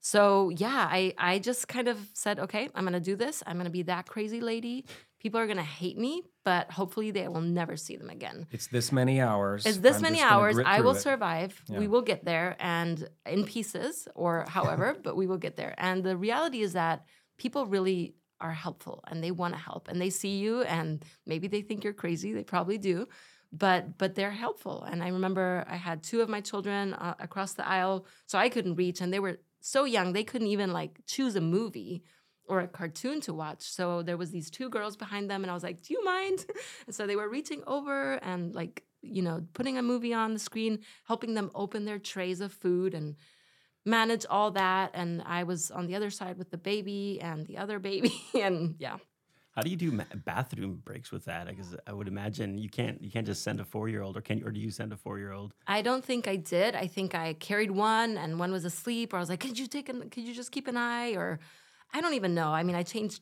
So 0.00 0.50
yeah, 0.50 0.88
I 0.90 1.14
I 1.18 1.38
just 1.38 1.68
kind 1.68 1.88
of 1.88 1.98
said, 2.14 2.38
okay, 2.38 2.68
I'm 2.74 2.84
gonna 2.84 3.00
do 3.00 3.16
this. 3.16 3.42
I'm 3.46 3.56
gonna 3.56 3.70
be 3.70 3.82
that 3.84 4.06
crazy 4.06 4.40
lady. 4.40 4.84
People 5.20 5.40
are 5.40 5.46
gonna 5.46 5.62
hate 5.62 5.98
me, 5.98 6.22
but 6.44 6.70
hopefully 6.70 7.10
they 7.10 7.26
will 7.26 7.40
never 7.40 7.76
see 7.76 7.96
them 7.96 8.08
again. 8.10 8.46
It's 8.52 8.68
this 8.68 8.92
many 8.92 9.20
hours. 9.20 9.66
It's 9.66 9.78
this 9.78 9.96
I'm 9.96 10.02
many 10.02 10.20
hours. 10.20 10.58
I 10.64 10.80
will 10.80 10.92
it. 10.92 11.00
survive. 11.00 11.60
Yeah. 11.66 11.78
We 11.78 11.88
will 11.88 12.02
get 12.02 12.24
there, 12.24 12.56
and 12.60 13.08
in 13.26 13.44
pieces 13.44 14.06
or 14.14 14.44
however, 14.48 14.96
but 15.02 15.16
we 15.16 15.26
will 15.26 15.38
get 15.38 15.56
there. 15.56 15.74
And 15.78 16.04
the 16.04 16.16
reality 16.16 16.60
is 16.60 16.74
that 16.74 17.04
people 17.36 17.66
really 17.66 18.14
are 18.40 18.52
helpful, 18.52 19.02
and 19.08 19.22
they 19.22 19.32
want 19.32 19.54
to 19.54 19.60
help, 19.60 19.88
and 19.88 20.00
they 20.00 20.10
see 20.10 20.38
you, 20.38 20.62
and 20.62 21.04
maybe 21.26 21.48
they 21.48 21.62
think 21.62 21.82
you're 21.82 21.92
crazy. 21.92 22.32
They 22.32 22.44
probably 22.44 22.78
do, 22.78 23.08
but 23.52 23.98
but 23.98 24.14
they're 24.14 24.30
helpful. 24.30 24.84
And 24.84 25.02
I 25.02 25.08
remember 25.08 25.64
I 25.68 25.76
had 25.76 26.04
two 26.04 26.20
of 26.20 26.28
my 26.28 26.40
children 26.40 26.94
uh, 26.94 27.14
across 27.18 27.54
the 27.54 27.66
aisle, 27.66 28.06
so 28.26 28.38
I 28.38 28.48
couldn't 28.48 28.76
reach, 28.76 29.00
and 29.00 29.12
they 29.12 29.20
were 29.20 29.40
so 29.60 29.84
young 29.84 30.12
they 30.12 30.24
couldn't 30.24 30.48
even 30.48 30.72
like 30.72 31.00
choose 31.06 31.36
a 31.36 31.40
movie 31.40 32.02
or 32.48 32.60
a 32.60 32.68
cartoon 32.68 33.20
to 33.22 33.34
watch. 33.34 33.62
So 33.62 34.02
there 34.02 34.16
was 34.16 34.30
these 34.30 34.50
two 34.50 34.68
girls 34.68 34.96
behind 34.96 35.30
them 35.30 35.42
and 35.44 35.50
I 35.50 35.54
was 35.54 35.62
like, 35.62 35.82
"Do 35.82 35.94
you 35.94 36.04
mind?" 36.04 36.46
And 36.86 36.94
so 36.94 37.06
they 37.06 37.16
were 37.16 37.28
reaching 37.28 37.62
over 37.66 38.14
and 38.14 38.54
like, 38.54 38.84
you 39.02 39.22
know, 39.22 39.46
putting 39.52 39.78
a 39.78 39.82
movie 39.82 40.14
on 40.14 40.32
the 40.32 40.38
screen, 40.38 40.80
helping 41.04 41.34
them 41.34 41.50
open 41.54 41.84
their 41.84 41.98
trays 41.98 42.40
of 42.40 42.52
food 42.52 42.94
and 42.94 43.16
manage 43.84 44.26
all 44.28 44.50
that 44.50 44.90
and 44.92 45.22
I 45.24 45.44
was 45.44 45.70
on 45.70 45.86
the 45.86 45.94
other 45.94 46.10
side 46.10 46.36
with 46.36 46.50
the 46.50 46.58
baby 46.58 47.20
and 47.22 47.46
the 47.46 47.56
other 47.56 47.78
baby 47.78 48.12
and 48.34 48.74
yeah. 48.78 48.98
How 49.58 49.62
do 49.62 49.70
you 49.70 49.76
do 49.76 49.90
ma- 49.90 50.04
bathroom 50.24 50.80
breaks 50.84 51.10
with 51.10 51.24
that? 51.24 51.48
Because 51.48 51.74
I 51.84 51.92
would 51.92 52.06
imagine 52.06 52.58
you 52.58 52.68
can't 52.68 53.02
you 53.02 53.10
can't 53.10 53.26
just 53.26 53.42
send 53.42 53.58
a 53.58 53.64
four 53.64 53.88
year 53.88 54.02
old, 54.02 54.16
or 54.16 54.20
can 54.20 54.44
or 54.44 54.52
do 54.52 54.60
you 54.60 54.70
send 54.70 54.92
a 54.92 54.96
four 54.96 55.18
year 55.18 55.32
old? 55.32 55.52
I 55.66 55.82
don't 55.82 56.04
think 56.04 56.28
I 56.28 56.36
did. 56.36 56.76
I 56.76 56.86
think 56.86 57.16
I 57.16 57.32
carried 57.32 57.72
one 57.72 58.16
and 58.18 58.38
one 58.38 58.52
was 58.52 58.64
asleep 58.64 59.12
or 59.12 59.16
I 59.16 59.20
was 59.20 59.28
like, 59.28 59.40
"Could 59.40 59.58
you 59.58 59.66
take 59.66 59.88
an 59.88 60.10
could 60.10 60.22
you 60.22 60.32
just 60.32 60.52
keep 60.52 60.68
an 60.68 60.76
eye?" 60.76 61.16
or 61.16 61.40
I 61.92 62.00
don't 62.00 62.14
even 62.14 62.34
know. 62.34 62.48
I 62.48 62.62
mean, 62.62 62.76
I 62.76 62.82
changed 62.82 63.20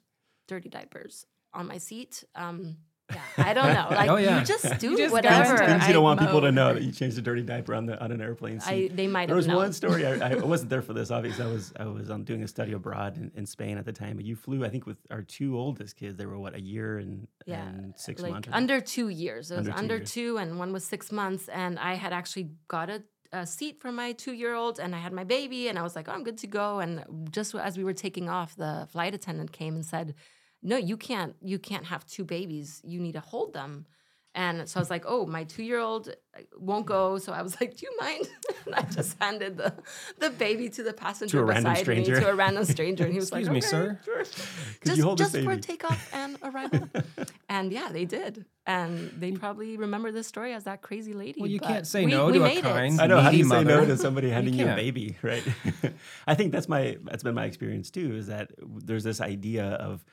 dirty 0.48 0.68
diapers 0.68 1.24
on 1.54 1.66
my 1.66 1.78
seat. 1.78 2.24
Um 2.34 2.76
yeah, 3.14 3.20
I 3.38 3.54
don't 3.54 3.72
know. 3.72 3.86
Like 3.88 4.10
Oh, 4.10 4.16
yeah. 4.16 4.40
you 4.40 4.44
just 4.44 4.64
do 4.80 4.90
You 4.90 4.96
just 4.96 5.10
go 5.10 5.14
whatever. 5.14 5.56
Things 5.58 5.86
you 5.86 5.92
don't 5.92 6.02
want 6.02 6.18
people 6.18 6.40
to 6.40 6.50
know 6.50 6.74
that 6.74 6.82
you 6.82 6.90
changed 6.90 7.16
a 7.18 7.22
dirty 7.22 7.42
diaper 7.42 7.72
on 7.72 7.86
the 7.86 8.02
on 8.02 8.10
an 8.10 8.20
airplane 8.20 8.58
seat. 8.58 8.90
I, 8.90 8.94
they 8.96 9.06
might 9.06 9.26
There 9.26 9.36
have 9.36 9.44
was 9.44 9.46
known. 9.46 9.56
one 9.58 9.72
story. 9.72 10.04
I, 10.04 10.32
I 10.32 10.34
wasn't 10.54 10.70
there 10.70 10.82
for 10.82 10.92
this. 10.92 11.12
Obviously, 11.12 11.44
I 11.44 11.48
was 11.48 11.72
I 11.78 11.84
was 11.86 12.10
um, 12.10 12.24
doing 12.24 12.42
a 12.42 12.48
study 12.48 12.72
abroad 12.72 13.16
in, 13.16 13.30
in 13.36 13.46
Spain 13.46 13.78
at 13.78 13.84
the 13.84 13.92
time. 13.92 14.16
But 14.16 14.24
you 14.24 14.34
flew, 14.34 14.64
I 14.64 14.70
think, 14.70 14.86
with 14.86 14.98
our 15.12 15.22
two 15.22 15.56
oldest 15.56 15.94
kids. 15.96 16.16
They 16.16 16.26
were 16.26 16.36
what 16.36 16.56
a 16.56 16.60
year 16.60 16.98
and, 16.98 17.28
Yeah, 17.46 17.68
and 17.68 17.94
six 17.96 18.20
like 18.22 18.32
months. 18.32 18.48
under 18.52 18.80
two 18.80 19.08
years. 19.08 19.52
It 19.52 19.58
was 19.58 19.68
Under 19.68 19.70
two 19.72 19.78
under 19.78 19.98
two, 20.00 20.38
and 20.38 20.58
one 20.58 20.72
was 20.72 20.82
six 20.84 21.12
months. 21.12 21.48
And 21.48 21.78
I 21.78 21.94
had 21.94 22.12
actually 22.12 22.50
got 22.66 22.90
a, 22.90 23.04
a 23.32 23.46
seat 23.46 23.80
for 23.80 23.90
my 23.92 24.12
two 24.12 24.32
year 24.32 24.54
old, 24.54 24.78
and 24.78 24.94
I 24.94 24.98
had 24.98 25.12
my 25.12 25.24
baby, 25.24 25.68
and 25.68 25.78
I 25.78 25.82
was 25.82 25.94
like, 25.96 26.08
oh, 26.08 26.12
I'm 26.12 26.24
good 26.24 26.38
to 26.38 26.46
go. 26.46 26.80
And 26.80 27.04
just 27.30 27.54
as 27.54 27.76
we 27.78 27.84
were 27.84 27.92
taking 27.94 28.28
off, 28.28 28.56
the 28.56 28.86
flight 28.90 29.14
attendant 29.14 29.52
came 29.52 29.74
and 29.74 29.84
said, 29.84 30.14
No, 30.62 30.76
you 30.76 30.96
can't. 30.96 31.34
You 31.42 31.58
can't 31.58 31.86
have 31.86 32.04
two 32.06 32.24
babies. 32.24 32.80
You 32.84 33.00
need 33.00 33.12
to 33.12 33.20
hold 33.20 33.52
them. 33.52 33.86
And 34.34 34.68
so 34.68 34.78
I 34.78 34.82
was 34.82 34.90
like, 34.90 35.04
oh, 35.08 35.24
my 35.24 35.44
two 35.44 35.62
year 35.62 35.78
old 35.78 36.08
uh, 36.10 36.40
won't 36.58 36.84
go. 36.84 37.16
So 37.16 37.32
I 37.32 37.40
was 37.40 37.58
like, 37.58 37.74
do 37.78 37.86
you 37.86 37.96
mind? 37.98 38.28
and 38.66 38.74
I 38.74 38.82
just 38.82 39.16
handed 39.18 39.56
the, 39.56 39.72
the 40.18 40.28
baby 40.28 40.68
to 40.76 40.82
the 40.82 40.92
passenger 40.92 41.38
To 41.38 41.42
a 41.42 41.44
random 41.46 41.72
beside 41.72 41.82
stranger. 41.84 42.14
me, 42.16 42.20
to 42.20 42.28
a 42.28 42.34
random 42.34 42.64
stranger. 42.66 43.04
And 43.04 43.12
he 43.14 43.18
was 43.18 43.28
Excuse 43.32 43.46
like, 43.48 43.52
me, 43.54 43.58
"Okay, 43.60 43.66
sir." 43.66 44.00
sure." 44.04 44.24
Could 44.24 44.84
just 44.84 44.98
you 44.98 45.04
hold 45.04 45.16
just 45.18 45.32
this 45.32 45.42
for 45.42 45.50
baby? 45.52 45.62
takeoff 45.62 46.10
and 46.12 46.36
arrival. 46.42 46.86
and 47.48 47.72
yeah, 47.72 47.90
they 47.90 48.04
did. 48.04 48.44
And 48.66 49.12
they 49.16 49.30
mm. 49.30 49.38
probably 49.38 49.76
remember 49.76 50.10
this 50.10 50.26
story 50.26 50.52
as 50.52 50.64
that 50.64 50.82
crazy 50.82 51.12
lady. 51.12 51.40
Well, 51.40 51.50
you 51.50 51.60
can't 51.60 51.86
say 51.86 52.04
we- 52.04 52.10
no 52.10 52.26
we 52.26 52.32
to 52.32 52.38
a 52.40 52.42
made 52.42 52.58
it. 52.58 52.62
kind- 52.62 53.00
I 53.00 53.06
know. 53.06 53.20
How 53.20 53.30
do 53.30 53.36
you 53.36 53.44
needy 53.44 53.56
say 53.56 53.64
no 53.64 53.80
mother. 53.80 53.86
to 53.86 53.96
somebody 53.96 54.30
handing 54.30 54.54
you, 54.54 54.68
a 54.68 54.74
baby, 54.74 55.16
right? 55.22 55.44
I 56.26 56.34
think 56.34 56.52
that's 56.52 56.68
my 56.68 56.98
that's 57.04 57.22
been 57.22 57.34
my 57.34 57.44
experience 57.44 57.90
too. 57.90 58.16
Is 58.16 58.26
that 58.26 58.50
there's 58.58 59.04
this 59.04 59.20
idea 59.20 59.64
of 59.64 60.04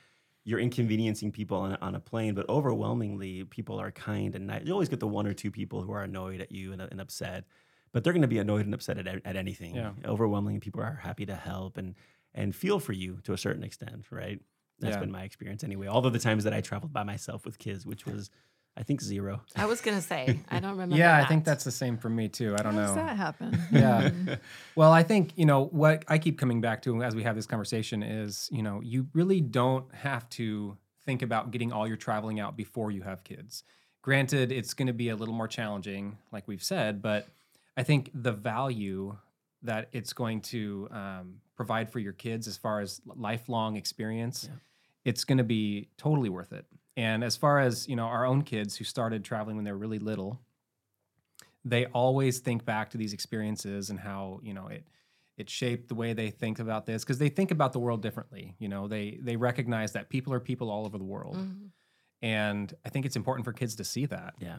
you're 0.44 0.60
inconveniencing 0.60 1.32
people 1.32 1.58
on, 1.58 1.76
on 1.80 1.94
a 1.94 2.00
plane, 2.00 2.34
but 2.34 2.48
overwhelmingly 2.48 3.44
people 3.44 3.80
are 3.80 3.90
kind 3.90 4.34
and 4.36 4.46
nice. 4.46 4.62
You 4.64 4.72
always 4.72 4.90
get 4.90 5.00
the 5.00 5.08
one 5.08 5.26
or 5.26 5.32
two 5.32 5.50
people 5.50 5.82
who 5.82 5.92
are 5.92 6.02
annoyed 6.02 6.40
at 6.40 6.52
you 6.52 6.72
and, 6.72 6.82
and 6.82 7.00
upset, 7.00 7.44
but 7.92 8.04
they're 8.04 8.12
going 8.12 8.22
to 8.22 8.28
be 8.28 8.38
annoyed 8.38 8.66
and 8.66 8.74
upset 8.74 8.98
at, 8.98 9.08
at 9.24 9.36
anything. 9.36 9.74
Yeah. 9.74 9.92
Overwhelmingly, 10.04 10.60
people 10.60 10.82
are 10.82 11.00
happy 11.02 11.26
to 11.26 11.34
help 11.34 11.76
and 11.76 11.94
and 12.34 12.54
feel 12.54 12.78
for 12.78 12.92
you 12.92 13.20
to 13.24 13.32
a 13.32 13.38
certain 13.38 13.64
extent, 13.64 14.06
right? 14.10 14.40
That's 14.80 14.94
Yeah. 14.94 15.00
been 15.00 15.12
my 15.12 15.22
experience 15.22 15.64
anyway. 15.64 15.86
All 15.86 16.04
of 16.04 16.12
the 16.12 16.18
times 16.18 16.44
that 16.44 16.52
I 16.54 16.60
traveled 16.60 16.92
by 16.92 17.04
myself 17.04 17.44
with 17.44 17.58
kids, 17.58 17.86
which 17.86 18.06
was 18.06 18.30
I 18.76 18.82
think 18.82 19.00
zero. 19.00 19.40
I 19.54 19.66
was 19.66 19.80
gonna 19.80 20.00
say 20.00 20.40
I 20.50 20.58
don't 20.60 20.72
remember. 20.72 20.96
yeah, 20.96 21.16
I 21.16 21.26
think 21.26 21.44
that's 21.44 21.62
the 21.62 21.70
same 21.70 21.96
for 21.96 22.08
me 22.08 22.28
too. 22.28 22.54
I 22.58 22.62
don't 22.64 22.74
How 22.74 22.80
know. 22.80 22.86
does 22.86 22.96
that 22.96 23.16
happen? 23.16 23.58
Yeah. 23.70 24.10
well, 24.74 24.90
I 24.90 25.04
think, 25.04 25.32
you 25.36 25.46
know, 25.46 25.66
what 25.66 26.04
I 26.08 26.18
keep 26.18 26.38
coming 26.38 26.60
back 26.60 26.82
to 26.82 27.02
as 27.04 27.14
we 27.14 27.22
have 27.22 27.36
this 27.36 27.46
conversation 27.46 28.02
is, 28.02 28.48
you 28.50 28.62
know, 28.64 28.80
you 28.82 29.06
really 29.12 29.40
don't 29.40 29.94
have 29.94 30.28
to 30.30 30.76
think 31.04 31.22
about 31.22 31.52
getting 31.52 31.70
all 31.72 31.86
your 31.86 31.96
traveling 31.96 32.40
out 32.40 32.56
before 32.56 32.90
you 32.90 33.02
have 33.02 33.22
kids. 33.22 33.62
Granted, 34.02 34.50
it's 34.50 34.74
going 34.74 34.88
to 34.88 34.92
be 34.92 35.08
a 35.08 35.14
little 35.16 35.34
more 35.34 35.48
challenging, 35.48 36.18
like 36.32 36.48
we've 36.48 36.62
said, 36.62 37.00
but 37.00 37.28
I 37.76 37.84
think 37.84 38.10
the 38.12 38.32
value 38.32 39.16
that 39.62 39.88
it's 39.92 40.12
going 40.12 40.40
to 40.40 40.88
um, 40.90 41.40
provide 41.56 41.90
for 41.90 41.98
your 41.98 42.12
kids 42.12 42.46
as 42.48 42.56
far 42.56 42.80
as 42.80 43.00
lifelong 43.06 43.76
experience, 43.76 44.48
Yeah. 44.50 44.58
it's 45.04 45.24
going 45.24 45.38
to 45.38 45.44
be 45.44 45.88
totally 45.96 46.28
worth 46.28 46.52
it. 46.52 46.66
And 46.96 47.24
as 47.24 47.36
far 47.36 47.58
as, 47.60 47.88
you 47.88 47.96
know, 47.96 48.04
our 48.06 48.24
own 48.24 48.42
kids 48.42 48.76
who 48.76 48.84
started 48.84 49.24
traveling 49.24 49.56
when 49.56 49.64
they 49.64 49.72
were 49.72 49.78
really 49.78 49.98
little, 49.98 50.40
they 51.64 51.86
always 51.86 52.40
think 52.40 52.64
back 52.64 52.90
to 52.90 52.98
these 52.98 53.12
experiences 53.12 53.90
and 53.90 53.98
how 53.98 54.40
you 54.42 54.52
know 54.54 54.66
it 54.68 54.86
it 55.36 55.50
shaped 55.50 55.88
the 55.88 55.94
way 55.94 56.12
they 56.12 56.30
think 56.30 56.58
about 56.58 56.86
this 56.86 57.02
because 57.02 57.18
they 57.18 57.28
think 57.28 57.50
about 57.50 57.72
the 57.72 57.78
world 57.78 58.02
differently 58.02 58.54
you 58.58 58.68
know 58.68 58.86
they 58.86 59.18
they 59.22 59.36
recognize 59.36 59.92
that 59.92 60.08
people 60.10 60.32
are 60.32 60.40
people 60.40 60.70
all 60.70 60.84
over 60.84 60.98
the 60.98 61.04
world 61.04 61.36
Mhm. 61.36 61.70
and 62.22 62.74
i 62.84 62.88
think 62.90 63.06
it's 63.06 63.16
important 63.16 63.44
for 63.44 63.52
kids 63.52 63.74
to 63.76 63.84
see 63.84 64.04
that 64.06 64.34
Yeah. 64.38 64.58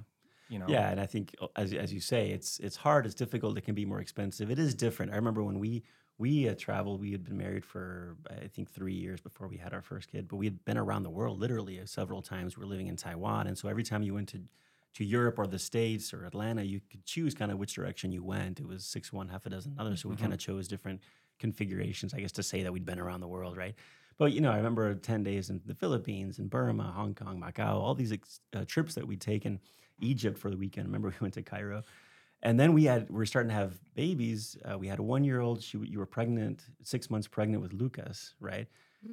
you 0.50 0.58
know 0.60 0.68
Yeah, 0.68 0.90
and 0.90 1.00
I 1.00 1.06
think 1.06 1.36
as 1.56 1.74
as 1.74 1.94
you 1.94 2.00
say, 2.00 2.32
it's 2.32 2.60
it's 2.60 2.76
hard, 2.78 3.06
it's 3.06 3.16
difficult, 3.16 3.58
it 3.58 3.62
can 3.66 3.76
be 3.76 3.86
more 3.86 4.02
expensive. 4.02 4.50
It 4.52 4.60
is 4.60 4.74
different. 4.76 5.12
I 5.12 5.16
remember 5.16 5.44
when 5.44 5.60
we 5.60 5.84
we 6.18 6.48
uh, 6.48 6.56
traveled, 6.58 7.02
we 7.02 7.12
had 7.12 7.24
been 7.24 7.38
married 7.38 7.66
for 7.66 8.16
I 8.30 8.48
think 8.48 8.70
three 8.72 8.94
years 8.94 9.20
before 9.22 9.48
we 9.48 9.58
had 9.58 9.74
our 9.74 9.82
first 9.82 10.10
kid, 10.12 10.28
but 10.28 10.38
we 10.38 10.46
had 10.46 10.64
been 10.66 10.78
around 10.78 11.04
the 11.04 11.10
world 11.10 11.40
literally 11.40 11.80
several 11.86 12.22
times. 12.22 12.58
We 12.58 12.62
were 12.62 12.70
living 12.70 12.88
in 12.88 12.96
Taiwan, 12.96 13.48
and 13.48 13.58
so 13.58 13.68
every 13.68 13.84
time 13.84 14.04
you 14.04 14.14
went 14.14 14.30
to 14.30 14.42
to 14.94 15.04
Europe 15.04 15.38
or 15.38 15.46
the 15.46 15.60
States 15.60 16.14
or 16.14 16.24
Atlanta, 16.26 16.64
you 16.64 16.80
could 16.90 17.04
choose 17.06 17.34
kind 17.36 17.52
of 17.52 17.58
which 17.58 17.74
direction 17.74 18.14
you 18.14 18.24
went. 18.24 18.62
It 18.62 18.66
was 18.68 18.86
six 18.86 19.12
one, 19.12 19.28
half 19.28 19.46
a 19.46 19.50
dozen 19.50 19.76
others. 19.78 20.00
So 20.02 20.08
we 20.08 20.16
Mhm. 20.16 20.20
kind 20.20 20.34
of 20.34 20.40
chose 20.40 20.70
different 20.70 21.02
configurations, 21.38 22.14
I 22.14 22.22
guess, 22.22 22.32
to 22.34 22.44
say 22.44 22.64
that 22.64 22.72
we'd 22.72 22.86
been 22.86 23.00
around 23.00 23.20
the 23.20 23.28
world, 23.28 23.58
right? 23.58 23.76
But 24.18 24.32
you 24.32 24.40
know, 24.40 24.52
I 24.52 24.56
remember 24.58 24.96
ten 24.96 25.22
days 25.22 25.50
in 25.50 25.62
the 25.66 25.76
Philippines, 25.76 26.40
in 26.40 26.48
Burma, 26.48 26.94
Hong 26.94 27.14
Kong, 27.14 27.42
Macau, 27.42 27.74
all 27.74 27.94
these 27.94 28.14
ex- 28.14 28.40
uh, 28.54 28.64
trips 28.66 28.96
that 28.96 29.06
we'd 29.06 29.22
taken. 29.22 29.60
Egypt 30.00 30.38
for 30.38 30.50
the 30.50 30.58
weekend. 30.58 30.88
Remember, 30.88 31.08
we 31.08 31.16
went 31.22 31.34
to 31.36 31.42
Cairo, 31.42 31.82
and 32.46 32.60
then 32.60 32.72
we 32.74 32.84
had 32.86 33.10
we 33.10 33.16
were 33.18 33.26
starting 33.26 33.50
to 33.50 33.56
have 33.56 33.74
babies. 33.96 34.56
Uh, 34.64 34.78
we 34.78 34.88
had 34.88 35.00
a 35.00 35.04
one 35.04 35.24
year 35.24 35.40
old. 35.42 35.62
She 35.62 35.78
you 35.80 36.00
were 36.00 36.06
pregnant, 36.06 36.64
six 36.84 37.10
months 37.10 37.28
pregnant 37.28 37.62
with 37.64 37.74
Lucas, 37.74 38.36
right? 38.40 38.68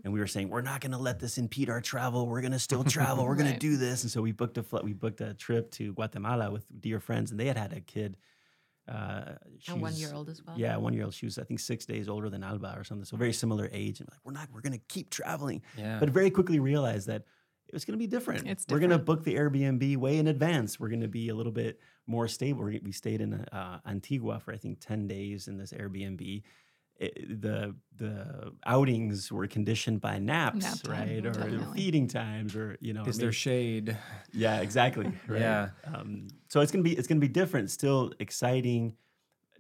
And 0.04 0.12
we 0.12 0.20
were 0.20 0.26
saying 0.26 0.48
we're 0.48 0.62
not 0.72 0.80
going 0.80 0.92
to 0.92 0.98
let 1.08 1.18
this 1.18 1.36
impede 1.38 1.68
our 1.68 1.80
travel. 1.80 2.26
We're 2.26 2.40
going 2.40 2.52
to 2.52 2.58
still 2.58 2.84
travel. 2.98 3.24
We're 3.26 3.34
going 3.34 3.50
Right. 3.50 3.60
to 3.60 3.66
do 3.70 3.76
this. 3.76 4.02
And 4.04 4.10
so 4.10 4.22
we 4.22 4.32
booked 4.32 4.56
a 4.58 4.62
fl- 4.62 4.84
we 4.84 4.92
booked 4.92 5.20
a 5.20 5.34
trip 5.34 5.70
to 5.72 5.92
Guatemala 5.94 6.50
with 6.50 6.64
dear 6.80 7.00
friends, 7.00 7.30
and 7.30 7.40
they 7.40 7.46
had 7.46 7.56
had 7.58 7.72
a 7.72 7.80
kid. 7.80 8.16
Uh, 8.88 9.32
And 9.68 9.80
one 9.80 9.94
year 9.94 10.12
old 10.12 10.28
as 10.28 10.42
well. 10.44 10.58
Yeah, 10.58 10.76
one 10.76 10.92
year 10.92 11.04
old. 11.04 11.14
She 11.14 11.26
was 11.26 11.38
I 11.38 11.44
think 11.44 11.60
six 11.60 11.86
days 11.86 12.08
older 12.08 12.28
than 12.30 12.42
Alba 12.42 12.74
or 12.76 12.84
something. 12.84 13.04
So 13.04 13.16
very 13.16 13.32
similar 13.32 13.68
age. 13.72 14.00
And 14.00 14.08
like 14.10 14.20
we're 14.24 14.32
not. 14.32 14.48
We're 14.52 14.60
going 14.60 14.78
to 14.78 14.84
keep 14.88 15.08
traveling 15.10 15.62
yeah 15.78 15.98
but 16.00 16.10
very 16.10 16.30
quickly 16.30 16.58
realized 16.58 17.06
that 17.08 17.22
it 17.68 17.74
was 17.74 17.84
going 17.84 17.92
to 17.94 17.98
be 17.98 18.06
different. 18.06 18.46
It's 18.46 18.66
We're 18.68 18.78
going 18.80 18.90
to 18.90 18.98
book 18.98 19.24
the 19.24 19.34
Airbnb 19.36 19.96
way 19.96 20.18
in 20.18 20.26
advance. 20.28 20.78
We're 20.78 20.88
going 20.90 21.00
to 21.00 21.08
be 21.08 21.28
a 21.30 21.34
little 21.34 21.52
bit 21.52 21.80
more 22.06 22.28
stable. 22.28 22.64
We 22.64 22.80
we 22.82 22.92
stayed 22.92 23.20
in 23.20 23.32
uh, 23.34 23.80
Antigua 23.86 24.40
for 24.40 24.52
I 24.52 24.58
think 24.58 24.78
ten 24.80 25.06
days 25.08 25.48
in 25.48 25.56
this 25.58 25.72
Airbnb. 25.72 26.42
It- 27.00 27.40
the 27.40 27.74
the 27.96 28.52
outings 28.64 29.32
were 29.32 29.46
conditioned 29.48 30.00
by 30.00 30.18
naps, 30.20 30.64
Nap 30.64 30.78
time, 30.82 31.08
right, 31.08 31.26
or 31.26 31.30
definitely. 31.32 31.74
feeding 31.74 32.06
times, 32.06 32.54
or 32.54 32.76
you 32.80 32.92
know, 32.92 33.02
is 33.04 33.18
or 33.18 33.22
there 33.22 33.32
shade 33.32 33.96
yeah, 34.32 34.60
exactly. 34.60 35.06
Right? 35.26 35.40
Yeah. 35.40 35.70
Um, 35.92 36.28
so 36.48 36.60
it's 36.60 36.70
gonna 36.70 36.84
be 36.84 36.92
it's 36.96 37.08
gonna 37.08 37.20
be 37.20 37.28
different. 37.28 37.70
Still 37.70 38.12
exciting. 38.20 38.94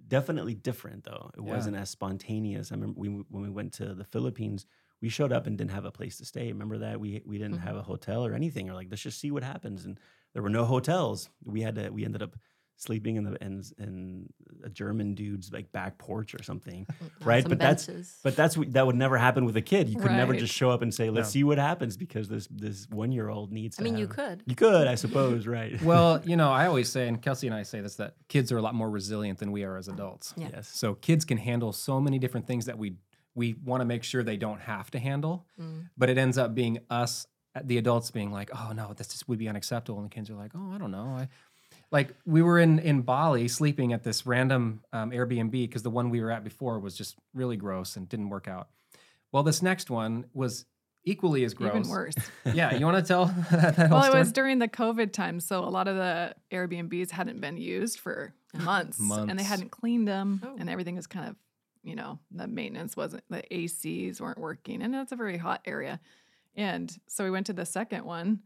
Definitely 0.06 0.54
different 0.54 1.04
though. 1.04 1.30
It 1.36 1.42
Yeah. 1.44 1.54
wasn't 1.54 1.76
as 1.76 1.90
spontaneous. 1.90 2.70
I 2.70 2.74
remember 2.74 3.00
we, 3.00 3.08
when 3.08 3.42
we 3.42 3.50
went 3.50 3.72
to 3.74 3.94
the 3.94 4.04
Philippines, 4.04 4.66
we 5.02 5.08
showed 5.10 5.32
up 5.32 5.46
and 5.46 5.58
didn't 5.58 5.72
have 5.72 5.84
a 5.84 5.90
place 5.90 6.16
to 6.18 6.24
stay. 6.24 6.50
Remember 6.52 6.78
that 6.78 6.98
we 7.00 7.20
we 7.26 7.36
didn't 7.36 7.58
Mhm. 7.58 7.64
have 7.64 7.76
a 7.76 7.82
hotel 7.82 8.24
or 8.24 8.32
anything. 8.34 8.70
Or 8.70 8.74
like 8.74 8.86
let's 8.90 9.02
just 9.02 9.18
see 9.20 9.30
what 9.30 9.42
happens. 9.42 9.84
And 9.84 9.98
there 10.32 10.42
were 10.42 10.48
no 10.50 10.64
hotels. 10.64 11.28
We 11.44 11.60
had 11.60 11.74
to. 11.74 11.90
We 11.90 12.04
ended 12.04 12.22
up 12.22 12.36
sleeping 12.76 13.14
in 13.16 13.22
the 13.24 13.36
in, 13.44 13.62
in 13.78 14.28
a 14.64 14.68
German 14.68 15.14
dude's 15.14 15.52
like 15.52 15.70
back 15.72 15.98
porch 15.98 16.34
or 16.34 16.42
something. 16.42 16.86
Right, 17.24 17.42
some 17.44 17.50
but 17.50 17.58
that's- 17.60 18.18
But 18.24 18.34
that's 18.34 18.56
that 18.68 18.84
would 18.86 18.96
never 18.96 19.16
happen 19.18 19.44
with 19.44 19.56
a 19.56 19.62
kid. 19.62 19.88
You 19.88 19.96
could 19.96 20.10
never 20.10 20.34
just 20.34 20.52
show 20.52 20.70
up 20.70 20.82
and 20.82 20.92
say, 20.92 21.08
"Let's 21.10 21.28
No. 21.28 21.32
see 21.32 21.44
what 21.44 21.58
happens," 21.58 21.96
because 21.96 22.28
this 22.28 22.48
this 22.50 22.88
one 22.90 23.12
year 23.12 23.28
old 23.28 23.52
needs. 23.52 23.76
To. 23.76 23.82
I 23.82 23.86
to 23.86 23.90
mean, 23.92 24.00
you 24.00 24.08
could. 24.08 24.42
You 24.46 24.56
could, 24.56 24.88
I 24.88 24.96
suppose, 24.96 25.46
right? 25.46 25.80
well 25.92 26.20
you 26.30 26.36
know 26.36 26.50
i 26.50 26.66
always 26.66 26.88
say 26.88 27.06
and 27.08 27.20
kelsey 27.22 27.46
and 27.46 27.54
i 27.54 27.62
say 27.62 27.80
this 27.80 27.96
that 27.96 28.14
kids 28.28 28.50
are 28.52 28.58
a 28.58 28.62
lot 28.62 28.74
more 28.74 28.90
resilient 28.90 29.38
than 29.38 29.52
we 29.52 29.62
are 29.64 29.76
as 29.76 29.86
adults 29.88 30.34
Yeah. 30.36 30.48
Yes. 30.52 30.68
so 30.68 30.94
kids 30.94 31.24
can 31.24 31.38
handle 31.38 31.72
so 31.72 32.00
many 32.00 32.18
different 32.18 32.46
things 32.46 32.64
that 32.66 32.78
we 32.78 32.96
we 33.34 33.54
want 33.64 33.80
to 33.80 33.84
make 33.84 34.02
sure 34.04 34.22
they 34.22 34.36
don't 34.36 34.60
have 34.60 34.90
to 34.90 34.98
handle 34.98 35.46
Mm. 35.58 35.88
but 35.96 36.10
it 36.10 36.18
ends 36.18 36.38
up 36.38 36.54
being 36.54 36.78
us 36.90 37.26
the 37.64 37.76
adults 37.78 38.10
being 38.10 38.32
like 38.32 38.50
oh 38.54 38.72
no 38.74 38.92
this 38.94 39.08
just 39.08 39.28
would 39.28 39.38
be 39.38 39.48
unacceptable 39.48 39.98
and 40.00 40.10
the 40.10 40.14
kids 40.14 40.30
are 40.30 40.34
like 40.34 40.52
oh 40.54 40.72
i 40.72 40.78
don't 40.78 40.90
know 40.90 41.04
i 41.18 41.28
like 41.90 42.14
we 42.24 42.40
were 42.42 42.58
in 42.58 42.78
in 42.78 43.02
bali 43.02 43.48
sleeping 43.48 43.92
at 43.92 44.02
this 44.02 44.24
random 44.26 44.80
um, 44.92 45.10
airbnb 45.10 45.50
because 45.52 45.82
the 45.82 45.90
one 45.90 46.08
we 46.10 46.20
were 46.20 46.30
at 46.30 46.44
before 46.44 46.78
was 46.78 46.96
just 46.96 47.16
really 47.34 47.56
gross 47.56 47.96
and 47.96 48.08
didn't 48.08 48.30
work 48.30 48.48
out 48.48 48.68
well 49.32 49.42
this 49.42 49.60
next 49.62 49.90
one 49.90 50.24
was 50.32 50.64
equally 51.04 51.42
as 51.44 51.52
gross 51.52 51.74
Even 51.74 51.88
worse. 51.88 52.14
yeah 52.54 52.74
you 52.74 52.86
want 52.86 52.96
to 52.96 53.02
tell 53.06 53.26
that, 53.50 53.76
that 53.76 53.88
whole 53.90 54.00
well, 54.00 54.12
it 54.14 54.16
was 54.18 54.30
during 54.32 54.58
the 54.60 54.68
COVID 54.68 55.12
time, 55.12 55.40
so 55.40 55.64
a 55.64 55.68
lot 55.68 55.88
of 55.88 55.96
the 55.96 56.32
Airbnbs 56.52 57.10
hadn't 57.10 57.40
been 57.40 57.56
used 57.56 57.98
for 57.98 58.32
months, 58.54 59.00
and 59.00 59.36
they 59.36 59.42
hadn't 59.42 59.72
cleaned 59.72 60.06
them, 60.06 60.40
Oh. 60.44 60.54
and 60.60 60.70
everything 60.70 60.94
was 60.94 61.08
kind 61.08 61.28
of, 61.28 61.34
you 61.82 61.96
know, 61.96 62.18
the 62.30 62.46
maintenance 62.46 62.96
wasn't, 62.96 63.24
the 63.30 63.42
ACs 63.50 64.20
weren't 64.20 64.38
working, 64.38 64.82
and 64.82 64.94
it's 64.94 65.12
a 65.12 65.16
very 65.16 65.38
hot 65.38 65.62
area, 65.64 66.00
and 66.54 66.96
so 67.06 67.24
we 67.24 67.30
went 67.30 67.46
to 67.46 67.52
the 67.52 67.66
second 67.66 68.04
one 68.04 68.40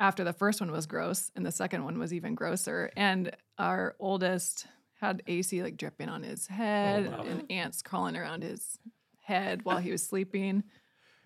after 0.00 0.22
the 0.24 0.32
first 0.32 0.60
one 0.60 0.70
was 0.70 0.86
gross, 0.86 1.30
and 1.34 1.44
the 1.44 1.52
second 1.52 1.84
one 1.84 1.98
was 1.98 2.12
even 2.12 2.34
grosser, 2.34 2.90
and 2.96 3.34
our 3.58 3.96
oldest 3.98 4.66
had 5.00 5.22
AC 5.26 5.62
like 5.62 5.76
dripping 5.76 6.08
on 6.08 6.22
his 6.22 6.46
head 6.46 7.06
oh, 7.12 7.18
wow. 7.18 7.24
and 7.28 7.50
ants 7.50 7.82
crawling 7.82 8.16
around 8.16 8.42
his 8.42 8.78
head 9.22 9.64
while 9.64 9.78
he 9.78 9.90
was 9.90 10.02
sleeping. 10.02 10.64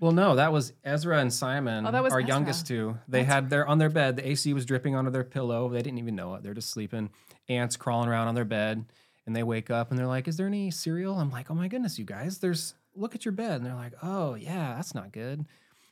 Well, 0.01 0.13
no, 0.13 0.35
that 0.35 0.53
was 0.53 0.73
Ezra 0.85 1.21
and 1.21 1.33
Simon, 1.33 1.87
Oh, 1.87 1.91
our 1.91 2.07
Ezra. 2.07 2.27
youngest 2.27 2.67
two. 2.67 2.99
They 3.07 3.21
That's 3.21 3.33
had 3.33 3.51
their 3.51 3.67
on 3.67 3.79
their 3.79 3.89
bed. 3.89 4.17
The 4.17 4.29
AC 4.29 4.53
was 4.53 4.67
dripping 4.67 4.97
onto 4.97 5.11
their 5.11 5.23
pillow. 5.23 5.69
They 5.69 5.81
didn't 5.81 5.99
even 5.99 6.17
know 6.17 6.35
it. 6.35 6.43
They're 6.43 6.55
just 6.55 6.71
sleeping. 6.71 7.11
Ants 7.49 7.77
crawling 7.77 8.09
around 8.09 8.29
on 8.29 8.35
their 8.35 8.45
bed, 8.45 8.85
and 9.27 9.35
they 9.37 9.43
wake 9.43 9.71
up 9.71 9.91
and 9.91 9.99
they're 9.99 10.07
like, 10.07 10.27
"Is 10.29 10.37
there 10.37 10.47
any 10.47 10.71
cereal?" 10.71 11.19
I'm 11.19 11.31
like, 11.31 11.51
"Oh 11.51 11.55
my 11.55 11.69
goodness, 11.69 11.99
you 11.99 12.05
guys! 12.05 12.39
There's 12.39 12.75
look 12.95 13.15
at 13.15 13.25
your 13.25 13.33
bed." 13.33 13.57
And 13.57 13.67
they're 13.67 13.75
like, 13.75 13.95
"Oh 14.03 14.35
yeah, 14.35 14.75
that's 14.77 14.95
not 14.95 15.13
good." 15.13 15.45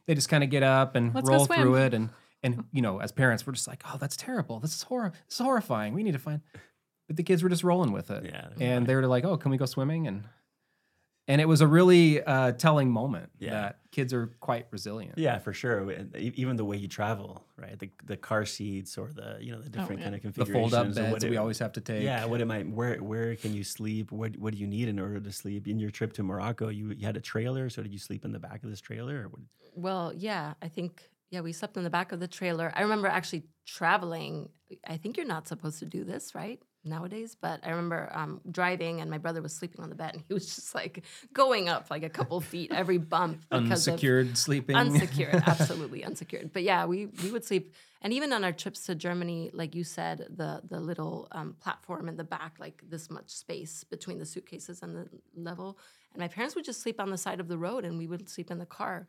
They 0.06 0.14
just 0.14 0.28
kind 0.28 0.42
of 0.42 0.50
get 0.50 0.62
up 0.62 0.96
and 0.96 1.14
Let's 1.14 1.28
roll 1.28 1.46
through 1.46 1.76
it, 1.76 1.94
and 1.94 2.10
and 2.42 2.64
you 2.72 2.82
know, 2.82 3.00
as 3.00 3.12
parents, 3.12 3.46
we're 3.46 3.52
just 3.52 3.68
like, 3.68 3.82
"Oh, 3.86 3.96
that's 3.98 4.16
terrible. 4.16 4.58
This 4.60 4.74
is 4.74 4.82
horror. 4.84 5.12
This 5.28 5.34
is 5.38 5.44
horrifying. 5.44 5.94
We 5.94 6.02
need 6.02 6.12
to 6.12 6.18
find." 6.18 6.40
But 7.06 7.16
the 7.16 7.22
kids 7.22 7.42
were 7.42 7.48
just 7.48 7.64
rolling 7.64 7.92
with 7.92 8.10
it, 8.10 8.24
Yeah. 8.24 8.48
and 8.60 8.86
they 8.86 8.94
were 8.94 9.06
like, 9.06 9.24
"Oh, 9.24 9.36
can 9.36 9.50
we 9.50 9.56
go 9.56 9.66
swimming?" 9.66 10.06
and 10.06 10.24
and 11.30 11.40
it 11.40 11.48
was 11.54 11.60
a 11.60 11.66
really 11.78 12.04
uh, 12.34 12.52
telling 12.52 12.88
moment 12.90 13.28
Yeah. 13.38 13.50
that 13.56 13.72
kids 13.96 14.12
are 14.12 14.26
quite 14.48 14.66
resilient. 14.76 15.16
Yeah, 15.26 15.38
for 15.38 15.52
sure. 15.62 15.78
And 15.98 16.14
e- 16.16 16.32
Even 16.42 16.54
the 16.56 16.64
way 16.70 16.76
you 16.84 16.88
travel, 16.88 17.30
right? 17.62 17.78
The 17.82 17.88
the 18.12 18.16
car 18.28 18.44
seats 18.54 18.92
or 19.00 19.06
the 19.20 19.28
you 19.44 19.50
know 19.52 19.60
the 19.66 19.72
different 19.76 19.98
yeah. 20.00 20.04
kind 20.06 20.14
of 20.16 20.20
The 20.22 20.26
configurations. 20.28 20.72
fold 20.72 20.74
up 20.80 20.86
of 20.88 20.94
beds 20.94 21.12
what 21.12 21.22
it- 21.24 21.30
we 21.30 21.36
always 21.44 21.58
have 21.64 21.72
to 21.78 21.82
take. 21.90 22.02
Yeah, 22.10 22.24
what 22.30 22.40
am 22.44 22.50
I? 22.56 22.60
Where 22.78 22.96
where 23.12 23.30
can 23.42 23.52
you 23.58 23.64
sleep? 23.76 24.06
What 24.20 24.30
what 24.42 24.50
do 24.54 24.58
you 24.62 24.66
need 24.76 24.86
in 24.88 24.98
order 25.04 25.18
to 25.28 25.32
sleep? 25.42 25.62
In 25.72 25.78
your 25.84 25.90
trip 25.98 26.12
to 26.18 26.22
Morocco, 26.30 26.68
you, 26.78 26.84
you 26.98 27.06
had 27.10 27.16
a 27.16 27.24
trailer, 27.32 27.64
so 27.70 27.78
did 27.84 27.92
you 27.96 28.02
sleep 28.08 28.22
in 28.26 28.32
the 28.36 28.42
back 28.48 28.60
of 28.64 28.68
this 28.72 28.80
trailer? 28.88 29.16
Or 29.22 29.26
what? 29.32 29.40
Well, 29.86 30.12
yeah, 30.28 30.54
I 30.66 30.68
think 30.76 30.90
yeah, 31.32 31.42
we 31.42 31.52
slept 31.52 31.76
in 31.76 31.84
the 31.84 31.90
back 31.98 32.10
of 32.12 32.18
the 32.24 32.26
trailer. 32.38 32.66
I 32.74 32.82
remember 32.82 33.06
actually 33.18 33.44
traveling. 33.66 34.48
I 34.94 34.96
think 35.00 35.16
you're 35.16 35.32
not 35.36 35.46
supposed 35.48 35.78
to 35.78 35.86
do 35.86 36.02
this, 36.12 36.34
right? 36.34 36.60
Nowadays, 36.82 37.36
but 37.38 37.60
I 37.62 37.70
remember 37.70 38.08
um, 38.12 38.40
driving 38.50 39.02
and 39.02 39.10
my 39.10 39.18
brother 39.18 39.42
was 39.42 39.52
sleeping 39.54 39.82
on 39.82 39.90
the 39.90 39.94
bed 39.94 40.14
and 40.14 40.24
he 40.26 40.32
was 40.32 40.46
just 40.54 40.74
like 40.74 41.04
going 41.34 41.68
up 41.68 41.90
like 41.90 42.02
a 42.02 42.08
couple 42.08 42.40
feet 42.52 42.72
every 42.72 42.96
bump 42.96 43.44
Unsecured 43.50 44.38
sleeping. 44.38 44.76
unsecured, 44.76 45.34
absolutely 45.46 46.02
unsecured. 46.04 46.54
But 46.54 46.62
yeah, 46.62 46.86
we 46.86 47.06
we 47.22 47.30
would 47.32 47.44
sleep, 47.44 47.74
and 48.00 48.14
even 48.14 48.32
on 48.32 48.44
our 48.44 48.52
trips 48.52 48.86
to 48.86 48.94
Germany, 48.94 49.50
like 49.52 49.74
you 49.74 49.84
said, 49.84 50.26
the 50.34 50.62
the 50.64 50.80
little 50.80 51.28
um, 51.32 51.54
platform 51.60 52.08
in 52.08 52.16
the 52.16 52.24
back, 52.24 52.56
like 52.58 52.82
this 52.88 53.10
much 53.10 53.28
space 53.28 53.84
between 53.84 54.18
the 54.18 54.24
suitcases 54.24 54.82
and 54.82 54.96
the 54.96 55.06
level, 55.36 55.78
and 56.14 56.20
my 56.20 56.28
parents 56.28 56.54
would 56.54 56.64
just 56.64 56.80
sleep 56.80 56.98
on 56.98 57.10
the 57.10 57.18
side 57.18 57.40
of 57.40 57.48
the 57.48 57.58
road, 57.58 57.84
and 57.84 57.98
we 57.98 58.06
would 58.06 58.26
sleep 58.28 58.50
in 58.50 58.58
the 58.58 58.64
car. 58.66 59.06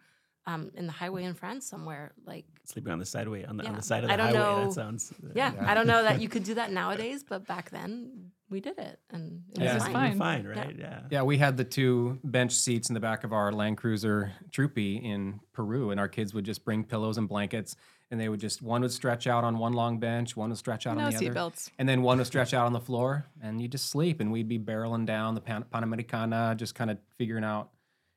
Um, 0.48 0.72
in 0.74 0.88
the 0.88 0.92
highway 0.92 1.24
in 1.26 1.36
France 1.36 1.68
somewhere, 1.68 2.14
like 2.26 2.46
Sleeping 2.66 2.92
on 2.92 2.98
the 2.98 3.06
sideway 3.06 3.44
on 3.46 3.58
the, 3.58 3.66
on 3.68 3.76
the 3.76 3.82
side 3.84 4.04
of 4.04 4.08
the 4.10 4.14
I 4.16 4.18
the 4.18 4.24
don't 4.34 4.42
highway. 4.42 4.56
know. 4.62 4.66
That 4.66 4.74
sounds 4.74 5.14
yeah, 5.36 5.54
Yeah. 5.54 5.70
I 5.70 5.76
don't 5.76 5.86
know 5.86 6.02
that 6.04 6.20
you 6.24 6.30
could 6.30 6.44
do 6.44 6.56
that 6.56 6.72
nowadays, 6.72 7.24
but 7.24 7.46
back 7.46 7.70
then 7.70 8.32
we 8.50 8.60
did 8.60 8.80
it, 8.80 9.00
and 9.12 9.44
it 9.52 9.62
Yeah. 9.62 9.76
was 9.76 9.84
It's 9.84 9.94
fine. 9.94 10.18
fine, 10.18 10.44
fine. 10.44 10.48
right? 10.48 10.76
Yeah. 10.78 11.02
Yeah, 11.12 11.22
we 11.22 11.38
had 11.38 11.58
the 11.58 11.64
two 11.64 12.20
bench 12.24 12.54
seats 12.54 12.90
in 12.90 12.96
the 12.96 13.00
back 13.00 13.24
of 13.24 13.32
our 13.34 13.52
Land 13.52 13.78
Cruiser 13.78 14.32
Troopy 14.52 14.96
in 14.98 15.40
Peru, 15.54 15.92
and 15.92 16.00
our 16.00 16.08
kids 16.08 16.34
would 16.34 16.44
just 16.44 16.66
bring 16.66 16.84
pillows 16.86 17.20
and 17.20 17.30
blankets, 17.30 17.76
and 18.10 18.20
they 18.20 18.28
would 18.28 18.40
just 18.40 18.64
one 18.64 18.82
would 18.82 18.92
stretch 18.92 19.28
out 19.28 19.44
on 19.44 19.60
one 19.60 19.74
long 19.74 20.00
bench, 20.00 20.36
one 20.36 20.50
would 20.50 20.58
stretch 20.58 20.88
out 20.88 20.98
No 20.98 21.04
on 21.06 21.12
the 21.12 21.18
other, 21.18 21.26
seatbelts. 21.28 21.70
and 21.78 21.88
then 21.88 22.02
one 22.02 22.18
would 22.18 22.26
stretch 22.28 22.52
out 22.56 22.66
on 22.66 22.74
the 22.74 22.80
floor, 22.82 23.28
and 23.44 23.62
you 23.62 23.68
just 23.68 23.92
sleep, 23.92 24.20
and 24.20 24.32
we'd 24.32 24.48
be 24.50 24.58
barreling 24.58 25.06
down 25.06 25.36
the 25.36 25.42
Pan- 25.42 25.66
Panamericana, 25.72 26.58
just 26.58 26.74
kind 26.74 26.90
of 26.90 26.98
figuring 27.18 27.44
out, 27.44 27.70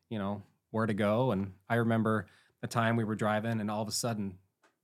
you 0.09 0.19
know, 0.19 0.43
where 0.75 0.87
to 0.87 0.95
go. 0.95 1.31
And 1.31 1.53
I 1.69 1.77
remember 1.77 2.27
the 2.61 2.67
time 2.67 2.97
we 2.97 3.05
were 3.05 3.15
driving, 3.15 3.61
and 3.61 3.71
all 3.71 3.81
of 3.83 3.89
a 3.89 3.93
sudden, 3.93 4.39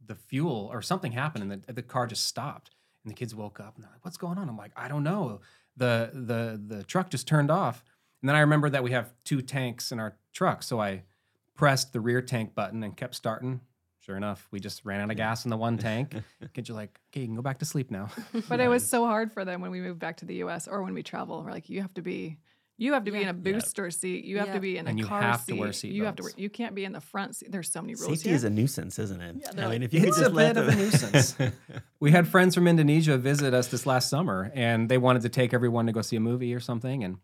the 0.07 0.15
fuel 0.15 0.69
or 0.73 0.81
something 0.83 1.13
happened, 1.13 1.53
and 1.53 1.63
the, 1.67 1.73
the 1.73 1.83
car 1.83 2.07
just 2.07 2.25
stopped, 2.27 2.71
and 3.05 3.11
the 3.11 3.15
kids 3.15 3.35
woke 3.35 3.61
up, 3.61 3.75
and 3.75 3.85
they're 3.85 3.91
like, 3.93 4.05
"What's 4.05 4.17
going 4.17 4.39
on?" 4.39 4.49
I'm 4.49 4.57
like, 4.57 4.73
"I 4.77 4.89
don't 4.89 5.03
know. 5.03 5.41
the 5.77 6.11
the 6.13 6.61
The 6.77 6.85
truck 6.85 7.11
just 7.11 7.27
turned 7.29 7.51
off." 7.51 7.85
And 8.23 8.29
then 8.29 8.37
I 8.37 8.41
remember 8.41 8.71
that 8.71 8.83
we 8.85 8.91
have 8.93 9.13
two 9.25 9.43
tanks 9.43 9.93
in 9.93 9.99
our 10.01 10.17
truck, 10.33 10.63
so 10.63 10.81
I 10.81 11.03
pressed 11.55 11.93
the 11.93 12.01
rear 12.01 12.23
tank 12.23 12.55
button 12.55 12.83
and 12.83 12.97
kept 12.97 13.15
starting. 13.15 13.61
Sure 14.01 14.17
enough, 14.17 14.49
we 14.51 14.61
just 14.61 14.85
ran 14.87 15.01
out 15.01 15.11
of 15.11 15.17
gas 15.17 15.45
in 15.45 15.51
the 15.51 15.57
one 15.59 15.77
tank. 15.77 16.15
Kids 16.55 16.71
are 16.71 16.75
like, 16.75 16.99
"Okay, 17.11 17.21
you 17.21 17.27
can 17.27 17.37
go 17.37 17.43
back 17.43 17.59
to 17.59 17.65
sleep 17.67 17.91
now." 17.91 18.09
But 18.49 18.61
it 18.61 18.69
was 18.69 18.89
so 18.95 19.05
hard 19.07 19.33
for 19.33 19.45
them 19.45 19.61
when 19.61 19.71
we 19.71 19.81
moved 19.81 19.99
back 19.99 20.17
to 20.19 20.25
the 20.25 20.37
U.S. 20.37 20.67
or 20.69 20.83
when 20.83 20.95
we 20.95 21.03
travel. 21.03 21.43
We're 21.43 21.51
like, 21.53 21.69
you 21.69 21.83
have 21.83 21.95
to 21.95 22.03
be, 22.03 22.39
you 22.81 22.95
have 22.95 23.05
to 23.05 23.11
be 23.13 23.21
in 23.23 23.29
a 23.29 23.33
booster 23.35 23.91
seat. 23.91 24.25
You 24.25 24.39
have 24.39 24.49
Yeah. 24.49 24.55
to 24.55 24.61
be 24.61 24.79
in 24.79 24.87
a 24.87 24.91
And 24.91 24.99
you 24.99 25.05
car 25.07 25.21
have 25.23 25.45
to 25.47 25.53
seat. 25.53 25.59
wear 25.61 25.73
You 25.93 26.05
have 26.07 26.17
to. 26.17 26.23
Wear, 26.25 26.33
you 26.37 26.49
can't 26.49 26.75
be 26.75 26.85
in 26.85 26.93
the 26.93 27.01
front 27.01 27.37
seat. 27.37 27.53
There's 27.53 27.71
so 27.71 27.81
many 27.83 27.95
rules 27.95 28.07
Safety 28.09 28.31
here. 28.31 28.37
is 28.37 28.45
a 28.45 28.51
nuisance, 28.51 28.99
isn't 28.99 29.21
it? 29.21 29.37
they're 29.55 29.67
I 29.67 29.71
mean, 29.71 29.83
if 29.83 29.93
you 29.93 30.01
could 30.01 30.09
it's 30.09 30.19
just 30.19 30.31
a 30.31 30.35
bit 30.35 30.57
of 30.57 30.67
a 30.69 30.75
nuisance. 30.75 31.37
we 32.01 32.11
had 32.11 32.27
friends 32.27 32.55
from 32.55 32.67
Indonesia 32.67 33.19
visit 33.19 33.53
us 33.55 33.69
this 33.69 33.85
last 33.87 34.09
summer, 34.09 34.51
and 34.55 34.89
they 34.89 34.99
wanted 34.99 35.23
to 35.23 35.29
take 35.29 35.53
everyone 35.55 35.87
to 35.87 35.93
go 35.93 36.03
see 36.03 36.17
a 36.17 36.21
movie 36.21 36.55
or 36.55 36.61
something, 36.61 37.05
and 37.05 37.19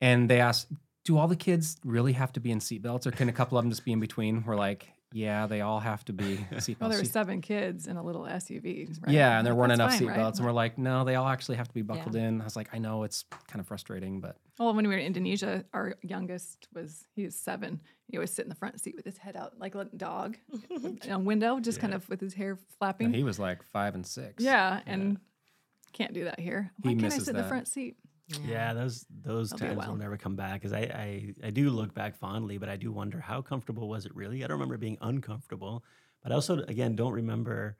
and 0.00 0.28
they 0.30 0.40
asked, 0.40 0.68
"Do 1.04 1.18
all 1.18 1.28
the 1.28 1.36
kids 1.36 1.76
really 1.84 2.14
have 2.14 2.32
to 2.32 2.40
be 2.40 2.50
in 2.50 2.58
seatbelts, 2.58 3.06
or 3.06 3.10
can 3.12 3.28
a 3.28 3.32
couple 3.32 3.58
of 3.58 3.64
them 3.64 3.70
just 3.70 3.84
be 3.84 3.92
in 3.92 4.00
between?" 4.00 4.42
We're 4.44 4.56
like, 4.56 4.88
"Yeah, 5.12 5.46
they 5.46 5.60
all 5.60 5.80
have 5.80 6.04
to 6.06 6.12
be 6.12 6.36
seatbelts." 6.52 6.80
well, 6.80 6.90
there 6.90 6.98
were 6.98 7.04
seven 7.04 7.40
kids 7.40 7.86
in 7.86 7.96
a 7.96 8.02
little 8.02 8.22
SUV. 8.22 8.88
Right? 9.04 9.12
Yeah, 9.14 9.38
and 9.38 9.46
there 9.46 9.54
weren't 9.54 9.76
that's 9.76 10.00
enough 10.00 10.14
seatbelts, 10.16 10.24
right? 10.24 10.36
and 10.36 10.46
we're 10.46 10.52
like, 10.52 10.78
"No, 10.78 11.04
they 11.04 11.14
all 11.14 11.28
actually 11.28 11.56
have 11.56 11.68
to 11.68 11.74
be 11.74 11.82
buckled 11.82 12.14
Yeah. 12.14 12.22
in." 12.28 12.40
I 12.40 12.44
was 12.44 12.56
like, 12.56 12.68
"I 12.72 12.78
know 12.78 13.02
it's 13.04 13.24
kind 13.48 13.60
of 13.60 13.66
frustrating, 13.66 14.20
but 14.20 14.36
Well, 14.58 14.74
when 14.74 14.86
we 14.86 14.94
were 14.94 15.00
in 15.00 15.06
Indonesia, 15.06 15.64
our 15.72 15.96
youngest 16.02 16.68
was 16.74 17.06
he 17.14 17.24
was 17.24 17.34
seven. 17.34 17.80
He 18.08 18.16
always 18.16 18.30
sit 18.30 18.44
in 18.44 18.48
the 18.50 18.54
front 18.54 18.80
seat 18.80 18.94
with 18.96 19.04
his 19.06 19.16
head 19.18 19.36
out 19.36 19.58
like 19.58 19.74
a 19.74 19.84
dog, 19.96 20.36
in 20.70 21.10
a 21.10 21.18
window, 21.18 21.60
just 21.60 21.80
kind 21.80 21.94
of 21.94 22.08
with 22.08 22.20
his 22.20 22.34
hair 22.34 22.58
flapping. 22.78 23.12
he 23.12 23.24
was 23.24 23.38
like 23.38 23.62
five 23.62 23.94
and 23.94 24.06
six. 24.06 24.42
yeah, 24.44 24.80
and 24.86 25.18
can't 25.92 26.12
do 26.14 26.24
that 26.24 26.40
here. 26.40 26.72
He 26.82 26.88
Why 26.88 26.92
can't 26.94 27.02
I 27.04 27.04
misses 27.08 27.24
sit 27.26 27.36
in 27.36 27.42
the 27.42 27.48
front 27.48 27.68
seat? 27.68 27.96
Yeah, 28.46 28.72
those 28.72 29.06
those 29.24 29.50
That'll 29.50 29.68
times 29.68 29.86
will 29.86 29.96
never 29.96 30.16
come 30.16 30.36
back. 30.36 30.60
Because 30.60 30.72
I, 30.72 30.80
I 30.80 31.34
I 31.46 31.50
do 31.50 31.70
look 31.70 31.94
back 31.94 32.16
fondly, 32.16 32.58
but 32.58 32.68
I 32.68 32.76
do 32.76 32.92
wonder 32.92 33.20
how 33.20 33.42
comfortable 33.42 33.88
was 33.88 34.06
it 34.06 34.14
really? 34.14 34.44
I 34.44 34.46
don't 34.46 34.56
remember 34.56 34.76
being 34.78 34.98
uncomfortable, 35.00 35.84
but 36.22 36.32
I 36.32 36.34
also 36.34 36.58
again 36.68 36.96
don't 36.96 37.12
remember 37.12 37.76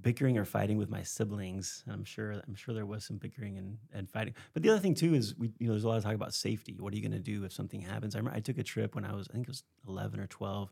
bickering 0.00 0.36
or 0.36 0.44
fighting 0.44 0.76
with 0.76 0.90
my 0.90 1.02
siblings. 1.02 1.84
I'm 1.90 2.04
sure 2.04 2.32
I'm 2.46 2.54
sure 2.54 2.74
there 2.74 2.86
was 2.86 3.04
some 3.04 3.16
bickering 3.16 3.58
and, 3.58 3.78
and 3.92 4.10
fighting. 4.10 4.34
But 4.52 4.62
the 4.62 4.70
other 4.70 4.80
thing 4.80 4.94
too 4.94 5.14
is 5.14 5.34
we 5.36 5.52
you 5.58 5.66
know 5.66 5.72
there's 5.72 5.84
a 5.84 5.88
lot 5.88 5.98
of 5.98 6.04
talk 6.04 6.14
about 6.14 6.34
safety. 6.34 6.76
What 6.78 6.92
are 6.92 6.96
you 6.96 7.02
going 7.02 7.12
to 7.12 7.18
do 7.18 7.44
if 7.44 7.52
something 7.52 7.80
happens? 7.80 8.14
I 8.14 8.18
remember 8.18 8.36
I 8.36 8.40
took 8.40 8.58
a 8.58 8.62
trip 8.62 8.94
when 8.94 9.04
I 9.04 9.14
was 9.14 9.28
I 9.28 9.34
think 9.34 9.44
it 9.46 9.50
was 9.50 9.64
11 9.88 10.20
or 10.20 10.26
12. 10.26 10.70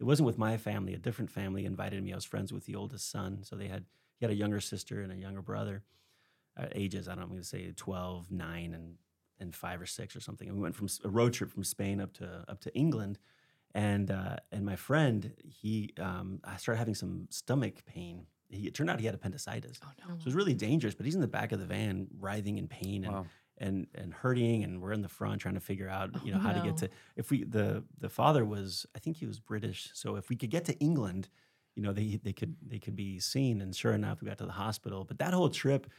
It 0.00 0.04
wasn't 0.04 0.26
with 0.26 0.38
my 0.38 0.56
family. 0.56 0.94
A 0.94 0.98
different 0.98 1.30
family 1.30 1.64
invited 1.64 2.02
me. 2.02 2.12
I 2.12 2.16
was 2.16 2.24
friends 2.24 2.52
with 2.52 2.64
the 2.66 2.74
oldest 2.74 3.10
son, 3.10 3.40
so 3.42 3.56
they 3.56 3.68
had 3.68 3.84
he 4.18 4.24
had 4.24 4.32
a 4.32 4.36
younger 4.36 4.60
sister 4.60 5.02
and 5.02 5.12
a 5.12 5.16
younger 5.16 5.42
brother 5.42 5.82
uh, 6.56 6.66
ages. 6.72 7.08
I 7.08 7.12
don't 7.12 7.18
know, 7.20 7.24
I'm 7.24 7.28
going 7.30 7.42
to 7.42 7.46
say 7.48 7.72
12, 7.76 8.30
9, 8.30 8.74
and 8.74 8.94
and 9.38 9.54
five 9.56 9.80
or 9.80 9.86
six 9.86 10.14
or 10.14 10.20
something. 10.20 10.46
And 10.46 10.56
we 10.56 10.62
went 10.62 10.76
from 10.76 10.86
a 11.04 11.08
road 11.08 11.32
trip 11.32 11.50
from 11.50 11.64
Spain 11.64 12.00
up 12.00 12.12
to 12.14 12.44
up 12.48 12.60
to 12.60 12.72
England, 12.74 13.18
and 13.74 14.10
uh, 14.10 14.36
and 14.52 14.64
my 14.64 14.76
friend 14.76 15.32
he 15.44 15.92
um, 15.98 16.40
I 16.44 16.56
started 16.56 16.78
having 16.78 16.94
some 16.94 17.26
stomach 17.30 17.84
pain. 17.84 18.26
He, 18.48 18.66
it 18.68 18.74
turned 18.74 18.90
out 18.90 19.00
he 19.00 19.06
had 19.06 19.14
appendicitis, 19.14 19.80
Oh 19.82 19.88
so 20.08 20.12
it 20.20 20.24
was 20.26 20.34
really 20.34 20.54
dangerous. 20.54 20.94
But 20.94 21.06
he's 21.06 21.14
in 21.14 21.22
the 21.22 21.26
back 21.28 21.50
of 21.52 21.58
the 21.58 21.66
van, 21.66 22.06
writhing 22.20 22.58
in 22.58 22.68
pain 22.68 23.04
and 23.04 23.12
Wow. 23.14 23.26
and 23.58 23.86
and 23.96 24.12
hurting, 24.14 24.62
and 24.62 24.80
we're 24.80 24.92
in 24.92 25.02
the 25.02 25.08
front 25.08 25.40
trying 25.40 25.54
to 25.54 25.60
figure 25.60 25.88
out 25.88 26.24
you 26.24 26.30
know 26.32 26.38
Oh, 26.38 26.42
how 26.46 26.52
to 26.52 26.60
get 26.60 26.76
to. 26.78 26.90
If 27.16 27.30
we 27.30 27.42
the 27.44 27.82
the 27.98 28.10
father 28.10 28.44
was 28.44 28.86
I 28.94 28.98
think 29.00 29.16
he 29.16 29.26
was 29.26 29.40
British, 29.40 29.90
so 29.94 30.14
if 30.16 30.28
we 30.28 30.36
could 30.36 30.50
get 30.50 30.66
to 30.66 30.78
England, 30.78 31.30
you 31.74 31.82
know 31.82 31.92
they 31.92 32.20
they 32.22 32.32
could 32.34 32.54
they 32.64 32.78
could 32.78 32.94
be 32.94 33.18
seen. 33.18 33.60
And 33.60 33.74
sure 33.74 33.92
enough, 33.92 34.20
we 34.20 34.28
got 34.28 34.38
to 34.38 34.46
the 34.46 34.52
hospital. 34.52 35.04
But 35.04 35.18
that 35.18 35.32
whole 35.34 35.48
trip 35.48 35.90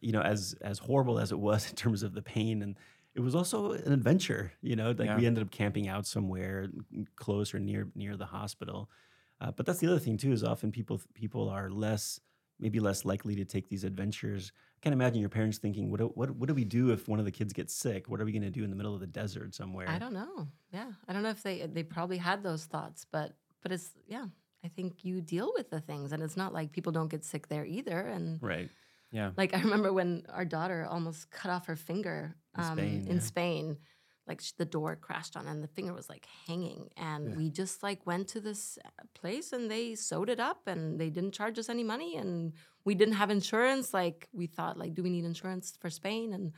you 0.00 0.12
know, 0.12 0.20
as 0.22 0.54
as 0.60 0.78
horrible 0.78 1.18
as 1.18 1.32
it 1.32 1.38
was 1.38 1.68
in 1.70 1.76
terms 1.76 2.02
of 2.02 2.14
the 2.14 2.22
pain, 2.22 2.62
and 2.62 2.78
it 3.14 3.20
was 3.20 3.34
also 3.34 3.72
an 3.72 3.92
adventure. 3.92 4.52
You 4.62 4.76
know, 4.76 4.90
like 4.90 5.06
Yeah. 5.08 5.16
we 5.18 5.26
ended 5.26 5.42
up 5.44 5.50
camping 5.50 5.88
out 5.88 6.06
somewhere 6.06 6.68
close 7.16 7.54
or 7.54 7.58
near 7.58 7.88
near 7.94 8.16
the 8.16 8.26
hospital. 8.26 8.90
Uh, 9.40 9.50
but 9.52 9.66
that's 9.66 9.80
the 9.80 9.86
other 9.86 9.98
thing 9.98 10.16
too 10.16 10.32
is 10.32 10.42
often 10.42 10.72
people 10.72 11.00
people 11.14 11.48
are 11.48 11.70
less 11.70 12.20
maybe 12.58 12.80
less 12.80 13.04
likely 13.04 13.34
to 13.36 13.44
take 13.44 13.68
these 13.68 13.84
adventures. 13.84 14.50
I 14.76 14.80
can't 14.80 14.94
imagine 14.94 15.20
your 15.20 15.28
parents 15.28 15.58
thinking, 15.58 15.90
what 15.90 16.00
do, 16.00 16.06
what 16.14 16.30
what 16.30 16.48
do 16.48 16.54
we 16.54 16.64
do 16.64 16.90
if 16.90 17.06
one 17.08 17.18
of 17.18 17.26
the 17.26 17.30
kids 17.30 17.52
gets 17.52 17.74
sick? 17.74 18.08
What 18.08 18.20
are 18.20 18.24
we 18.24 18.32
going 18.32 18.42
to 18.42 18.50
do 18.50 18.64
in 18.64 18.70
the 18.70 18.76
middle 18.76 18.94
of 18.94 19.00
the 19.00 19.06
desert 19.06 19.54
somewhere? 19.54 19.88
I 19.88 19.98
don't 19.98 20.14
know. 20.14 20.48
Yeah, 20.72 20.92
I 21.06 21.12
don't 21.12 21.22
know 21.22 21.30
if 21.30 21.42
they 21.42 21.66
they 21.66 21.82
probably 21.82 22.16
had 22.18 22.42
those 22.42 22.64
thoughts, 22.64 23.04
but 23.10 23.36
but 23.62 23.72
it's 23.72 23.90
yeah. 24.06 24.26
I 24.64 24.68
think 24.68 25.04
you 25.04 25.20
deal 25.20 25.52
with 25.54 25.70
the 25.70 25.80
things, 25.80 26.10
and 26.12 26.22
it's 26.22 26.36
not 26.36 26.52
like 26.52 26.72
people 26.72 26.90
don't 26.90 27.06
get 27.08 27.24
sick 27.24 27.46
there 27.48 27.64
either. 27.64 28.00
And 28.00 28.42
Right. 28.42 28.70
Yeah. 29.10 29.30
like 29.36 29.54
I 29.54 29.60
remember 29.60 29.92
when 29.92 30.24
our 30.28 30.44
daughter 30.44 30.86
almost 30.88 31.30
cut 31.30 31.50
off 31.50 31.66
her 31.66 31.76
finger 31.76 32.36
In 32.56 32.64
um, 32.64 32.78
Spain, 32.78 33.06
in 33.08 33.16
yeah. 33.16 33.22
Spain. 33.22 33.76
Like 34.28 34.42
the 34.58 34.64
door 34.64 34.96
crashed 34.96 35.36
on, 35.36 35.46
and 35.46 35.62
the 35.62 35.68
finger 35.68 35.92
was 35.94 36.08
like 36.08 36.26
hanging. 36.48 36.88
And 36.96 37.30
Yeah. 37.30 37.36
we 37.36 37.48
just 37.48 37.84
like 37.84 38.04
went 38.06 38.26
to 38.30 38.40
this 38.40 38.76
uh, 38.84 38.88
place, 39.14 39.52
and 39.52 39.70
they 39.70 39.94
sewed 39.94 40.28
it 40.30 40.40
up, 40.40 40.66
and 40.66 40.98
they 40.98 41.10
didn't 41.10 41.30
charge 41.30 41.60
us 41.60 41.68
any 41.68 41.84
money, 41.84 42.16
and 42.16 42.52
we 42.84 42.96
didn't 42.96 43.14
have 43.14 43.30
insurance. 43.30 43.94
Like 43.94 44.28
we 44.32 44.48
thought, 44.48 44.78
like, 44.78 44.94
do 44.94 45.02
we 45.04 45.10
need 45.10 45.24
insurance 45.24 45.76
for 45.80 45.90
Spain? 45.90 46.32
And 46.32 46.52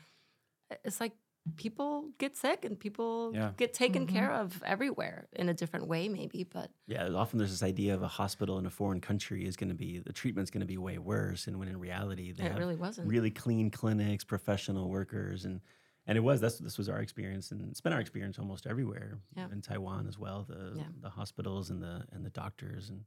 it's 0.83 0.99
like 0.99 1.13
people 1.57 2.11
get 2.19 2.37
sick, 2.37 2.65
and 2.65 2.79
people 2.79 3.35
Yeah. 3.35 3.53
get 3.57 3.75
taken 3.75 4.07
Mhm. 4.07 4.07
care 4.07 4.33
of 4.33 4.63
everywhere 4.65 5.29
in 5.33 5.49
a 5.49 5.55
different 5.55 5.87
way, 5.89 6.09
maybe. 6.09 6.45
But 6.45 6.73
Yeah, 6.87 7.07
often 7.11 7.39
there's 7.39 7.51
this 7.51 7.63
idea 7.63 7.95
of 7.95 8.03
a 8.03 8.09
hospital 8.09 8.59
in 8.59 8.65
a 8.65 8.71
foreign 8.71 9.01
country 9.01 9.45
is 9.45 9.57
going 9.57 9.69
to 9.69 9.75
be 9.75 9.99
the 9.99 10.13
treatment's 10.13 10.51
going 10.51 10.61
to 10.63 10.67
be 10.67 10.79
way 10.79 10.99
worse, 10.99 11.47
and 11.47 11.59
when 11.59 11.69
in 11.69 11.79
reality 11.79 12.33
they 12.33 12.45
it 12.47 12.49
have 12.49 12.57
really 12.57 12.77
wasn't. 12.77 13.07
really 13.09 13.31
clean 13.31 13.71
clinics, 13.71 14.25
professional 14.25 14.89
workers, 14.89 15.45
and 15.45 15.61
and 16.07 16.17
it 16.17 16.23
was 16.23 16.41
that's 16.41 16.59
this 16.59 16.79
was 16.79 16.89
our 16.89 17.01
experience, 17.01 17.51
and 17.53 17.61
it's 17.71 17.83
been 17.83 17.93
our 17.93 18.01
experience 18.01 18.39
almost 18.39 18.67
everywhere 18.67 19.21
Yeah. 19.37 19.49
in 19.53 19.61
Taiwan 19.61 20.07
as 20.09 20.19
well. 20.19 20.45
The 20.45 20.79
Yeah. 20.79 20.89
the 21.01 21.11
hospitals 21.11 21.69
and 21.71 21.83
the 21.83 22.07
and 22.13 22.25
the 22.25 22.31
doctors, 22.31 22.89
and 22.89 23.05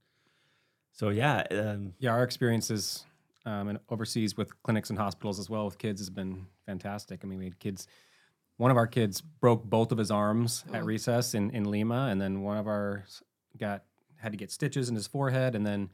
so 0.92 1.10
yeah, 1.10 1.44
um, 1.52 1.94
Yeah, 2.00 2.12
our 2.12 2.24
experiences 2.24 3.06
um, 3.46 3.70
and 3.70 3.80
overseas 3.90 4.38
with 4.38 4.62
clinics 4.64 4.90
and 4.90 5.00
hospitals 5.00 5.40
as 5.40 5.50
well 5.50 5.66
with 5.66 5.78
kids 5.78 6.00
has 6.02 6.10
been 6.10 6.48
fantastic. 6.66 7.22
I 7.24 7.28
mean, 7.28 7.40
we 7.40 7.46
had 7.46 7.60
kids. 7.60 7.88
One 8.62 8.70
of 8.70 8.78
our 8.78 8.86
kids 8.86 9.22
broke 9.22 9.64
both 9.64 9.92
of 9.92 9.98
his 9.98 10.12
arms 10.12 10.64
at 10.72 10.84
Oh. 10.84 10.86
recess 10.86 11.34
in, 11.34 11.50
in 11.50 11.64
Lima, 11.72 12.10
and 12.12 12.22
then 12.22 12.44
one 12.44 12.58
of 12.58 12.68
our 12.68 13.06
got 13.58 13.86
had 14.18 14.34
to 14.34 14.38
get 14.38 14.52
stitches 14.52 14.88
in 14.88 14.94
his 14.94 15.08
forehead, 15.08 15.56
and 15.56 15.66
then 15.66 15.90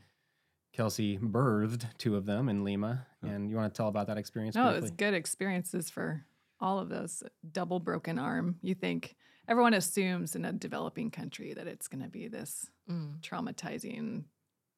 Kelsey 0.74 1.18
birthed 1.18 1.86
two 1.98 2.18
of 2.18 2.26
them 2.26 2.50
in 2.50 2.66
Lima. 2.66 3.08
And 3.22 3.50
you 3.50 3.56
want 3.56 3.74
to 3.74 3.78
tell 3.78 3.88
about 3.88 4.08
that 4.08 4.18
experience? 4.18 4.56
No, 4.58 4.70
it 4.76 4.82
was 4.82 4.92
good 4.92 5.14
experiences 5.14 5.90
for 5.90 6.26
all 6.60 6.78
of 6.80 6.90
those. 6.90 7.24
Double 7.54 7.80
broken 7.80 8.20
arm. 8.20 8.58
You 8.62 8.76
think 8.76 9.16
everyone 9.48 9.74
assumes 9.74 10.36
in 10.36 10.44
a 10.44 10.52
developing 10.52 11.10
country 11.10 11.54
that 11.54 11.68
it's 11.68 11.88
going 11.88 12.04
to 12.04 12.10
be 12.10 12.28
this 12.28 12.70
Mm. 12.90 13.22
traumatizing 13.22 14.26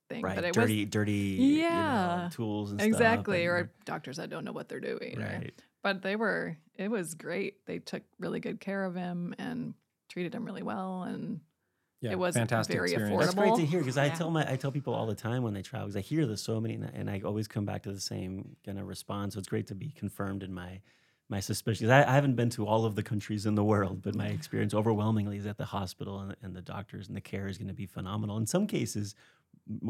thing, 0.10 0.22
right, 0.24 0.36
but 0.36 0.44
it 0.46 0.54
dirty, 0.54 0.86
dirty, 0.86 1.12
you 1.12 1.62
know, 1.64 1.68
Yeah, 1.70 2.30
tools 2.32 2.72
and 2.72 2.82
exactly, 2.82 3.46
stuff, 3.46 3.52
or 3.52 3.72
doctors 3.86 4.18
that 4.18 4.30
don't 4.30 4.46
know 4.46 4.52
what 4.52 4.70
they're 4.70 4.80
doing. 4.80 5.16
and, 5.16 5.24
or- 5.24 5.26
right. 5.26 5.64
But 5.84 6.02
they 6.02 6.16
were. 6.16 6.58
It 6.76 6.90
was 6.90 7.14
great. 7.14 7.66
They 7.66 7.80
took 7.80 8.04
really 8.20 8.40
good 8.40 8.60
care 8.60 8.84
of 8.86 8.96
him 8.96 9.34
and 9.38 9.74
treated 10.10 10.34
him 10.34 10.46
really 10.46 10.64
well, 10.64 11.04
and 11.04 11.42
yeah, 12.02 12.12
it 12.12 12.20
was 12.20 12.36
fantastic 12.36 12.76
very 12.78 12.92
experience. 12.92 13.20
That's 13.26 13.36
great 13.36 13.56
to 13.56 13.66
hear 13.66 13.80
because 13.80 13.98
I 13.98 14.10
tell 14.10 14.32
my 14.32 14.50
I 14.50 14.56
tell 14.56 14.72
people 14.72 14.94
all 14.94 15.06
the 15.06 15.16
time 15.16 15.44
when 15.44 15.54
they 15.54 15.62
travel 15.62 15.88
because 15.88 15.98
I 15.98 16.02
hear 16.02 16.26
this 16.26 16.42
so 16.42 16.60
many 16.62 16.76
and 16.76 16.86
I- 16.86 16.92
and 16.94 17.10
I 17.10 17.22
always 17.26 17.48
come 17.48 17.66
back 17.66 17.84
to 17.84 17.92
the 17.92 18.00
same 18.00 18.56
kind 18.66 18.80
of 18.80 18.88
response. 18.88 19.34
So 19.34 19.40
it's 19.40 19.50
great 19.50 19.68
to 19.68 19.76
be 19.76 19.90
confirmed 19.92 20.44
in 20.44 20.54
my 20.54 20.82
my 21.32 21.40
suspicions. 21.42 21.92
I, 21.92 22.02
I 22.10 22.14
haven't 22.16 22.36
been 22.36 22.50
to 22.52 22.66
all 22.66 22.86
of 22.86 22.96
the 22.96 23.04
countries 23.04 23.46
in 23.46 23.54
the 23.54 23.64
world, 23.64 24.02
but 24.02 24.16
my 24.16 24.28
experience 24.30 24.74
overwhelmingly 24.74 25.38
is 25.38 25.46
at 25.46 25.58
the 25.60 25.66
hospital 25.66 26.20
and, 26.22 26.36
and 26.42 26.56
the 26.56 26.62
doctors 26.62 27.08
and 27.08 27.16
the 27.16 27.22
care 27.22 27.48
is 27.48 27.58
going 27.60 27.68
to 27.68 27.74
be 27.74 27.86
phenomenal. 27.86 28.38
In 28.38 28.48
some 28.48 28.66
cases, 28.66 29.14
m- 29.14 29.39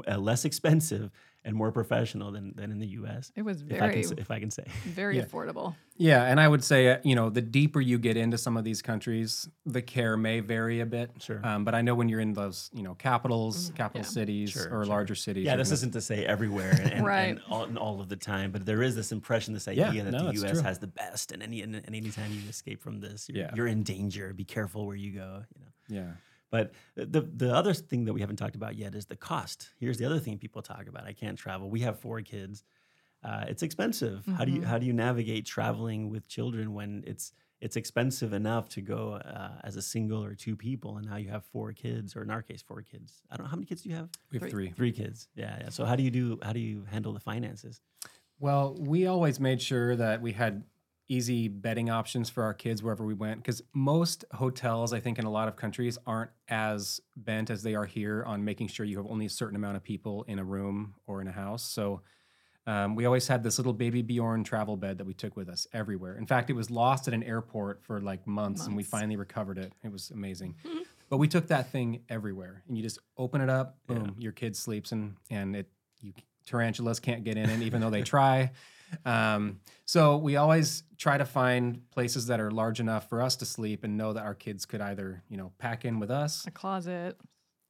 uh, 0.08 0.18
less 0.18 0.46
expensive 0.46 1.10
and 1.46 1.56
more 1.56 1.72
professional 1.72 2.32
than, 2.34 2.54
than 2.58 2.70
in 2.70 2.80
the 2.80 2.88
U.S. 2.88 3.32
it 3.34 3.44
was 3.44 3.62
If 3.62 3.76
I 3.76 3.80
very, 3.88 3.94
can 3.94 4.04
say, 4.04 4.15
if 4.18 4.30
I 4.32 4.39
can 4.42 4.52
say. 4.52 4.63
very 4.86 5.18
Yeah. 5.18 5.24
affordable. 5.24 5.74
Yeah, 5.96 6.24
and 6.26 6.38
I 6.39 6.48
would 6.48 6.63
say, 6.65 6.89
uh, 6.89 6.98
you 7.04 7.15
know, 7.15 7.30
the 7.30 7.42
deeper 7.42 7.80
you 7.80 7.98
get 7.98 8.18
into 8.18 8.38
some 8.38 8.58
of 8.58 8.65
these 8.65 8.82
countries, 8.82 9.48
the 9.65 9.82
care 9.82 10.18
may 10.18 10.42
vary 10.42 10.82
a 10.82 10.86
bit. 10.86 11.12
Sure. 11.20 11.39
Um, 11.46 11.63
but 11.63 11.74
I 11.76 11.82
know 11.82 11.96
when 11.96 12.10
you're 12.10 12.20
in 12.20 12.34
those, 12.34 12.70
you 12.74 12.84
know, 12.84 12.94
capitals, 12.96 13.72
Mhm. 13.72 13.76
capital 13.76 14.06
Yeah. 14.06 14.10
cities 14.12 14.50
Sure, 14.52 14.65
or 14.65 14.68
sure. 14.68 14.86
larger 14.86 15.15
cities. 15.15 15.46
Yeah, 15.46 15.56
this 15.56 15.70
gonna- 15.70 15.76
isn't 15.76 15.92
to 15.92 16.02
say 16.02 16.26
everywhere 16.26 16.72
and, 16.82 16.92
and, 16.92 17.06
Right. 17.06 17.30
and, 17.30 17.42
all, 17.50 17.63
and 17.63 17.78
all 17.78 18.02
of 18.02 18.10
the 18.10 18.18
time, 18.18 18.52
but 18.52 18.65
there 18.65 18.84
is 18.84 18.96
this 18.98 19.13
impression, 19.13 19.54
this 19.54 19.65
Yeah, 19.68 19.89
idea 19.89 20.04
that 20.04 20.12
no, 20.12 20.28
the 20.28 20.34
U.S. 20.42 20.52
true. 20.52 20.62
has 20.62 20.80
the 20.80 20.88
best, 20.88 21.32
and 21.32 21.42
any 21.42 21.62
and, 21.62 21.74
and 21.76 21.96
anytime 21.96 22.32
you 22.34 22.50
escape 22.50 22.82
from 22.82 23.00
this, 23.00 23.30
you're, 23.30 23.46
Yeah. 23.46 23.52
you're 23.56 23.68
in 23.68 23.84
danger. 23.84 24.34
Be 24.34 24.44
careful 24.46 24.86
where 24.86 24.96
you 24.98 25.13
go. 25.13 25.44
You 25.56 25.62
know. 25.96 26.02
Yeah. 26.02 26.12
But 26.52 26.72
the 26.96 27.22
the 27.22 27.54
other 27.56 27.74
thing 27.74 28.06
that 28.06 28.14
we 28.14 28.22
haven't 28.22 28.38
talked 28.38 28.56
about 28.56 28.76
yet 28.76 28.96
is 28.96 29.06
the 29.06 29.16
cost. 29.16 29.70
Here's 29.80 29.98
the 29.98 30.06
other 30.06 30.20
thing 30.20 30.38
people 30.38 30.62
talk 30.62 30.88
about. 30.88 31.06
I 31.06 31.14
can't 31.14 31.38
travel. 31.38 31.70
We 31.70 31.82
have 31.82 32.00
four 32.00 32.22
kids. 32.22 32.64
Uh, 33.24 33.46
it's 33.48 33.64
expensive. 33.64 34.26
How 34.38 34.46
do 34.46 34.52
you 34.52 34.62
Mhm. 34.62 34.66
how 34.66 34.78
do 34.78 34.86
you 34.86 34.94
navigate 34.94 35.46
traveling 35.46 36.10
with 36.10 36.28
children 36.28 36.74
when 36.74 37.04
it's 37.06 37.34
it's 37.62 37.76
expensive 37.76 38.32
enough 38.32 38.70
to 38.70 38.82
go 38.82 39.14
uh, 39.16 39.60
as 39.66 39.76
a 39.76 39.82
single 39.82 40.24
or 40.24 40.34
two 40.34 40.56
people, 40.56 40.96
and 40.98 41.06
now 41.08 41.18
you 41.18 41.28
have 41.30 41.44
four 41.44 41.74
kids, 41.74 42.16
or 42.16 42.24
in 42.24 42.32
our 42.32 42.42
case, 42.42 42.62
four 42.62 42.82
kids. 42.82 43.22
I 43.30 43.36
don't 43.36 43.44
know 43.46 43.50
how 43.50 43.58
many 43.58 43.66
kids 43.66 43.82
do 43.82 43.90
you 43.90 43.96
have. 43.96 44.10
We 44.32 44.38
have 44.40 44.44
Three. 44.50 44.52
three. 44.52 44.70
Three 44.72 44.92
kids. 44.94 45.28
Yeah, 45.36 45.58
yeah. 45.62 45.70
So 45.70 45.84
how 45.84 45.98
do 45.98 46.04
you 46.04 46.10
do? 46.12 46.40
How 46.42 46.54
do 46.54 46.60
you 46.62 46.86
handle 46.86 47.12
the 47.14 47.20
finances? 47.20 47.82
Well, 48.40 48.76
we 48.80 49.06
always 49.08 49.40
made 49.42 49.62
sure 49.62 49.98
that 49.98 50.22
we 50.22 50.32
had 50.32 50.64
easy 51.10 51.48
bedding 51.48 51.89
options 51.89 52.30
for 52.30 52.43
our 52.43 52.54
kids 52.54 52.82
wherever 52.84 53.04
we 53.04 53.15
went 53.15 53.41
because 53.41 53.62
most 53.74 54.24
hotels, 54.34 54.93
I 54.93 55.00
think, 55.00 55.17
in 55.19 55.26
a 55.26 55.32
lot 55.32 55.48
of 55.48 55.56
countries 55.58 55.98
aren't 56.06 56.30
as 56.48 57.02
bent 57.17 57.50
as 57.50 57.63
they 57.63 57.74
are 57.76 57.86
here 57.86 58.24
on 58.26 58.45
making 58.45 58.67
sure 58.67 58.86
you 58.86 58.98
have 58.98 59.08
only 59.08 59.26
a 59.26 59.30
certain 59.30 59.56
amount 59.56 59.76
of 59.76 59.84
people 59.84 60.24
in 60.28 60.38
a 60.39 60.43
room 60.43 60.93
or 61.08 61.19
in 61.19 61.28
a 61.28 61.32
house. 61.32 61.63
So 61.63 62.02
um, 62.67 62.93
we 62.95 63.06
always 63.06 63.28
had 63.28 63.41
this 63.41 63.58
little 63.58 63.74
baby 63.74 64.04
Bjorn 64.04 64.43
travel 64.43 64.78
bed 64.78 65.00
that 65.00 65.06
we 65.06 65.15
took 65.15 65.36
with 65.36 65.50
us 65.50 65.65
everywhere. 65.74 66.15
In 66.15 66.28
fact, 66.28 66.52
it 66.52 66.54
was 66.54 66.69
lost 66.69 67.08
at 67.08 67.13
an 67.15 67.24
airport 67.24 67.82
for 67.84 68.00
like 68.00 68.28
months, 68.28 68.67
and 68.67 68.78
we 68.78 68.84
finally 68.84 69.15
recovered 69.15 69.58
it. 69.58 69.74
It 69.84 69.91
was 69.91 70.12
amazing. 70.12 70.56
but 71.10 71.17
we 71.17 71.28
took 71.28 71.48
that 71.48 71.72
thing 71.72 72.02
everywhere, 72.08 72.62
and 72.67 72.78
you 72.78 72.84
just 72.84 73.00
open 73.17 73.41
it 73.41 73.50
up, 73.50 73.78
Yeah. 73.89 73.95
boom, 73.95 74.15
your 74.19 74.32
kid 74.32 74.56
sleeps, 74.56 74.91
and 74.91 75.15
and 75.32 75.56
it 75.56 75.67
you 76.02 76.13
tarantulas 76.45 77.00
can't 77.00 77.24
get 77.24 77.38
in 77.38 77.50
it 77.50 77.62
even 77.63 77.82
though 77.82 77.89
they 77.89 78.04
try. 78.04 78.52
Um, 79.06 79.60
so 79.86 80.17
we 80.17 80.36
always 80.36 80.84
try 80.97 81.17
to 81.17 81.25
find 81.25 81.89
places 81.91 82.28
that 82.28 82.39
are 82.39 82.52
large 82.52 82.80
enough 82.80 83.08
for 83.10 83.21
us 83.21 83.36
to 83.38 83.45
sleep 83.45 83.84
and 83.84 83.97
know 83.97 84.13
that 84.13 84.23
our 84.23 84.36
kids 84.36 84.65
could 84.65 84.82
either 84.82 85.23
you 85.30 85.38
know 85.38 85.52
pack 85.58 85.86
in 85.86 85.99
with 85.99 86.12
us 86.12 86.45
A 86.47 86.52
closet. 86.52 87.17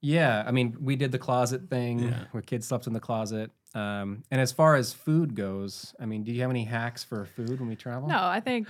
yeah, 0.01 0.43
I 0.47 0.51
mean, 0.51 0.75
we 0.79 0.95
did 0.95 1.11
the 1.11 1.19
closet 1.19 1.69
thing 1.69 1.99
Yeah. 1.99 2.25
where 2.31 2.41
kids 2.41 2.67
slept 2.67 2.87
in 2.87 2.93
the 2.93 2.99
closet. 2.99 3.51
Um, 3.75 4.23
and 4.31 4.41
as 4.41 4.51
far 4.51 4.75
as 4.75 4.93
food 4.93 5.35
goes, 5.35 5.93
I 5.99 6.05
mean, 6.05 6.23
do 6.23 6.31
you 6.31 6.41
have 6.41 6.49
any 6.49 6.63
hacks 6.65 7.03
for 7.03 7.25
food 7.25 7.59
when 7.59 7.69
we 7.69 7.75
travel? 7.75 8.07
No, 8.09 8.17
I 8.23 8.39
think 8.39 8.67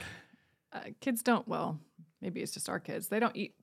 uh, 0.74 0.82
kids 1.00 1.24
don't. 1.24 1.48
Well, 1.48 1.80
maybe 2.22 2.42
it's 2.42 2.52
just 2.52 2.68
our 2.68 2.80
kids. 2.80 3.08
They 3.08 3.20
don't 3.20 3.36
eat 3.36 3.56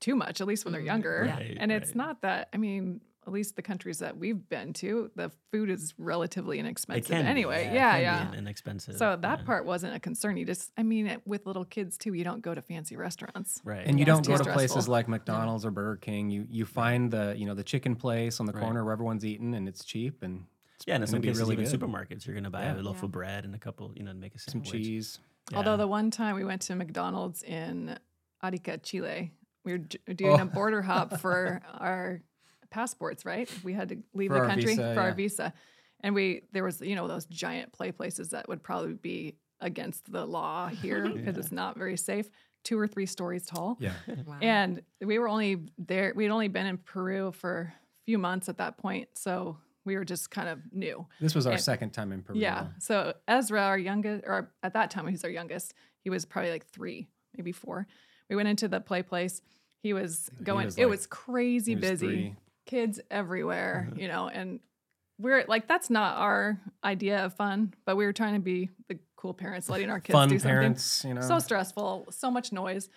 too 0.00 0.14
much, 0.16 0.40
at 0.40 0.46
least 0.46 0.64
when 0.64 0.72
they're 0.72 0.82
Mm, 0.82 0.86
younger. 0.86 1.24
yeah. 1.28 1.36
Right, 1.36 1.56
and 1.58 1.72
it's 1.72 1.88
right. 1.90 1.96
not 1.96 2.22
that. 2.22 2.48
I 2.52 2.56
mean, 2.58 3.00
at 3.26 3.32
least 3.32 3.54
the 3.54 3.62
countries 3.62 4.00
that 4.00 4.16
we've 4.16 4.48
been 4.48 4.72
to, 4.72 5.10
the 5.14 5.30
food 5.52 5.70
is 5.70 5.94
relatively 5.96 6.58
It 6.58 6.60
inexpensive 6.60 7.06
can 7.10 7.24
be, 7.24 7.30
anyway. 7.30 7.66
it 7.66 7.74
Yeah, 7.74 7.92
can 7.92 8.00
yeah. 8.02 8.28
in- 8.32 8.38
inexpensive. 8.40 8.96
So 8.96 9.16
that 9.16 9.38
yeah. 9.40 9.44
part 9.44 9.64
wasn't 9.64 9.94
a 9.94 10.00
concern. 10.00 10.36
You 10.36 10.44
just, 10.44 10.72
I 10.76 10.82
mean, 10.82 11.20
with 11.24 11.46
little 11.46 11.64
kids 11.64 11.96
too, 11.96 12.14
you 12.14 12.24
don't 12.24 12.42
go 12.42 12.52
to 12.54 12.60
fancy 12.60 12.96
restaurants. 12.96 13.60
right? 13.64 13.86
And 13.86 13.98
you 13.98 14.04
don't 14.04 14.26
go 14.26 14.36
too 14.36 14.42
to 14.44 14.52
places 14.52 14.88
like 14.88 15.06
McDonald's 15.08 15.64
or 15.64 15.70
Burger 15.70 15.96
King. 15.96 16.30
You 16.30 16.46
you 16.50 16.64
find 16.64 17.10
the 17.10 17.34
you 17.36 17.46
know 17.46 17.54
the 17.54 17.62
chicken 17.64 17.94
place 17.96 18.40
on 18.40 18.46
the 18.46 18.52
Right. 18.52 18.62
corner 18.64 18.82
where 18.84 18.92
everyone's 18.92 19.24
eating 19.24 19.54
and 19.54 19.68
it's 19.68 19.84
cheap 19.84 20.22
and 20.22 20.44
it's 20.74 20.84
yeah, 20.88 20.94
and 20.96 21.04
in 21.04 21.08
some 21.08 21.20
be 21.20 21.28
cases, 21.28 21.40
really 21.42 21.54
even 21.54 21.64
good. 21.70 21.80
supermarkets, 21.80 22.26
you're 22.26 22.34
going 22.34 22.42
to 22.44 22.50
buy 22.50 22.64
Yeah. 22.64 22.80
a 22.80 22.82
loaf 22.82 22.96
Yeah. 22.98 23.04
of 23.04 23.12
bread 23.12 23.44
and 23.44 23.54
a 23.54 23.58
couple, 23.58 23.92
you 23.94 24.02
know, 24.02 24.12
to 24.12 24.18
make 24.18 24.34
a 24.34 24.38
sandwich. 24.40 24.66
some 24.68 24.72
sandwich. 24.72 24.86
cheese. 24.88 25.18
Although 25.54 25.76
the 25.76 25.86
one 25.86 26.10
time 26.10 26.34
we 26.34 26.44
went 26.44 26.62
to 26.62 26.74
McDonald's 26.74 27.42
in 27.44 27.96
Arica, 28.42 28.78
Chile, 28.78 29.32
we 29.64 29.72
were 29.72 29.78
d- 29.78 29.98
doing 30.16 30.40
Oh. 30.40 30.42
a 30.42 30.46
border 30.46 30.82
hop 30.82 31.18
for 31.20 31.60
our 31.78 32.20
passports, 32.72 33.24
right? 33.24 33.48
We 33.62 33.72
had 33.72 33.88
to 33.90 33.98
leave 34.14 34.30
For 34.30 34.40
the 34.40 34.46
country 34.46 34.74
visa, 34.74 34.94
for 34.94 35.00
our 35.00 35.12
visa. 35.14 35.52
And 36.00 36.14
we 36.14 36.42
there 36.52 36.64
was, 36.64 36.80
you 36.80 36.96
know, 36.96 37.06
those 37.06 37.26
giant 37.26 37.72
play 37.72 37.92
places 37.92 38.30
that 38.30 38.48
would 38.48 38.62
probably 38.62 38.94
be 38.94 39.36
against 39.60 40.10
the 40.10 40.26
law 40.26 40.66
here 40.68 41.08
because 41.14 41.36
Yeah. 41.36 41.40
it's 41.40 41.52
not 41.52 41.76
very 41.78 41.96
safe, 41.96 42.28
two 42.64 42.76
or 42.78 42.88
three 42.88 43.06
stories 43.06 43.46
tall. 43.46 43.76
Yeah. 43.78 43.92
Wow. 44.26 44.38
And 44.42 44.82
we 45.00 45.18
were 45.20 45.28
only 45.28 45.58
there, 45.78 46.12
we'd 46.16 46.30
only 46.30 46.48
been 46.48 46.66
in 46.66 46.78
Peru 46.78 47.30
for 47.30 47.72
a 47.72 48.02
few 48.04 48.18
months 48.18 48.48
at 48.48 48.58
that 48.58 48.78
point. 48.78 49.08
So 49.14 49.58
we 49.84 49.96
were 49.96 50.04
just 50.04 50.30
kind 50.30 50.48
of 50.48 50.58
new. 50.72 51.06
This 51.20 51.34
was 51.34 51.46
our 51.46 51.52
And- 51.54 51.60
second 51.62 51.90
time 51.90 52.10
in 52.12 52.22
Peru. 52.22 52.36
Yeah. 52.38 52.68
So 52.80 53.14
Ezra, 53.28 53.60
our 53.62 53.78
youngest, 53.78 54.24
or 54.26 54.50
at 54.62 54.72
that 54.74 54.90
time, 54.90 55.06
he 55.06 55.12
was 55.12 55.22
our 55.24 55.30
youngest. 55.30 55.74
He 56.00 56.10
was 56.10 56.24
probably 56.24 56.50
like 56.50 56.66
three, 56.66 57.08
maybe 57.36 57.52
four. 57.52 57.86
We 58.28 58.34
went 58.36 58.48
into 58.48 58.66
the 58.66 58.80
play 58.80 59.02
place. 59.02 59.42
He 59.82 59.92
was 59.92 60.30
going. 60.42 60.66
was 60.66 60.78
it 60.78 60.88
was 60.88 61.06
crazy 61.06 61.72
he 61.72 61.76
was 61.76 61.90
busy. 61.90 62.06
three. 62.06 62.36
Kids 62.72 63.00
everywhere, 63.10 63.88
uh-huh. 63.90 64.00
you 64.00 64.08
know, 64.08 64.28
and 64.28 64.60
we're 65.18 65.44
like, 65.46 65.68
that's 65.68 65.90
not 65.90 66.16
our 66.16 66.58
idea 66.82 67.22
of 67.26 67.34
fun, 67.34 67.74
but 67.84 67.98
we 67.98 68.06
were 68.06 68.14
trying 68.14 68.32
to 68.32 68.40
be 68.40 68.70
the 68.88 68.98
cool 69.14 69.34
parents, 69.34 69.68
letting 69.68 69.90
our 69.90 70.00
kids 70.00 70.14
Fun 70.14 70.30
do 70.30 70.38
something. 70.38 70.48
parents, 70.50 71.04
you 71.06 71.12
know. 71.12 71.20
So 71.20 71.38
stressful, 71.38 72.06
so 72.08 72.30
much 72.30 72.50
noise. 72.50 72.88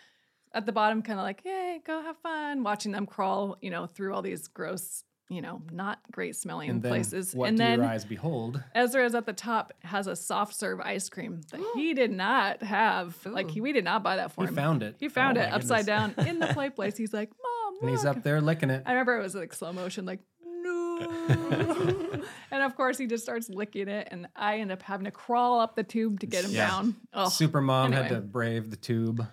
At 0.54 0.66
the 0.66 0.72
bottom, 0.72 1.02
kind 1.02 1.20
of 1.20 1.24
like, 1.24 1.42
hey, 1.44 1.82
go 1.86 2.02
have 2.02 2.16
fun, 2.20 2.64
watching 2.64 2.94
them 2.94 3.06
crawl, 3.06 3.58
you 3.62 3.70
know, 3.70 3.86
through 3.86 4.14
all 4.14 4.22
these 4.22 4.48
gross, 4.48 5.04
you 5.30 5.42
know, 5.42 5.62
not 5.74 6.00
great 6.10 6.38
smelling 6.38 6.70
and 6.70 6.82
then 6.82 6.92
places. 6.92 7.36
what 7.36 7.50
and 7.50 7.58
do 7.58 7.64
then 7.66 7.80
your 7.80 7.90
eyes 7.90 8.06
behold? 8.06 8.64
Ezra 8.74 9.04
is 9.04 9.14
at 9.14 9.26
the 9.26 9.34
top, 9.34 9.74
has 9.84 10.08
a 10.08 10.16
soft 10.16 10.56
serve 10.56 10.80
ice 10.80 11.10
cream 11.10 11.42
that 11.52 11.60
he 11.76 11.94
did 11.94 12.12
not 12.12 12.64
have. 12.64 13.18
Like 13.26 13.52
he, 13.52 13.60
we 13.60 13.74
did 13.74 13.84
not 13.84 14.04
buy 14.04 14.16
that 14.16 14.32
for 14.32 14.44
He 14.44 14.48
him. 14.48 14.54
He 14.54 14.56
found 14.56 14.84
it. 14.84 14.96
He 15.02 15.10
found 15.10 15.38
Oh 15.38 15.42
it 15.42 15.50
my 15.50 15.56
upside 15.58 15.86
down 15.86 16.16
in 16.26 16.40
the 16.40 16.48
play 16.54 16.70
place. 16.70 16.96
He's 16.96 17.12
like, 17.14 17.32
Mom, 17.32 17.55
and 17.82 17.90
he's 17.90 18.06
up 18.06 18.24
there 18.24 18.42
licking 18.42 18.70
it. 18.70 18.84
I 18.86 18.92
remember 18.92 19.18
it 19.18 19.22
was 19.24 19.36
like 19.36 19.54
slow 19.54 19.74
motion, 19.74 20.06
like, 20.06 20.20
no. 20.44 20.98
and 22.52 22.64
of 22.64 22.76
course, 22.76 22.98
he 22.98 23.08
just 23.08 23.24
starts 23.24 23.50
licking 23.50 23.88
it, 23.88 24.08
and 24.12 24.28
I 24.36 24.60
end 24.60 24.72
up 24.72 24.82
having 24.82 25.06
to 25.06 25.12
crawl 25.12 25.60
up 25.60 25.76
the 25.76 25.84
tube 25.84 26.20
to 26.22 26.28
get 26.28 26.46
him 26.46 26.52
Yeah. 26.52 26.68
down. 26.68 26.96
Oh, 27.14 27.30
Super 27.30 27.62
mom 27.62 27.92
had 27.92 28.06
Anyway. 28.06 28.22
to 28.22 28.22
brave 28.28 28.70
the 28.70 28.78
tube, 28.78 29.26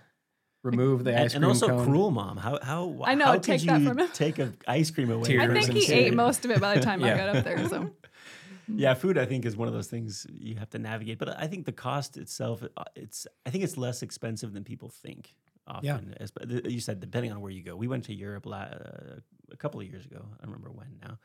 remove 0.62 1.05
the 1.05 1.12
ice 1.14 1.35
and 1.35 1.42
cream 1.42 1.50
and 1.50 1.62
also 1.62 1.68
cone. 1.68 1.85
cruel 1.87 2.11
mom. 2.11 2.37
How 2.37 2.59
how 2.62 3.00
I 3.05 3.14
know, 3.14 3.26
How 3.26 3.38
take 3.38 3.61
could 3.61 3.68
that 3.68 3.81
you 3.81 3.88
from 3.88 3.98
him. 4.00 4.09
take 4.12 4.38
a 4.38 4.52
ice 4.66 4.90
cream 4.90 5.11
away? 5.11 5.28
Tears 5.28 5.42
I 5.42 5.46
from 5.46 5.55
think 5.55 5.72
he 5.72 5.81
somebody? 5.87 6.07
ate 6.07 6.14
most 6.14 6.44
of 6.44 6.50
it 6.50 6.61
by 6.61 6.74
the 6.76 6.81
time 6.85 7.02
I 7.02 7.09
Yeah. 7.09 7.16
got 7.16 7.37
up 7.37 7.44
there. 7.44 7.68
So 7.68 7.90
Yeah, 8.74 8.94
food 8.94 9.18
I 9.18 9.26
think 9.26 9.44
is 9.44 9.57
one 9.57 9.66
of 9.68 9.74
those 9.74 9.88
things 9.88 10.24
you 10.33 10.55
have 10.57 10.70
to 10.70 10.78
navigate. 10.78 11.18
But 11.18 11.37
I 11.38 11.46
think 11.48 11.66
the 11.66 11.72
cost 11.72 12.16
itself, 12.16 12.62
uh, 12.76 12.85
it's 12.94 13.26
I 13.44 13.50
think 13.50 13.64
it's 13.64 13.76
less 13.76 14.02
expensive 14.02 14.52
than 14.52 14.64
people 14.64 14.88
think. 14.88 15.35
Often, 15.66 16.09
Yeah. 16.11 16.16
As- 16.20 16.33
you 16.64 16.81
said 16.81 17.01
depending 17.01 17.33
on 17.33 17.40
where 17.40 17.51
you 17.53 17.62
go. 17.62 17.77
We 17.77 17.87
went 17.88 18.05
to 18.05 18.14
Europe 18.14 18.46
la- 18.46 18.62
uh, 18.62 19.20
a 19.51 19.57
couple 19.57 19.81
of 19.81 19.87
years 19.87 20.05
ago. 20.07 20.25
I 20.40 20.44
don't 20.44 20.53
remember 20.53 20.70
when 20.72 20.98
now. 21.01 21.18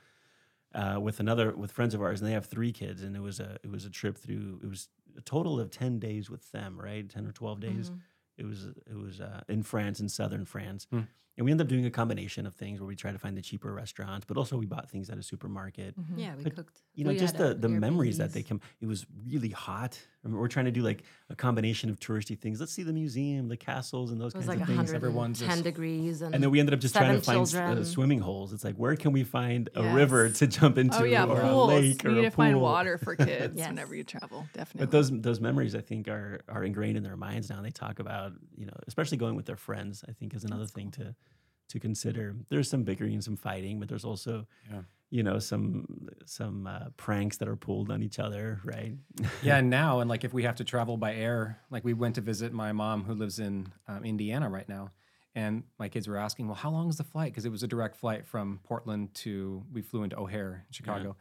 Uh, 0.73 0.99
with 0.99 1.19
another 1.19 1.55
with 1.55 1.71
friends 1.71 1.93
of 1.93 2.01
ours, 2.01 2.19
and 2.21 2.27
they 2.29 2.33
have 2.33 2.45
three 2.45 2.71
kids, 2.71 3.01
and 3.01 3.15
it 3.15 3.21
was 3.21 3.39
a 3.39 3.57
it 3.63 3.69
was 3.71 3.85
a 3.85 3.89
trip 3.89 4.17
through. 4.17 4.59
It 4.63 4.67
was 4.67 4.89
a 5.17 5.21
total 5.21 5.59
of 5.59 5.71
ten 5.71 5.97
days 5.97 6.29
with 6.29 6.51
them, 6.51 6.79
right? 6.79 7.09
Ten 7.09 7.25
or 7.25 7.31
twelve 7.31 7.59
days. 7.61 7.89
Mhm. 7.89 7.99
It 8.37 8.45
was 8.45 8.65
it 8.67 8.95
was 8.95 9.19
uh, 9.21 9.41
in 9.47 9.63
France, 9.63 9.99
in 9.99 10.09
southern 10.09 10.45
France, 10.45 10.85
Hmm. 10.91 11.01
And 11.37 11.45
we 11.45 11.51
end 11.51 11.61
up 11.61 11.67
doing 11.67 11.85
a 11.85 11.91
combination 11.91 12.45
of 12.47 12.55
things 12.55 12.79
where 12.79 12.87
we 12.87 12.95
try 12.95 13.11
to 13.11 13.19
find 13.19 13.37
the 13.37 13.41
cheaper 13.41 13.71
restaurants, 13.73 14.25
but 14.25 14.37
also 14.37 14.57
we 14.57 14.65
bought 14.65 14.89
things 14.89 15.09
at 15.09 15.17
a 15.17 15.23
supermarket 15.23 15.93
Yeah, 16.15 16.35
we 16.35 16.43
But, 16.43 16.55
cooked. 16.55 16.81
you 16.95 17.03
know, 17.03 17.11
We 17.11 17.17
just 17.19 17.37
the 17.37 17.53
the 17.53 17.69
memories 17.69 18.17
that 18.17 18.33
they 18.33 18.43
come. 18.43 18.59
It 18.81 18.87
was 18.87 19.05
really 19.27 19.49
hot. 19.49 19.99
Remember, 20.23 20.41
we're 20.41 20.47
trying 20.49 20.65
to 20.65 20.71
do 20.71 20.81
like 20.81 21.03
a 21.29 21.35
combination 21.35 21.89
of 21.89 21.99
touristy 21.99 22.37
things. 22.37 22.59
Let's 22.59 22.73
see 22.73 22.83
the 22.83 22.91
museum, 22.91 23.47
the 23.47 23.55
castles, 23.55 24.11
and 24.11 24.19
those 24.19 24.33
It 24.33 24.37
was 24.37 24.47
kinds 24.47 24.59
like 24.61 24.69
of 24.69 24.75
things. 24.75 24.91
Everyone's 24.91 25.39
110 25.41 25.57
just- 25.57 25.63
degrees, 25.63 26.21
and, 26.21 26.33
And 26.35 26.43
then 26.43 26.49
we 26.51 26.59
ended 26.59 26.73
up 26.73 26.79
just 26.81 26.95
trying 26.95 27.15
to 27.17 27.23
seven 27.23 27.45
find 27.45 27.79
uh, 27.79 27.83
swimming 27.83 28.19
holes. 28.19 28.51
It's 28.51 28.63
like 28.63 28.75
where 28.75 28.95
can 28.95 29.11
we 29.13 29.23
find 29.23 29.69
a 29.75 29.83
river 29.93 30.29
to 30.29 30.47
jump 30.47 30.77
into, 30.77 30.97
oh 30.99 31.03
yeah, 31.03 31.25
or 31.25 31.39
pools. 31.39 31.71
a 31.71 31.75
lake, 31.75 32.03
you 32.03 32.09
or 32.09 32.13
need 32.13 32.19
a 32.25 32.29
to 32.29 32.35
find 32.35 32.59
water 32.59 32.97
for 32.97 33.15
kids 33.27 33.55
Yes. 33.55 33.69
whenever 33.69 33.95
you 33.95 34.03
travel. 34.03 34.47
Definitely. 34.53 34.85
But 34.87 34.91
those 34.91 35.11
those 35.21 35.39
memories, 35.39 35.75
I 35.75 35.81
think, 35.81 36.07
are 36.07 36.41
are 36.49 36.63
ingrained 36.63 36.97
in 36.97 37.03
their 37.03 37.15
minds 37.17 37.49
now. 37.49 37.57
And 37.57 37.65
they 37.65 37.69
talk 37.71 37.99
about, 37.99 38.33
you 38.57 38.65
know, 38.65 38.73
especially 38.87 39.17
going 39.17 39.35
with 39.35 39.45
their 39.45 39.55
friends. 39.55 40.03
I 40.09 40.11
think 40.13 40.33
is 40.33 40.43
another 40.43 40.63
That's 40.63 40.71
thing 40.73 40.91
to 40.91 41.15
to 41.69 41.79
consider. 41.79 42.35
There's 42.49 42.69
some 42.69 42.83
bickering 42.83 43.13
and 43.13 43.23
some 43.23 43.35
fighting, 43.37 43.79
but 43.79 43.89
there's 43.89 44.05
also, 44.05 44.47
Yeah. 44.71 44.81
you 45.09 45.23
know, 45.23 45.39
some 45.39 46.09
some 46.25 46.67
uh, 46.67 46.89
pranks 46.97 47.37
that 47.37 47.47
are 47.47 47.55
pulled 47.55 47.91
on 47.91 48.01
each 48.03 48.19
other, 48.19 48.59
right? 48.63 48.95
yeah, 49.41 49.57
and 49.59 49.69
now 49.69 49.99
and 49.99 50.09
like 50.09 50.23
if 50.23 50.33
we 50.33 50.43
have 50.43 50.55
to 50.57 50.63
travel 50.63 50.97
by 50.97 51.13
air, 51.15 51.59
like 51.69 51.83
we 51.83 51.93
went 51.93 52.15
to 52.15 52.21
visit 52.21 52.51
my 52.53 52.71
mom 52.71 53.03
who 53.03 53.13
lives 53.13 53.39
in 53.39 53.67
um, 53.87 54.03
Indiana 54.03 54.49
right 54.49 54.67
now, 54.67 54.91
and 55.35 55.63
my 55.79 55.87
kids 55.89 56.07
were 56.07 56.17
asking, 56.17 56.47
well, 56.47 56.55
how 56.55 56.69
long 56.71 56.89
is 56.89 56.97
the 56.97 57.03
flight? 57.03 57.31
Because 57.31 57.45
it 57.45 57.51
was 57.51 57.63
a 57.63 57.67
direct 57.67 57.95
flight 57.95 58.25
from 58.25 58.59
Portland 58.63 59.13
to 59.15 59.63
we 59.71 59.81
flew 59.81 60.03
into 60.03 60.17
O'Hare, 60.17 60.65
in 60.67 60.73
Chicago, 60.73 61.15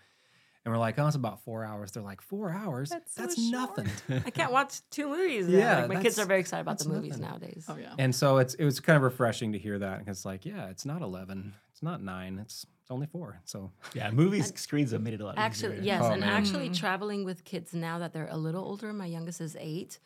and 0.67 0.73
we're 0.75 0.81
like, 0.81 0.99
oh, 0.99 1.07
it's 1.07 1.15
about 1.15 1.41
four 1.45 1.65
hours. 1.65 1.93
They're 1.93 2.03
like, 2.03 2.21
four 2.21 2.51
hours? 2.51 2.91
That's 2.91 3.37
so 3.37 3.51
nothing. 3.51 3.89
I 4.27 4.31
can't 4.31 4.51
watch 4.53 4.81
two 4.91 5.07
movies. 5.09 5.49
Yeah, 5.49 5.59
Yeah, 5.59 5.79
like, 5.83 5.89
my 5.89 6.03
kids 6.03 6.19
are 6.19 6.27
very 6.27 6.41
excited 6.41 6.63
about 6.63 6.81
the 6.81 6.89
movies 6.89 7.19
nothing. 7.19 7.41
nowadays. 7.41 7.65
oh 7.69 7.77
yeah. 7.77 7.95
and 7.99 8.13
so 8.15 8.39
it's 8.39 8.55
it 8.55 8.65
was 8.65 8.81
kind 8.81 8.97
of 8.97 9.03
refreshing 9.05 9.53
to 9.53 9.59
hear 9.59 9.79
that. 9.79 10.03
It's 10.09 10.25
like, 10.25 10.45
yeah, 10.45 10.67
it's 10.67 10.85
not 10.85 11.01
eleven, 11.03 11.55
it's 11.71 11.83
not 11.85 12.03
nine, 12.03 12.39
it's 12.41 12.67
it's 12.83 12.91
only 12.91 13.07
four. 13.07 13.41
So 13.45 13.71
yeah, 13.95 14.11
movies 14.11 14.53
screens 14.57 14.91
have 14.91 15.03
made 15.03 15.15
it 15.15 15.21
a 15.21 15.25
lot 15.25 15.39
Actually, 15.39 15.75
easier. 15.79 15.85
yes, 15.85 16.03
Oh, 16.05 16.11
and 16.11 16.21
man. 16.21 16.31
actually 16.31 16.69
Mhm. 16.71 16.77
traveling 16.77 17.25
with 17.25 17.45
kids 17.45 17.73
now 17.73 18.01
that 18.01 18.13
they're 18.13 18.29
a 18.31 18.37
little 18.37 18.65
older. 18.65 18.93
My 18.93 19.07
youngest 19.07 19.41
is 19.41 19.57
eight. 19.61 19.99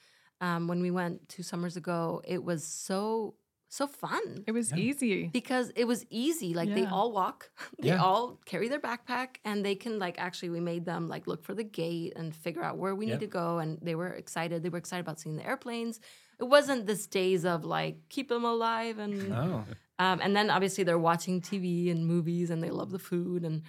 Um, 0.42 0.68
when 0.68 0.80
we 0.82 0.90
went 0.90 1.28
two 1.28 1.42
summers 1.42 1.76
ago, 1.76 2.22
it 2.24 2.44
was 2.44 2.64
so 2.64 3.34
so 3.72 3.86
fun 3.86 4.44
It 4.46 4.52
was 4.52 4.70
Yeah. 4.72 4.78
easy. 4.88 5.30
because 5.32 5.66
it 5.76 5.86
was 5.86 6.04
easy. 6.10 6.50
Like 6.60 6.74
they 6.74 6.84
all 6.86 7.12
walk, 7.12 7.50
they 7.78 7.88
Yeah. 7.94 8.02
all 8.06 8.24
carry 8.44 8.68
their 8.68 8.80
backpack, 8.88 9.30
and 9.44 9.64
they 9.64 9.76
can 9.84 9.94
like 10.04 10.16
actually 10.18 10.50
we 10.50 10.60
made 10.72 10.84
them 10.84 11.02
like 11.14 11.24
look 11.30 11.42
for 11.48 11.54
the 11.54 11.64
gate 11.82 12.12
and 12.16 12.34
figure 12.34 12.64
out 12.68 12.76
where 12.82 12.94
we 12.94 13.06
Yep. 13.06 13.12
need 13.20 13.24
to 13.26 13.32
go, 13.42 13.46
and 13.62 13.78
they 13.80 13.94
were 13.94 14.12
excited. 14.22 14.62
They 14.64 14.68
were 14.74 14.82
excited 14.84 15.04
about 15.06 15.20
seeing 15.20 15.36
the 15.36 15.46
airplanes. 15.46 16.00
It 16.42 16.48
wasn't 16.56 16.86
this 16.86 17.06
days 17.06 17.44
of 17.44 17.64
like 17.64 17.96
keep 18.08 18.28
them 18.28 18.44
alive 18.44 18.98
and 18.98 19.14
oh, 19.34 19.64
Um, 20.04 20.18
and 20.24 20.34
then 20.34 20.48
obviously 20.50 20.82
they're 20.84 20.98
watching 21.10 21.40
TV 21.42 21.90
and 21.92 22.06
movies 22.14 22.48
and 22.50 22.62
they 22.64 22.70
love 22.70 22.90
the 22.90 22.98
food. 23.12 23.44
And 23.44 23.62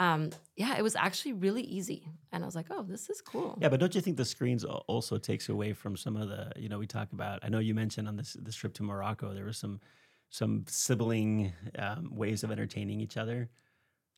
um, 0.00 0.30
yeah, 0.56 0.78
it 0.78 0.82
was 0.82 0.96
actually 0.96 1.34
really 1.34 1.62
easy. 1.62 2.08
And 2.32 2.42
I 2.42 2.46
was 2.46 2.56
like, 2.56 2.66
oh, 2.70 2.82
this 2.82 3.10
is 3.10 3.20
cool. 3.20 3.58
Yeah, 3.60 3.68
but 3.68 3.78
don't 3.80 3.94
you 3.94 4.00
think 4.00 4.16
the 4.16 4.24
screens 4.24 4.64
also 4.64 5.18
takes 5.18 5.50
away 5.50 5.74
from 5.74 5.94
some 5.94 6.16
of 6.16 6.30
the, 6.30 6.50
you 6.56 6.70
know, 6.70 6.78
we 6.78 6.86
talk 6.86 7.12
about. 7.12 7.40
I 7.42 7.50
know 7.50 7.58
you 7.58 7.74
mentioned 7.74 8.08
on 8.08 8.16
this 8.16 8.32
this 8.40 8.56
trip 8.56 8.72
to 8.74 8.82
Morocco 8.82 9.34
there 9.34 9.44
was 9.44 9.58
some 9.58 9.78
some 10.30 10.64
sibling 10.66 11.52
um, 11.78 12.10
ways 12.16 12.42
of 12.44 12.50
entertaining 12.50 13.00
each 13.00 13.18
other, 13.18 13.50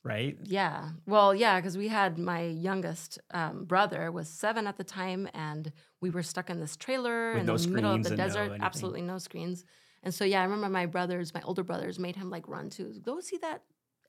right? 0.05 0.39
Yeah. 0.45 0.91
Well, 1.07 1.35
yeah, 1.35 1.59
because 1.59 1.77
we 1.77 1.89
had 1.89 2.17
my 2.17 2.43
youngest 2.43 3.19
um, 3.33 3.65
brother 3.65 4.13
was 4.13 4.29
seven 4.29 4.69
at 4.69 4.77
the 4.77 4.85
time, 4.85 5.29
and 5.35 5.73
we 6.01 6.11
were 6.11 6.23
stuck 6.23 6.49
in 6.49 6.61
this 6.61 6.77
trailer 6.77 7.33
With 7.33 7.41
in 7.41 7.47
no 7.47 7.57
the 7.57 7.69
middle 7.69 7.95
of 7.95 8.05
the 8.05 8.11
and 8.11 8.19
no 8.19 8.25
desert. 8.25 8.53
Absolutely 8.61 9.03
no 9.03 9.19
screens. 9.19 9.65
And 10.05 10.15
so, 10.15 10.25
yeah, 10.25 10.41
I 10.41 10.45
remember 10.45 10.69
my 10.69 10.87
brothers, 10.87 11.35
my 11.35 11.43
older 11.43 11.65
brothers, 11.65 11.99
made 11.99 12.17
him 12.17 12.31
like 12.31 12.47
run 12.47 12.71
to 12.71 12.93
go 13.05 13.19
see 13.21 13.39
that 13.39 13.63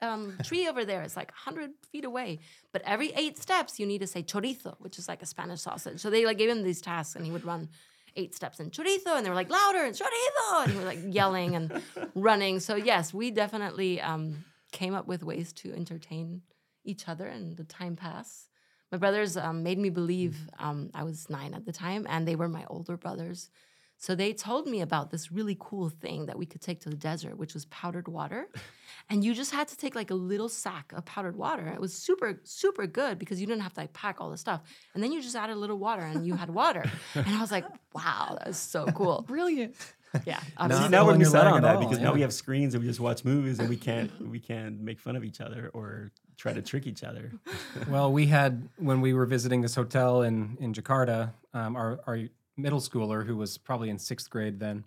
um, 0.04 0.38
tree 0.44 0.68
over 0.68 0.86
there. 0.86 1.02
It's 1.02 1.16
like 1.16 1.32
100 1.32 1.72
feet 1.92 2.06
away. 2.06 2.39
But 2.72 2.82
every 2.86 3.12
eight 3.16 3.38
steps, 3.38 3.80
you 3.80 3.86
need 3.86 4.00
to 4.00 4.08
say 4.08 4.24
chorizo, 4.24 4.76
which 4.80 5.00
is 5.00 5.08
like 5.08 5.22
a 5.22 5.26
Spanish 5.26 5.62
sausage. 5.62 6.00
So 6.00 6.10
they 6.10 6.26
like 6.26 6.38
gave 6.38 6.50
him 6.50 6.63
these 6.63 6.82
tasks, 6.82 7.16
and 7.16 7.26
he 7.26 7.32
would 7.32 7.46
run 7.46 7.70
eight 8.16 8.36
steps 8.36 8.60
in 8.60 8.70
chorizo, 8.70 9.16
and 9.16 9.26
they 9.26 9.30
were 9.30 9.36
like 9.36 9.50
louder 9.50 9.84
and 9.84 9.96
chorizo, 9.96 10.63
and 10.63 10.72
he 10.72 10.78
was 10.78 10.86
like 10.86 11.00
yelling 11.08 11.56
and 11.56 11.82
running. 12.16 12.60
So 12.60 12.76
yes, 12.76 13.13
we 13.13 13.32
definitely 13.32 14.02
um, 14.02 14.44
came 14.72 14.94
up 14.94 15.08
with 15.08 15.24
ways 15.24 15.54
to 15.54 15.74
entertain 15.74 16.42
each 16.84 17.08
other, 17.08 17.26
and 17.26 17.56
the 17.58 17.63
time 17.63 17.96
pass. 17.96 18.50
My 18.92 18.98
brothers 19.00 19.38
um, 19.38 19.63
made 19.63 19.80
me 19.80 19.89
believe 19.89 20.38
um, 20.60 20.92
I 20.94 21.04
was 21.04 21.30
nine 21.30 21.56
at 21.56 21.66
the 21.66 21.72
time, 21.72 22.06
and 22.10 22.28
they 22.28 22.36
were 22.36 22.50
my 22.50 22.66
older 22.68 22.98
brothers. 22.98 23.50
So 23.97 24.15
they 24.15 24.34
told 24.34 24.67
me 24.67 24.82
about 24.82 25.12
this 25.12 25.32
really 25.32 25.56
cool 25.60 25.89
thing 25.89 26.25
that 26.25 26.38
we 26.38 26.45
could 26.45 26.62
take 26.62 26.82
to 26.82 26.89
the 26.89 26.95
desert, 26.95 27.38
which 27.38 27.53
was 27.53 27.65
powdered 27.65 28.08
water. 28.08 28.47
And 29.10 29.21
you 29.21 29.34
just 29.34 29.51
had 29.51 29.67
to 29.67 29.77
take 29.77 29.95
like 29.95 30.12
a 30.12 30.15
little 30.15 30.47
sack 30.47 30.93
of 30.95 31.03
powdered 31.03 31.36
water. 31.36 31.67
It 31.67 31.82
was 31.82 31.93
super, 31.93 32.39
super 32.45 32.88
good 32.88 33.19
because 33.19 33.41
you 33.41 33.45
didn't 33.45 33.62
have 33.62 33.73
to 33.73 33.82
like 33.82 33.91
pack 33.91 34.21
all 34.21 34.29
the 34.29 34.38
stuff. 34.38 34.62
And 34.93 35.03
then 35.03 35.12
you 35.12 35.21
just 35.21 35.36
added 35.36 35.58
a 35.58 35.60
little 35.60 35.77
water 35.77 36.03
and 36.03 36.25
you 36.25 36.36
had 36.36 36.49
water. 36.49 36.89
and 37.13 37.27
I 37.27 37.41
was 37.41 37.51
like, 37.51 37.65
wow, 37.93 38.38
that 38.38 38.47
was 38.47 38.58
so 38.58 38.86
cool. 38.86 39.21
Brilliant. 39.27 39.75
Yeah. 40.25 40.39
See, 40.39 40.51
obviously. 40.58 40.89
now 40.89 41.06
we're 41.06 41.12
your 41.12 41.19
missing 41.19 41.39
out 41.39 41.47
on 41.47 41.58
at 41.58 41.62
that 41.63 41.75
all, 41.75 41.84
because 41.84 41.99
now 41.99 42.13
we 42.13 42.21
have 42.21 42.34
screens 42.34 42.75
and 42.75 42.84
we 42.84 42.88
just 42.88 42.99
watch 42.99 43.25
movies 43.25 43.60
and 43.60 43.67
we 43.67 43.75
can't 43.88 44.12
we 44.29 44.39
can't 44.39 44.79
make 44.79 44.99
fun 44.99 45.15
of 45.15 45.23
each 45.23 45.41
other 45.41 45.69
or 45.73 46.12
try 46.38 46.53
to 46.53 46.62
trick 46.62 46.88
each 46.88 47.03
other. 47.03 47.34
Well, 47.89 48.12
we 48.12 48.27
had 48.27 48.69
when 48.77 49.01
we 49.01 49.13
were 49.13 49.25
visiting 49.25 49.62
this 49.62 49.75
hotel 49.75 50.21
in 50.21 50.58
in 50.60 50.73
Jakarta, 50.73 51.34
um, 51.53 51.75
our 51.75 51.99
our 52.06 52.19
middle 52.58 52.80
schooler 52.80 53.26
who 53.26 53.36
was 53.36 53.58
probably 53.58 53.89
in 53.89 54.00
sixth 54.00 54.30
grade 54.30 54.60
then, 54.60 54.86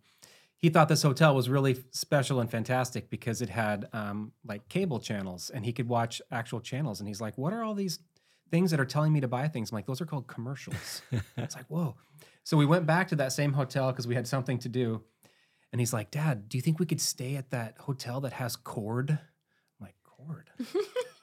he 0.56 0.70
thought 0.70 0.88
this 0.88 1.02
hotel 1.02 1.34
was 1.34 1.48
really 1.48 1.76
special 1.90 2.40
and 2.40 2.50
fantastic 2.50 3.10
because 3.10 3.42
it 3.42 3.50
had 3.50 3.88
um, 3.92 4.32
like 4.44 4.68
cable 4.68 4.98
channels 4.98 5.50
and 5.50 5.64
he 5.64 5.72
could 5.72 5.88
watch 5.88 6.22
actual 6.30 6.60
channels. 6.60 7.00
And 7.00 7.08
he's 7.08 7.20
like, 7.20 7.36
"What 7.36 7.52
are 7.52 7.62
all 7.62 7.74
these 7.74 7.98
things 8.50 8.70
that 8.70 8.80
are 8.80 8.86
telling 8.86 9.12
me 9.12 9.20
to 9.20 9.28
buy 9.28 9.48
things?" 9.48 9.70
I'm 9.70 9.76
like, 9.76 9.86
"Those 9.86 10.00
are 10.00 10.06
called 10.06 10.26
commercials." 10.26 11.02
it's 11.36 11.54
like, 11.54 11.66
whoa. 11.66 11.96
So 12.42 12.56
we 12.56 12.64
went 12.64 12.86
back 12.86 13.08
to 13.08 13.16
that 13.16 13.32
same 13.32 13.52
hotel 13.52 13.90
because 13.90 14.06
we 14.06 14.14
had 14.14 14.26
something 14.26 14.58
to 14.60 14.68
do. 14.68 15.02
And 15.72 15.80
he's 15.80 15.92
like, 15.92 16.10
Dad, 16.10 16.48
do 16.48 16.56
you 16.56 16.62
think 16.62 16.78
we 16.78 16.86
could 16.86 17.00
stay 17.00 17.34
at 17.34 17.50
that 17.50 17.76
hotel 17.78 18.20
that 18.20 18.32
has 18.34 18.54
cord? 18.56 19.10
I'm 19.10 19.18
like, 19.80 19.96
cord? 20.04 20.48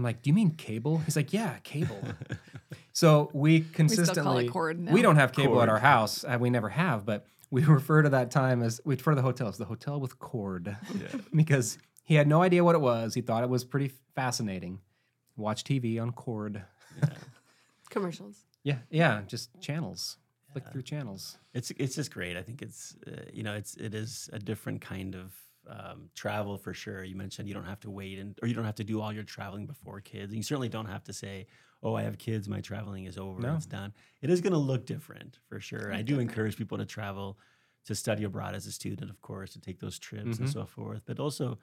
I'm 0.00 0.04
like, 0.04 0.22
do 0.22 0.30
you 0.30 0.34
mean 0.34 0.52
cable? 0.52 0.96
He's 0.96 1.14
like, 1.14 1.30
yeah, 1.34 1.58
cable. 1.62 2.02
so 2.94 3.28
we 3.34 3.60
consistently 3.60 4.48
cord 4.48 4.80
now. 4.80 4.94
we 4.94 5.02
don't 5.02 5.16
have 5.16 5.32
cable 5.32 5.56
Cord. 5.56 5.64
at 5.64 5.68
our 5.68 5.78
house. 5.78 6.24
Uh, 6.24 6.38
we 6.40 6.48
never 6.48 6.70
have, 6.70 7.04
but 7.04 7.26
we 7.50 7.62
refer 7.66 8.00
to 8.00 8.08
that 8.08 8.30
time 8.30 8.62
as 8.62 8.80
we 8.86 8.94
refer 8.94 9.10
to 9.10 9.16
the 9.16 9.20
hotel 9.20 9.48
as 9.48 9.58
the 9.58 9.66
hotel 9.66 10.00
with 10.00 10.18
cord 10.18 10.74
because 11.36 11.76
he 12.02 12.14
had 12.14 12.26
no 12.26 12.40
idea 12.40 12.64
what 12.64 12.74
it 12.74 12.80
was. 12.80 13.12
He 13.12 13.20
thought 13.20 13.42
it 13.42 13.50
was 13.50 13.62
pretty 13.62 13.92
fascinating. 14.14 14.80
Watch 15.36 15.64
TV 15.64 16.00
on 16.00 16.12
cord. 16.12 16.62
Commercials. 17.90 18.46
Yeah, 18.62 18.78
yeah, 18.88 19.20
just 19.26 19.50
channels. 19.60 20.16
Flick 20.52 20.66
through 20.72 20.82
channels. 20.82 21.36
It's 21.52 21.72
it's 21.72 21.94
just 21.94 22.10
great. 22.10 22.38
I 22.38 22.42
think 22.42 22.62
it's 22.62 22.96
uh, 23.06 23.20
you 23.34 23.42
know 23.42 23.52
it's 23.52 23.74
it 23.76 23.94
is 23.94 24.30
a 24.32 24.38
different 24.38 24.80
kind 24.80 25.14
of 25.14 25.34
um, 25.68 26.10
travel 26.14 26.56
for 26.58 26.72
sure. 26.74 27.04
You 27.04 27.16
mentioned 27.16 27.48
you 27.48 27.54
don't 27.54 27.64
have 27.64 27.80
to 27.80 27.90
wait 27.90 28.18
and 28.18 28.38
or 28.42 28.48
you 28.48 28.54
don't 28.54 28.64
have 28.64 28.74
to 28.76 28.84
do 28.84 29.00
all 29.00 29.12
your 29.12 29.24
traveling 29.24 29.66
before 29.66 30.00
kids. 30.00 30.32
And 30.32 30.36
you 30.36 30.42
certainly 30.42 30.68
don't 30.68 30.86
have 30.86 31.04
to 31.04 31.12
say, 31.12 31.46
"Oh, 31.82 31.94
I 31.94 32.02
have 32.02 32.18
kids. 32.18 32.48
My 32.48 32.60
traveling 32.60 33.04
is 33.04 33.18
over. 33.18 33.40
No. 33.40 33.56
It's 33.56 33.66
done." 33.66 33.92
It 34.22 34.30
is 34.30 34.40
going 34.40 34.52
to 34.52 34.58
look 34.58 34.86
different 34.86 35.38
for 35.48 35.60
sure. 35.60 35.92
I 35.92 36.02
do 36.02 36.18
encourage 36.18 36.56
people 36.56 36.78
to 36.78 36.86
travel 36.86 37.38
to 37.84 37.94
study 37.94 38.24
abroad 38.24 38.54
as 38.54 38.66
a 38.66 38.72
student, 38.72 39.10
of 39.10 39.20
course, 39.22 39.52
to 39.54 39.60
take 39.60 39.80
those 39.80 39.98
trips 39.98 40.38
and 40.38 40.48
Mhm. 40.48 40.52
so 40.52 40.66
forth. 40.66 41.02
But 41.06 41.18
also, 41.18 41.58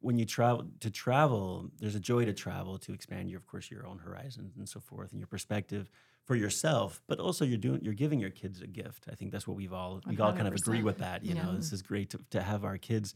when 0.00 0.16
you 0.18 0.24
travel 0.24 0.70
to 0.80 0.90
travel, 0.90 1.70
there's 1.78 1.94
a 1.96 2.00
joy 2.00 2.24
to 2.24 2.32
travel 2.32 2.78
to 2.78 2.92
expand 2.92 3.28
your, 3.30 3.38
of 3.38 3.46
course, 3.46 3.70
your 3.70 3.86
own 3.86 3.98
horizons 3.98 4.56
and 4.56 4.68
so 4.68 4.80
forth, 4.80 5.10
and 5.12 5.20
your 5.20 5.26
perspective 5.26 5.90
for 6.24 6.36
yourself. 6.36 7.02
But 7.08 7.18
also, 7.20 7.44
you're 7.44 7.58
doing, 7.58 7.82
you're 7.82 7.94
giving 7.94 8.20
your 8.20 8.30
kids 8.30 8.60
a 8.62 8.66
gift. 8.66 9.06
I 9.10 9.14
think 9.14 9.32
that's 9.32 9.46
what 9.48 9.56
we've 9.56 9.72
all, 9.72 10.00
we 10.06 10.16
all 10.20 10.32
kind 10.32 10.46
of 10.48 10.54
agree 10.54 10.82
with 10.84 10.98
that. 10.98 11.24
You 11.24 11.34
know, 11.34 11.56
this 11.56 11.72
is 11.72 11.82
great 11.82 12.10
to, 12.10 12.18
to 12.30 12.42
have 12.42 12.64
our 12.64 12.78
kids 12.78 13.14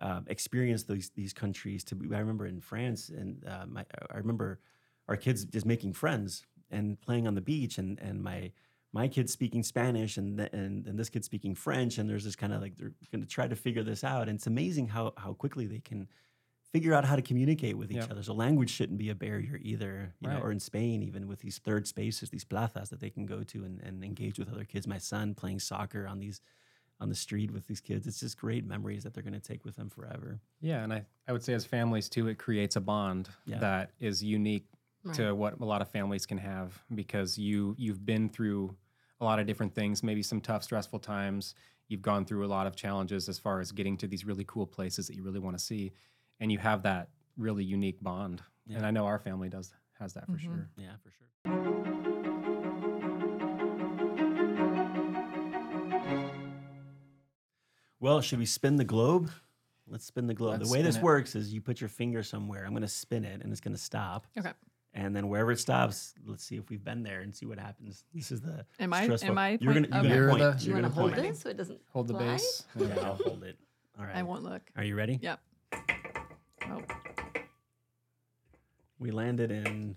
um, 0.00 0.24
experience 0.28 0.84
these 0.84 1.10
these 1.10 1.32
countries. 1.32 1.84
To 1.84 1.94
be, 1.94 2.14
I 2.14 2.18
remember 2.20 2.46
in 2.46 2.60
France, 2.60 3.08
and 3.08 3.44
uh, 3.46 3.66
my, 3.66 3.84
I 4.10 4.18
remember 4.18 4.60
our 5.08 5.16
kids 5.16 5.44
just 5.44 5.66
making 5.66 5.94
friends 5.94 6.44
and 6.70 7.00
playing 7.00 7.26
on 7.26 7.34
the 7.34 7.40
beach, 7.40 7.78
and 7.78 7.98
and 8.00 8.22
my 8.22 8.52
my 8.92 9.08
kid 9.08 9.28
speaking 9.28 9.62
Spanish 9.62 10.16
and 10.16 10.38
th- 10.38 10.50
and 10.52 10.86
and 10.86 10.98
this 10.98 11.08
kid 11.08 11.24
speaking 11.24 11.54
French, 11.54 11.98
and 11.98 12.08
there's 12.08 12.24
this 12.24 12.36
kind 12.36 12.52
of 12.52 12.60
like 12.62 12.76
they're 12.76 12.92
going 13.12 13.22
to 13.22 13.28
try 13.28 13.46
to 13.48 13.56
figure 13.56 13.82
this 13.82 14.04
out, 14.04 14.28
and 14.28 14.36
it's 14.36 14.46
amazing 14.46 14.88
how 14.88 15.12
how 15.16 15.32
quickly 15.34 15.66
they 15.66 15.80
can 15.80 16.08
figure 16.70 16.92
out 16.92 17.02
how 17.04 17.16
to 17.16 17.22
communicate 17.22 17.78
with 17.78 17.90
each 17.90 17.96
Yep. 17.96 18.10
other. 18.10 18.22
So 18.22 18.34
language 18.34 18.68
shouldn't 18.68 18.98
be 18.98 19.08
a 19.08 19.14
barrier 19.14 19.58
either, 19.62 20.12
you 20.20 20.28
know. 20.28 20.34
Right. 20.34 20.42
Or 20.44 20.52
in 20.52 20.60
Spain, 20.60 21.02
even 21.02 21.26
with 21.26 21.40
these 21.40 21.56
third 21.58 21.86
spaces, 21.88 22.28
these 22.28 22.44
plazas 22.44 22.90
that 22.90 23.00
they 23.00 23.08
can 23.08 23.24
go 23.24 23.42
to 23.42 23.64
and, 23.64 23.80
and 23.80 24.04
engage 24.04 24.38
with 24.38 24.52
other 24.52 24.64
kids. 24.64 24.86
My 24.86 24.98
son 24.98 25.34
playing 25.34 25.60
soccer 25.60 26.06
on 26.06 26.18
these 26.18 26.42
on 27.00 27.08
the 27.08 27.14
street 27.14 27.50
with 27.50 27.66
these 27.66 27.80
kids. 27.80 28.06
It's 28.06 28.20
just 28.20 28.36
great 28.38 28.66
memories 28.66 29.04
that 29.04 29.14
they're 29.14 29.22
going 29.22 29.34
to 29.34 29.40
take 29.40 29.64
with 29.64 29.76
them 29.76 29.88
forever. 29.88 30.40
Yeah, 30.60 30.82
and 30.82 30.92
I, 30.92 31.04
I 31.28 31.32
would 31.32 31.42
say 31.44 31.52
as 31.54 31.64
families 31.64 32.08
too, 32.08 32.26
it 32.28 32.38
creates 32.38 32.76
a 32.76 32.80
bond 32.80 33.28
Yeah. 33.46 33.58
that 33.60 33.90
is 34.00 34.22
unique 34.22 34.66
Right. 35.04 35.14
to 35.14 35.32
what 35.32 35.60
a 35.60 35.64
lot 35.64 35.80
of 35.80 35.88
families 35.88 36.26
can 36.26 36.38
have 36.38 36.76
because 36.92 37.38
you 37.38 37.76
you've 37.78 38.04
been 38.04 38.28
through 38.28 38.76
a 39.20 39.24
lot 39.24 39.38
of 39.38 39.46
different 39.46 39.72
things, 39.72 40.02
maybe 40.02 40.24
some 40.24 40.40
tough, 40.40 40.64
stressful 40.64 40.98
times. 40.98 41.54
You've 41.86 42.02
gone 42.02 42.24
through 42.24 42.44
a 42.44 42.48
lot 42.48 42.66
of 42.66 42.74
challenges 42.74 43.28
as 43.28 43.38
far 43.38 43.60
as 43.60 43.70
getting 43.70 43.96
to 43.98 44.08
these 44.08 44.24
really 44.26 44.44
cool 44.44 44.66
places 44.66 45.06
that 45.06 45.14
you 45.14 45.22
really 45.22 45.38
want 45.38 45.56
to 45.56 45.64
see, 45.64 45.92
and 46.40 46.50
you 46.50 46.58
have 46.58 46.82
that 46.82 47.10
really 47.36 47.62
unique 47.64 48.02
bond. 48.02 48.42
And 48.74 48.84
I 48.84 48.90
know 48.90 49.06
our 49.06 49.20
family 49.20 49.48
does 49.48 49.72
has 50.00 50.14
that 50.14 50.26
for 50.26 50.32
Mhm. 50.32 50.40
sure. 50.40 50.68
Yeah, 50.76 50.96
for 51.02 51.12
sure. 51.12 52.04
Well, 58.00 58.20
should 58.20 58.38
we 58.38 58.46
spin 58.46 58.76
the 58.76 58.84
globe? 58.84 59.30
Let's 59.88 60.04
spin 60.04 60.26
the 60.26 60.34
globe. 60.34 60.58
Let's 60.60 60.68
the 60.70 60.72
way 60.76 60.82
this 60.82 60.96
it. 60.96 61.02
works 61.02 61.34
is 61.34 61.52
you 61.52 61.60
put 61.60 61.80
your 61.80 61.88
finger 61.88 62.22
somewhere. 62.22 62.64
I'm 62.64 62.72
going 62.72 62.82
to 62.82 62.88
spin 62.88 63.24
it 63.24 63.40
and 63.42 63.50
it's 63.50 63.60
going 63.60 63.74
to 63.74 63.80
stop. 63.82 64.26
Okay. 64.38 64.52
And 64.94 65.14
then 65.14 65.28
wherever 65.28 65.50
it 65.52 65.58
stops, 65.60 66.14
let's 66.26 66.44
see 66.44 66.56
if 66.56 66.68
we've 66.70 66.82
been 66.84 67.02
there 67.02 67.20
and 67.20 67.34
see 67.34 67.46
what 67.46 67.58
happens. 67.58 68.04
This 68.14 68.30
is 68.32 68.40
the 68.40 68.64
Am 68.80 68.92
I- 68.92 69.04
stressful- 69.04 69.30
am 69.30 69.38
I 69.38 69.58
You're 69.60 69.74
gonna, 69.74 69.88
you're 69.88 69.98
okay. 70.00 70.08
gonna 70.08 70.28
point. 70.30 70.58
the- 70.58 70.64
you 70.64 70.72
You're 70.72 70.80
gonna 70.82 70.94
hold 70.94 71.12
point. 71.12 71.22
this 71.22 71.40
so 71.40 71.48
it 71.50 71.56
doesn't 71.56 71.80
Hold 71.92 72.08
the 72.08 72.14
fly? 72.14 72.24
base. 72.26 72.64
Yeah, 72.76 72.86
I'll 73.02 73.14
hold 73.16 73.44
it. 73.44 73.56
All 73.98 74.04
right. 74.04 74.16
I 74.16 74.22
won't 74.22 74.42
look. 74.42 74.62
Are 74.76 74.84
you 74.84 74.94
ready? 74.96 75.18
Yep. 75.22 75.40
Oh, 76.70 76.82
We 78.98 79.10
landed 79.10 79.50
in 79.50 79.96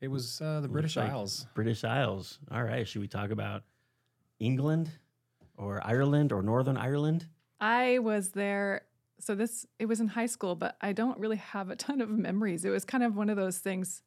It 0.00 0.08
was 0.08 0.40
uh, 0.40 0.60
the 0.60 0.68
British 0.68 0.96
like 0.96 1.10
Isles. 1.10 1.46
British 1.54 1.84
Isles. 1.84 2.38
All 2.50 2.62
right. 2.64 2.86
Should 2.88 3.00
we 3.02 3.08
talk 3.08 3.30
about 3.30 3.62
England 4.40 4.90
or 5.56 5.84
Ireland 5.86 6.32
or 6.32 6.42
Northern 6.42 6.76
Ireland? 6.76 7.26
I 7.60 7.98
was 7.98 8.30
there. 8.30 8.82
So 9.20 9.34
this 9.34 9.66
it 9.78 9.86
was 9.86 10.00
in 10.00 10.08
high 10.08 10.26
school, 10.26 10.54
but 10.56 10.76
I 10.80 10.92
don't 10.92 11.18
really 11.18 11.36
have 11.36 11.70
a 11.70 11.76
ton 11.76 12.00
of 12.00 12.08
memories. 12.08 12.64
It 12.64 12.70
was 12.70 12.84
kind 12.84 13.04
of 13.04 13.16
one 13.16 13.30
of 13.30 13.36
those 13.36 13.58
things. 13.58 14.02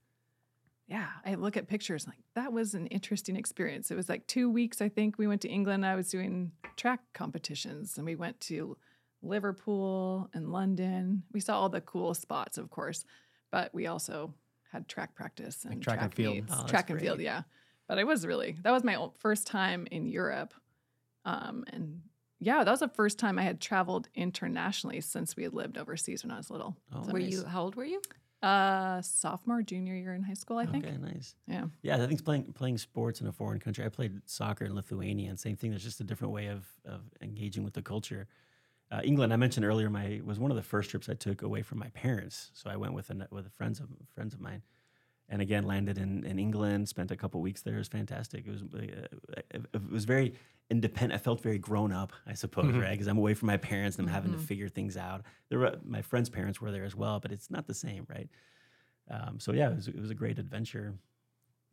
Yeah, 0.88 1.08
I 1.25 1.36
look 1.36 1.58
at 1.58 1.67
pictures 1.67 2.06
like 2.06 2.19
that 2.35 2.54
was 2.54 2.75
an 2.75 2.87
interesting 2.87 3.35
experience. 3.35 3.89
It 3.89 3.96
was 3.96 4.10
like 4.10 4.27
two 4.27 4.50
weeks, 4.50 4.81
I 4.81 4.89
think. 4.89 5.17
We 5.17 5.25
went 5.25 5.41
to 5.41 5.50
England. 5.50 5.85
I 5.85 5.96
was 5.96 6.10
doing 6.10 6.52
track 6.75 7.00
competitions, 7.13 7.98
and 7.98 8.06
we 8.06 8.15
went 8.15 8.39
to 8.41 8.77
Liverpool 9.23 10.29
and 10.33 10.52
London. 10.52 11.23
We 11.31 11.39
saw 11.39 11.60
all 11.60 11.69
the 11.69 11.81
cool 11.81 12.13
spots, 12.13 12.58
of 12.58 12.69
course, 12.69 13.06
but 13.52 13.73
we 13.73 13.87
also 13.87 14.33
had 14.71 14.87
track 14.87 15.15
practice 15.15 15.65
and 15.65 15.81
track 15.81 16.02
and 16.02 16.13
field. 16.13 16.46
Oh, 16.52 16.65
track 16.67 16.89
and 16.89 17.00
field, 17.00 17.19
yeah. 17.19 17.43
But 17.87 17.98
it 17.98 18.06
was 18.06 18.25
really 18.25 18.58
that 18.63 18.71
was 18.71 18.83
my 18.83 18.98
first 19.17 19.48
time 19.48 19.87
in 19.89 20.06
Europe, 20.06 20.54
um, 21.26 21.65
and 21.73 22.02
yeah, 22.40 22.63
that 22.63 22.71
was 22.71 22.80
the 22.82 22.88
first 22.88 23.17
time 23.19 23.40
I 23.40 23.44
had 23.44 23.60
traveled 23.60 24.08
internationally 24.15 25.02
since 25.02 25.36
we 25.36 25.44
had 25.44 25.54
lived 25.54 25.78
overseas 25.78 26.23
when 26.23 26.32
I 26.32 26.38
was 26.38 26.50
little. 26.50 26.76
Oh, 26.94 27.04
So 27.04 27.12
Were 27.13 27.19
nice. 27.19 27.32
you? 27.32 27.46
How 27.46 27.63
old 27.63 27.76
were 27.76 27.86
you? 27.86 28.02
Uh, 28.44 29.02
sophomore, 29.02 29.63
junior 29.63 29.96
year 29.96 30.13
in 30.13 30.21
high 30.21 30.34
school, 30.36 30.58
I 30.58 30.65
think. 30.67 30.86
Okay, 30.86 30.98
nice. 30.98 31.34
Yeah. 31.48 31.65
Yeah, 31.82 31.96
I 32.04 32.06
think 32.06 32.23
playing 32.23 32.54
playing 32.54 32.78
sports 32.78 33.19
in 33.21 33.28
a 33.28 33.32
foreign 33.32 33.60
country. 33.60 33.84
I 33.86 33.90
played 33.90 34.21
soccer 34.26 34.65
in 34.65 34.76
Lithuania, 34.76 35.30
and 35.30 35.40
same 35.40 35.56
thing. 35.56 35.71
There's 35.71 35.84
just 35.84 36.00
a 36.02 36.04
different 36.04 36.34
way 36.34 36.48
of 36.48 36.65
of 36.86 37.02
engaging 37.21 37.63
with 37.63 37.73
the 37.73 37.82
culture. 37.82 38.28
uh, 38.92 39.02
England. 39.04 39.34
I 39.34 39.38
mentioned 39.38 39.65
earlier, 39.65 39.90
my 39.90 40.21
was 40.23 40.38
one 40.38 40.52
of 40.52 40.58
the 40.58 40.63
first 40.63 40.92
trips 40.92 41.10
I 41.10 41.15
took 41.15 41.42
away 41.42 41.63
from 41.63 41.80
my 41.80 41.90
parents. 41.90 42.52
So 42.54 42.69
I 42.69 42.76
went 42.76 42.94
with 42.94 43.10
a, 43.10 43.28
with 43.32 43.52
friends 43.54 43.80
of 43.80 43.88
friends 44.13 44.34
of 44.36 44.40
mine, 44.42 44.62
and 45.30 45.42
again 45.42 45.63
landed 45.65 45.98
in, 45.98 46.23
in 46.26 46.38
England. 46.40 46.88
Spent 46.90 47.12
a 47.12 47.15
couple 47.15 47.42
weeks 47.42 47.62
there. 47.62 47.76
It 47.76 47.80
was 47.80 47.88
fantastic. 47.88 48.46
It 48.48 48.52
was 48.52 48.62
uh, 48.63 49.40
it 49.52 49.92
was 49.92 50.06
very 50.06 50.34
independent. 50.69 51.19
I 51.19 51.23
felt 51.23 51.42
very 51.42 51.58
grown 51.60 51.92
up, 51.92 52.12
I 52.26 52.34
suppose, 52.34 52.65
Mhm. 52.73 52.82
right? 52.82 52.92
Because 52.92 53.08
I'm 53.08 53.17
away 53.17 53.34
from 53.34 53.48
my 53.48 53.58
parents 53.58 53.98
and 53.98 54.08
I'm 54.08 54.13
having 54.13 54.32
to 54.32 54.38
Mhm. 54.38 54.42
figure 54.46 54.69
things 54.69 54.98
out. 54.98 55.23
There 55.50 55.60
were 55.60 55.76
my 55.84 56.02
friends' 56.02 56.30
parents 56.30 56.60
were 56.62 56.71
there 56.71 56.86
as 56.86 56.96
well, 56.96 57.19
but 57.19 57.32
it's 57.32 57.50
not 57.52 57.67
the 57.67 57.73
same, 57.73 58.06
right? 58.10 58.30
Um, 59.10 59.40
so 59.40 59.52
yeah, 59.54 59.69
it 59.69 59.76
was, 59.76 59.88
it 59.88 60.00
was 60.00 60.10
a 60.10 60.15
great 60.15 60.40
adventure. 60.40 60.96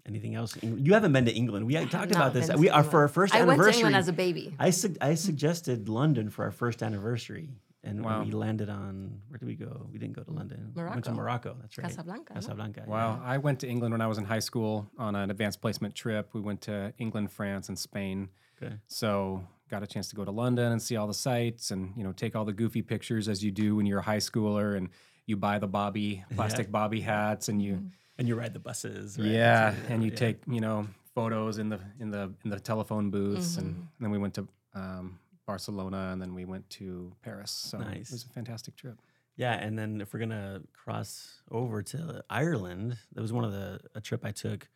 Anything 0.04 0.34
else? 0.34 0.56
You 0.62 0.94
haven't 0.94 1.12
been 1.12 1.26
to 1.26 1.32
England. 1.32 1.64
We 1.64 1.76
I 1.76 1.80
had 1.80 1.88
have 1.92 2.00
talked 2.00 2.10
about 2.10 2.32
this. 2.34 2.50
We 2.56 2.68
are 2.68 2.82
for 2.82 3.00
our 3.00 3.08
first 3.08 3.34
I 3.34 3.38
went 3.38 3.48
to 3.50 3.52
anniversary. 3.52 3.78
England 3.82 3.96
as 3.96 4.08
a 4.08 4.12
baby. 4.12 4.52
I 4.58 4.70
su- 4.70 4.96
I 5.00 5.14
suggested 5.14 5.88
London 5.88 6.28
for 6.28 6.44
our 6.44 6.50
first 6.50 6.82
anniversary, 6.82 7.50
and 7.84 8.04
Wow. 8.04 8.22
we 8.24 8.30
landed 8.30 8.68
on 8.68 9.20
where 9.28 9.38
did 9.38 9.46
we 9.46 9.54
go? 9.56 9.86
We 9.92 9.98
didn't 9.98 10.14
go 10.14 10.22
to 10.22 10.30
London. 10.30 10.72
We 10.74 10.82
went 10.84 11.04
to 11.04 11.12
Morocco. 11.12 11.50
Morocco. 11.50 11.56
That's 11.60 11.78
right. 11.78 11.86
Casablanca. 11.88 12.34
Casablanca. 12.34 12.84
Wow. 12.86 13.20
yeah. 13.20 13.28
I 13.34 13.38
went 13.38 13.60
to 13.60 13.68
England 13.68 13.92
when 13.92 14.00
I 14.00 14.06
was 14.06 14.18
in 14.18 14.24
high 14.24 14.38
school 14.40 14.88
on 14.98 15.14
an 15.16 15.30
advanced 15.30 15.60
placement 15.60 15.94
trip. 15.94 16.30
We 16.32 16.40
went 16.40 16.60
to 16.62 16.92
England, 16.98 17.32
France, 17.32 17.68
and 17.68 17.78
Spain. 17.78 18.28
Okay. 18.62 18.74
So 18.86 19.42
got 19.68 19.82
a 19.82 19.86
chance 19.86 20.08
to 20.10 20.16
go 20.16 20.24
to 20.24 20.30
London 20.30 20.70
and 20.72 20.80
see 20.80 20.96
all 20.96 21.06
the 21.06 21.14
sights 21.14 21.70
and, 21.70 21.92
you 21.96 22.04
know, 22.04 22.12
take 22.12 22.36
all 22.36 22.44
the 22.44 22.52
goofy 22.52 22.82
pictures 22.82 23.26
as 23.28 23.42
you 23.42 23.50
do 23.50 23.74
when 23.76 23.86
you're 23.86 24.00
a 24.00 24.02
high 24.02 24.18
schooler 24.18 24.76
and 24.76 24.90
you 25.26 25.36
buy 25.36 25.58
the 25.58 25.66
bobby, 25.66 26.24
plastic 26.36 26.70
bobby 26.70 27.00
hats 27.00 27.48
and 27.48 27.60
you 27.62 27.90
And 28.18 28.28
you 28.28 28.36
ride 28.36 28.52
the 28.52 28.58
buses. 28.60 29.18
Right? 29.18 29.28
yeah, 29.28 29.70
That's- 29.70 29.90
and 29.90 30.04
you 30.04 30.10
yeah. 30.10 30.16
take, 30.16 30.42
you 30.46 30.60
know, 30.60 30.86
photos 31.14 31.58
in 31.58 31.68
the 31.70 31.80
in 31.98 32.10
the 32.10 32.32
in 32.44 32.50
the 32.50 32.60
telephone 32.60 33.10
booths 33.10 33.56
and 33.56 33.74
Mhm. 33.74 33.86
then 34.00 34.10
we 34.10 34.18
went 34.18 34.34
to 34.34 34.46
um, 34.74 35.18
Barcelona 35.46 36.10
and 36.12 36.20
then 36.22 36.34
we 36.34 36.44
went 36.44 36.68
to 36.70 37.12
Paris. 37.22 37.50
So 37.50 37.78
Nice. 37.78 38.10
it 38.10 38.12
was 38.12 38.24
a 38.24 38.28
fantastic 38.28 38.76
trip. 38.76 38.98
Yeah, 39.36 39.54
and 39.54 39.78
then 39.78 40.00
if 40.00 40.12
we're 40.12 40.20
gonna 40.20 40.60
cross 40.74 41.40
over 41.50 41.82
to 41.82 42.22
Ireland, 42.28 42.98
that 43.14 43.22
was 43.22 43.32
one 43.32 43.44
of 43.44 43.52
the 43.52 43.80
a 43.94 44.00
trip 44.00 44.24
I 44.24 44.30
took 44.30 44.68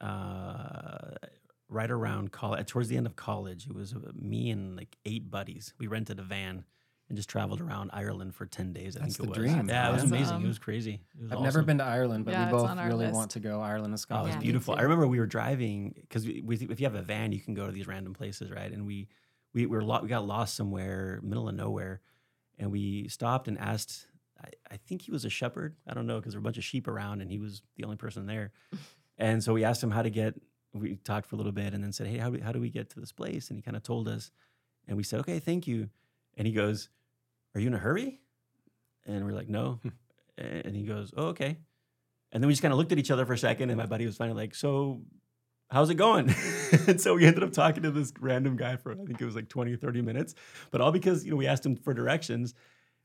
uh, 0.00 1.10
right 1.68 1.90
around 1.90 2.32
college, 2.32 2.66
towards 2.66 2.88
the 2.88 2.96
end 2.96 3.06
of 3.06 3.16
college. 3.16 3.66
It 3.66 3.74
was 3.74 3.94
uh, 3.94 3.98
me 4.14 4.50
and 4.50 4.76
like 4.76 4.96
eight 5.04 5.30
buddies. 5.30 5.72
We 5.78 5.86
rented 5.86 6.18
a 6.18 6.22
van 6.22 6.64
and 7.08 7.16
just 7.16 7.28
traveled 7.28 7.60
around 7.60 7.90
Ireland 7.92 8.34
for 8.34 8.46
ten 8.46 8.72
days. 8.72 8.96
I 8.96 9.00
That's 9.00 9.16
think 9.18 9.28
it 9.30 9.34
the 9.34 9.40
was. 9.42 9.50
dream. 9.52 9.68
Yeah, 9.68 9.88
it 9.88 9.92
was 9.92 10.00
That's 10.02 10.12
amazing. 10.12 10.42
It 10.42 10.46
was 10.46 10.58
crazy. 10.58 11.00
It 11.18 11.22
was 11.22 11.32
I've 11.32 11.40
never 11.40 11.62
been 11.62 11.78
to 11.78 11.84
Ireland, 11.84 12.24
but 12.24 12.32
Yeah, 12.32 12.46
we 12.46 12.52
both 12.52 12.70
really 12.78 13.04
list. 13.06 13.14
want 13.14 13.30
to 13.32 13.40
go 13.40 13.60
Ireland 13.60 13.86
and 13.86 13.92
Oh, 13.92 13.94
it 13.94 13.98
Scotland. 13.98 14.26
was 14.28 14.34
Yeah, 14.36 14.40
beautiful. 14.40 14.74
I 14.76 14.82
remember 14.82 15.06
we 15.06 15.18
were 15.20 15.26
driving 15.26 15.94
because 16.00 16.26
we, 16.26 16.40
we, 16.42 16.56
if 16.56 16.80
you 16.80 16.86
have 16.86 16.94
a 16.94 17.02
van, 17.02 17.32
you 17.32 17.40
can 17.40 17.54
go 17.54 17.66
to 17.66 17.72
these 17.72 17.86
random 17.86 18.14
places, 18.14 18.50
right? 18.50 18.72
And 18.72 18.86
we 18.86 19.08
we 19.54 19.66
were 19.66 19.82
lo- 19.82 20.00
we 20.02 20.08
got 20.08 20.26
lost 20.26 20.56
somewhere, 20.56 21.20
middle 21.22 21.48
of 21.48 21.54
nowhere, 21.54 22.00
and 22.58 22.70
we 22.70 23.08
stopped 23.08 23.48
and 23.48 23.58
asked. 23.58 24.06
I, 24.42 24.48
I 24.72 24.76
think 24.76 25.02
he 25.02 25.12
was 25.12 25.24
a 25.24 25.30
shepherd. 25.30 25.76
I 25.86 25.94
don't 25.94 26.06
know 26.06 26.16
because 26.16 26.32
there 26.32 26.40
were 26.40 26.44
a 26.44 26.48
bunch 26.50 26.58
of 26.58 26.64
sheep 26.64 26.88
around, 26.88 27.22
and 27.22 27.30
he 27.30 27.38
was 27.38 27.62
the 27.76 27.84
only 27.84 27.96
person 27.96 28.26
there. 28.26 28.52
and 29.18 29.42
so 29.42 29.54
we 29.54 29.64
asked 29.64 29.82
him 29.82 29.92
how 29.92 30.02
to 30.02 30.10
get. 30.10 30.34
We 30.72 30.96
talked 30.96 31.28
for 31.28 31.36
a 31.36 31.38
little 31.38 31.52
bit, 31.52 31.72
and 31.72 31.82
then 31.82 31.92
said, 31.92 32.08
"Hey, 32.08 32.18
how 32.18 32.30
do, 32.30 32.42
how 32.42 32.52
do 32.52 32.60
we 32.60 32.68
get 32.68 32.90
to 32.90 33.00
this 33.00 33.12
place?" 33.12 33.48
And 33.48 33.56
he 33.56 33.62
kind 33.62 33.76
of 33.76 33.84
told 33.84 34.08
us, 34.08 34.32
and 34.88 34.96
we 34.96 35.04
said, 35.04 35.20
"Okay, 35.20 35.38
thank 35.38 35.66
you." 35.66 35.88
And 36.36 36.46
he 36.46 36.52
goes, 36.52 36.88
"Are 37.54 37.60
you 37.60 37.68
in 37.68 37.74
a 37.74 37.78
hurry?" 37.78 38.20
And 39.06 39.24
we're 39.24 39.32
like, 39.32 39.48
"No." 39.48 39.78
Hmm. 39.82 39.88
and 40.36 40.74
he 40.74 40.82
goes, 40.82 41.14
"Oh, 41.16 41.26
okay." 41.28 41.58
And 42.32 42.42
then 42.42 42.48
we 42.48 42.52
just 42.52 42.62
kind 42.62 42.72
of 42.72 42.78
looked 42.78 42.90
at 42.90 42.98
each 42.98 43.12
other 43.12 43.24
for 43.24 43.34
a 43.34 43.38
second, 43.38 43.70
and 43.70 43.78
my 43.78 43.86
buddy 43.86 44.04
was 44.04 44.16
finally 44.16 44.42
like, 44.42 44.56
"So, 44.56 45.02
how's 45.74 45.90
it 45.90 45.96
going?" 45.96 46.34
and 46.86 47.00
so 47.00 47.14
we 47.14 47.26
ended 47.26 47.42
up 47.42 47.52
talking 47.52 47.82
to 47.82 47.90
this 47.90 48.12
random 48.20 48.56
guy 48.56 48.76
for 48.76 48.92
I 48.92 48.96
think 48.96 49.20
it 49.20 49.24
was 49.24 49.34
like 49.34 49.48
20 49.48 49.72
or 49.72 49.76
30 49.76 50.00
minutes, 50.02 50.34
but 50.70 50.80
all 50.80 50.92
because 50.92 51.24
you 51.24 51.30
know 51.30 51.36
we 51.36 51.46
asked 51.46 51.66
him 51.66 51.76
for 51.76 51.92
directions. 51.92 52.54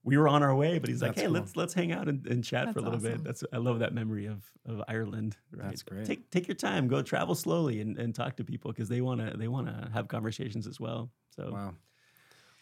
We 0.01 0.17
were 0.17 0.29
on 0.29 0.43
our 0.43 0.55
way, 0.55 0.79
but 0.79 0.89
he's 0.89 1.01
like, 1.01 1.15
"Hey, 1.15 1.23
cool. 1.23 1.31
let's 1.31 1.57
let's 1.57 1.73
hang 1.73 1.91
out 1.91 2.07
and, 2.07 2.25
and 2.25 2.41
chat 2.41 2.71
for 2.71 2.79
a 2.79 2.81
That's 2.81 3.03
little 3.03 3.17
bit." 3.17 3.23
That's 3.25 3.43
I 3.51 3.57
love 3.57 3.79
that 3.79 3.93
memory 3.93 4.27
of 4.27 4.45
of 4.65 4.81
Ireland. 4.87 5.35
Right? 5.51 5.67
That's 5.67 5.83
great. 5.83 6.05
Take 6.05 6.29
take 6.29 6.47
your 6.47 6.55
time, 6.55 6.87
go 6.87 7.01
travel 7.01 7.35
slowly, 7.35 7.81
and, 7.81 7.97
and 7.97 8.15
talk 8.15 8.37
to 8.37 8.45
people 8.45 8.71
because 8.71 8.87
they 8.87 9.01
wanna 9.01 9.35
they 9.35 9.49
wanna 9.49 9.89
have 9.93 10.07
conversations 10.07 10.67
as 10.67 10.79
well. 10.79 11.11
So 11.35 11.51
Wow. 11.51 11.73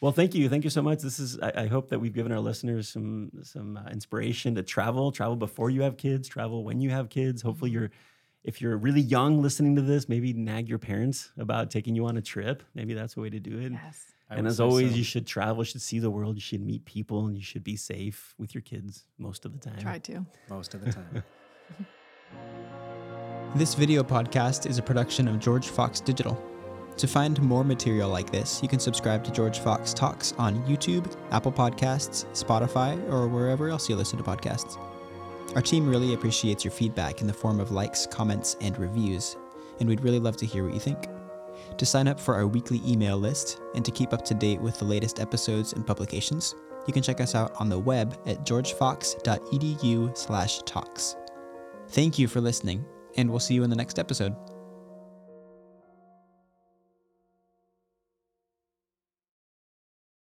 well, 0.01 0.12
thank 0.12 0.34
you, 0.34 0.49
thank 0.49 0.64
you 0.64 0.72
so 0.72 0.82
much. 0.82 1.01
This 1.01 1.20
is 1.20 1.39
I, 1.39 1.51
I 1.55 1.68
hope 1.68 1.89
that 1.89 1.99
we've 1.99 2.14
given 2.14 2.32
our 2.32 2.39
listeners 2.39 2.89
some 2.89 3.30
some 3.43 3.78
uh, 3.78 3.89
inspiration 3.91 4.55
to 4.55 4.64
travel, 4.64 5.12
travel 5.12 5.36
before 5.36 5.70
you 5.70 5.84
have 5.84 5.95
kids, 5.95 6.28
travel 6.28 6.64
when 6.64 6.82
you 6.82 6.89
have 6.89 7.10
kids. 7.10 7.43
Hopefully, 7.43 7.70
you're 7.70 7.91
if 8.44 8.62
you're 8.62 8.78
really 8.78 9.02
young 9.02 9.42
listening 9.42 9.76
to 9.76 9.82
this, 9.82 10.08
maybe 10.08 10.34
nag 10.34 10.70
your 10.70 10.80
parents 10.80 11.32
about 11.38 11.70
taking 11.72 11.96
you 11.96 12.06
on 12.06 12.18
a 12.18 12.22
trip. 12.22 12.64
Maybe 12.74 12.94
that's 12.94 13.18
a 13.18 13.22
way 13.22 13.30
to 13.30 13.40
do 13.40 13.60
it. 13.60 13.74
Yes. 13.74 14.14
And 14.30 14.46
as 14.46 14.60
always, 14.60 14.92
so. 14.92 14.98
you 14.98 15.04
should 15.04 15.26
travel, 15.26 15.60
you 15.60 15.66
should 15.66 15.82
see 15.82 16.00
the 16.00 16.12
world, 16.12 16.36
you 16.36 16.42
should 16.42 16.62
meet 16.62 16.84
people, 16.86 17.28
and 17.28 17.38
you 17.38 17.44
should 17.44 17.64
be 17.64 17.78
safe 17.78 18.36
with 18.38 18.54
your 18.54 18.62
kids 18.62 19.06
most 19.18 19.46
of 19.46 19.54
the 19.54 19.60
time. 19.60 19.80
Try 19.80 20.00
to. 20.00 20.26
most 20.50 20.74
of 20.74 20.84
the 20.84 20.92
time. 20.92 21.24
This 23.56 23.74
video 23.74 24.04
podcast 24.04 24.70
is 24.70 24.78
a 24.78 24.84
production 24.84 25.28
of 25.28 25.40
George 25.40 25.70
Fox 25.70 26.00
Digital. 26.00 26.40
To 26.98 27.08
find 27.08 27.42
more 27.42 27.64
material 27.64 28.10
like 28.10 28.30
this, 28.30 28.62
you 28.62 28.68
can 28.68 28.80
subscribe 28.80 29.24
to 29.24 29.32
George 29.32 29.60
Fox 29.60 29.94
Talks 29.94 30.34
on 30.38 30.62
YouTube, 30.66 31.16
Apple 31.32 31.52
Podcasts, 31.52 32.26
Spotify, 32.34 33.02
or 33.12 33.28
wherever 33.28 33.70
else 33.70 33.90
you 33.90 33.96
listen 33.96 34.18
to 34.18 34.24
podcasts. 34.24 34.78
Our 35.56 35.62
team 35.62 35.88
really 35.88 36.14
appreciates 36.14 36.64
your 36.64 36.72
feedback 36.72 37.22
in 37.22 37.28
the 37.28 37.34
form 37.34 37.60
of 37.60 37.72
likes, 37.72 38.06
comments, 38.06 38.56
and 38.62 38.78
reviews, 38.78 39.36
and 39.80 39.89
we'd 39.89 40.02
really 40.02 40.20
love 40.20 40.38
to 40.38 40.45
hear 40.45 40.64
what 40.64 40.74
you 40.74 40.80
think. 40.80 41.08
To 41.78 41.86
sign 41.86 42.08
up 42.08 42.20
for 42.20 42.36
our 42.36 42.45
weekly 42.45 42.82
email 42.86 43.18
list 43.18 43.60
and 43.74 43.84
to 43.84 43.91
keep 43.91 44.14
up 44.14 44.24
to 44.26 44.34
date 44.34 44.62
with 44.62 44.78
the 44.78 44.86
latest 44.86 45.20
episodes 45.20 45.74
and 45.74 45.88
publications, 45.88 46.56
you 46.86 46.93
can 46.93 47.04
check 47.04 47.20
us 47.20 47.36
out 47.36 47.52
on 47.60 47.70
the 47.70 47.80
web 47.80 48.18
at 48.26 48.45
georgefox.edu/talks. 48.45 51.16
Thank 51.89 52.20
you 52.20 52.28
for 52.28 52.41
listening, 52.41 52.86
and 53.16 53.30
we'll 53.30 53.39
see 53.39 53.56
you 53.56 53.64
in 53.64 53.70
the 53.70 53.76
next 53.76 54.00
episode. 54.00 54.36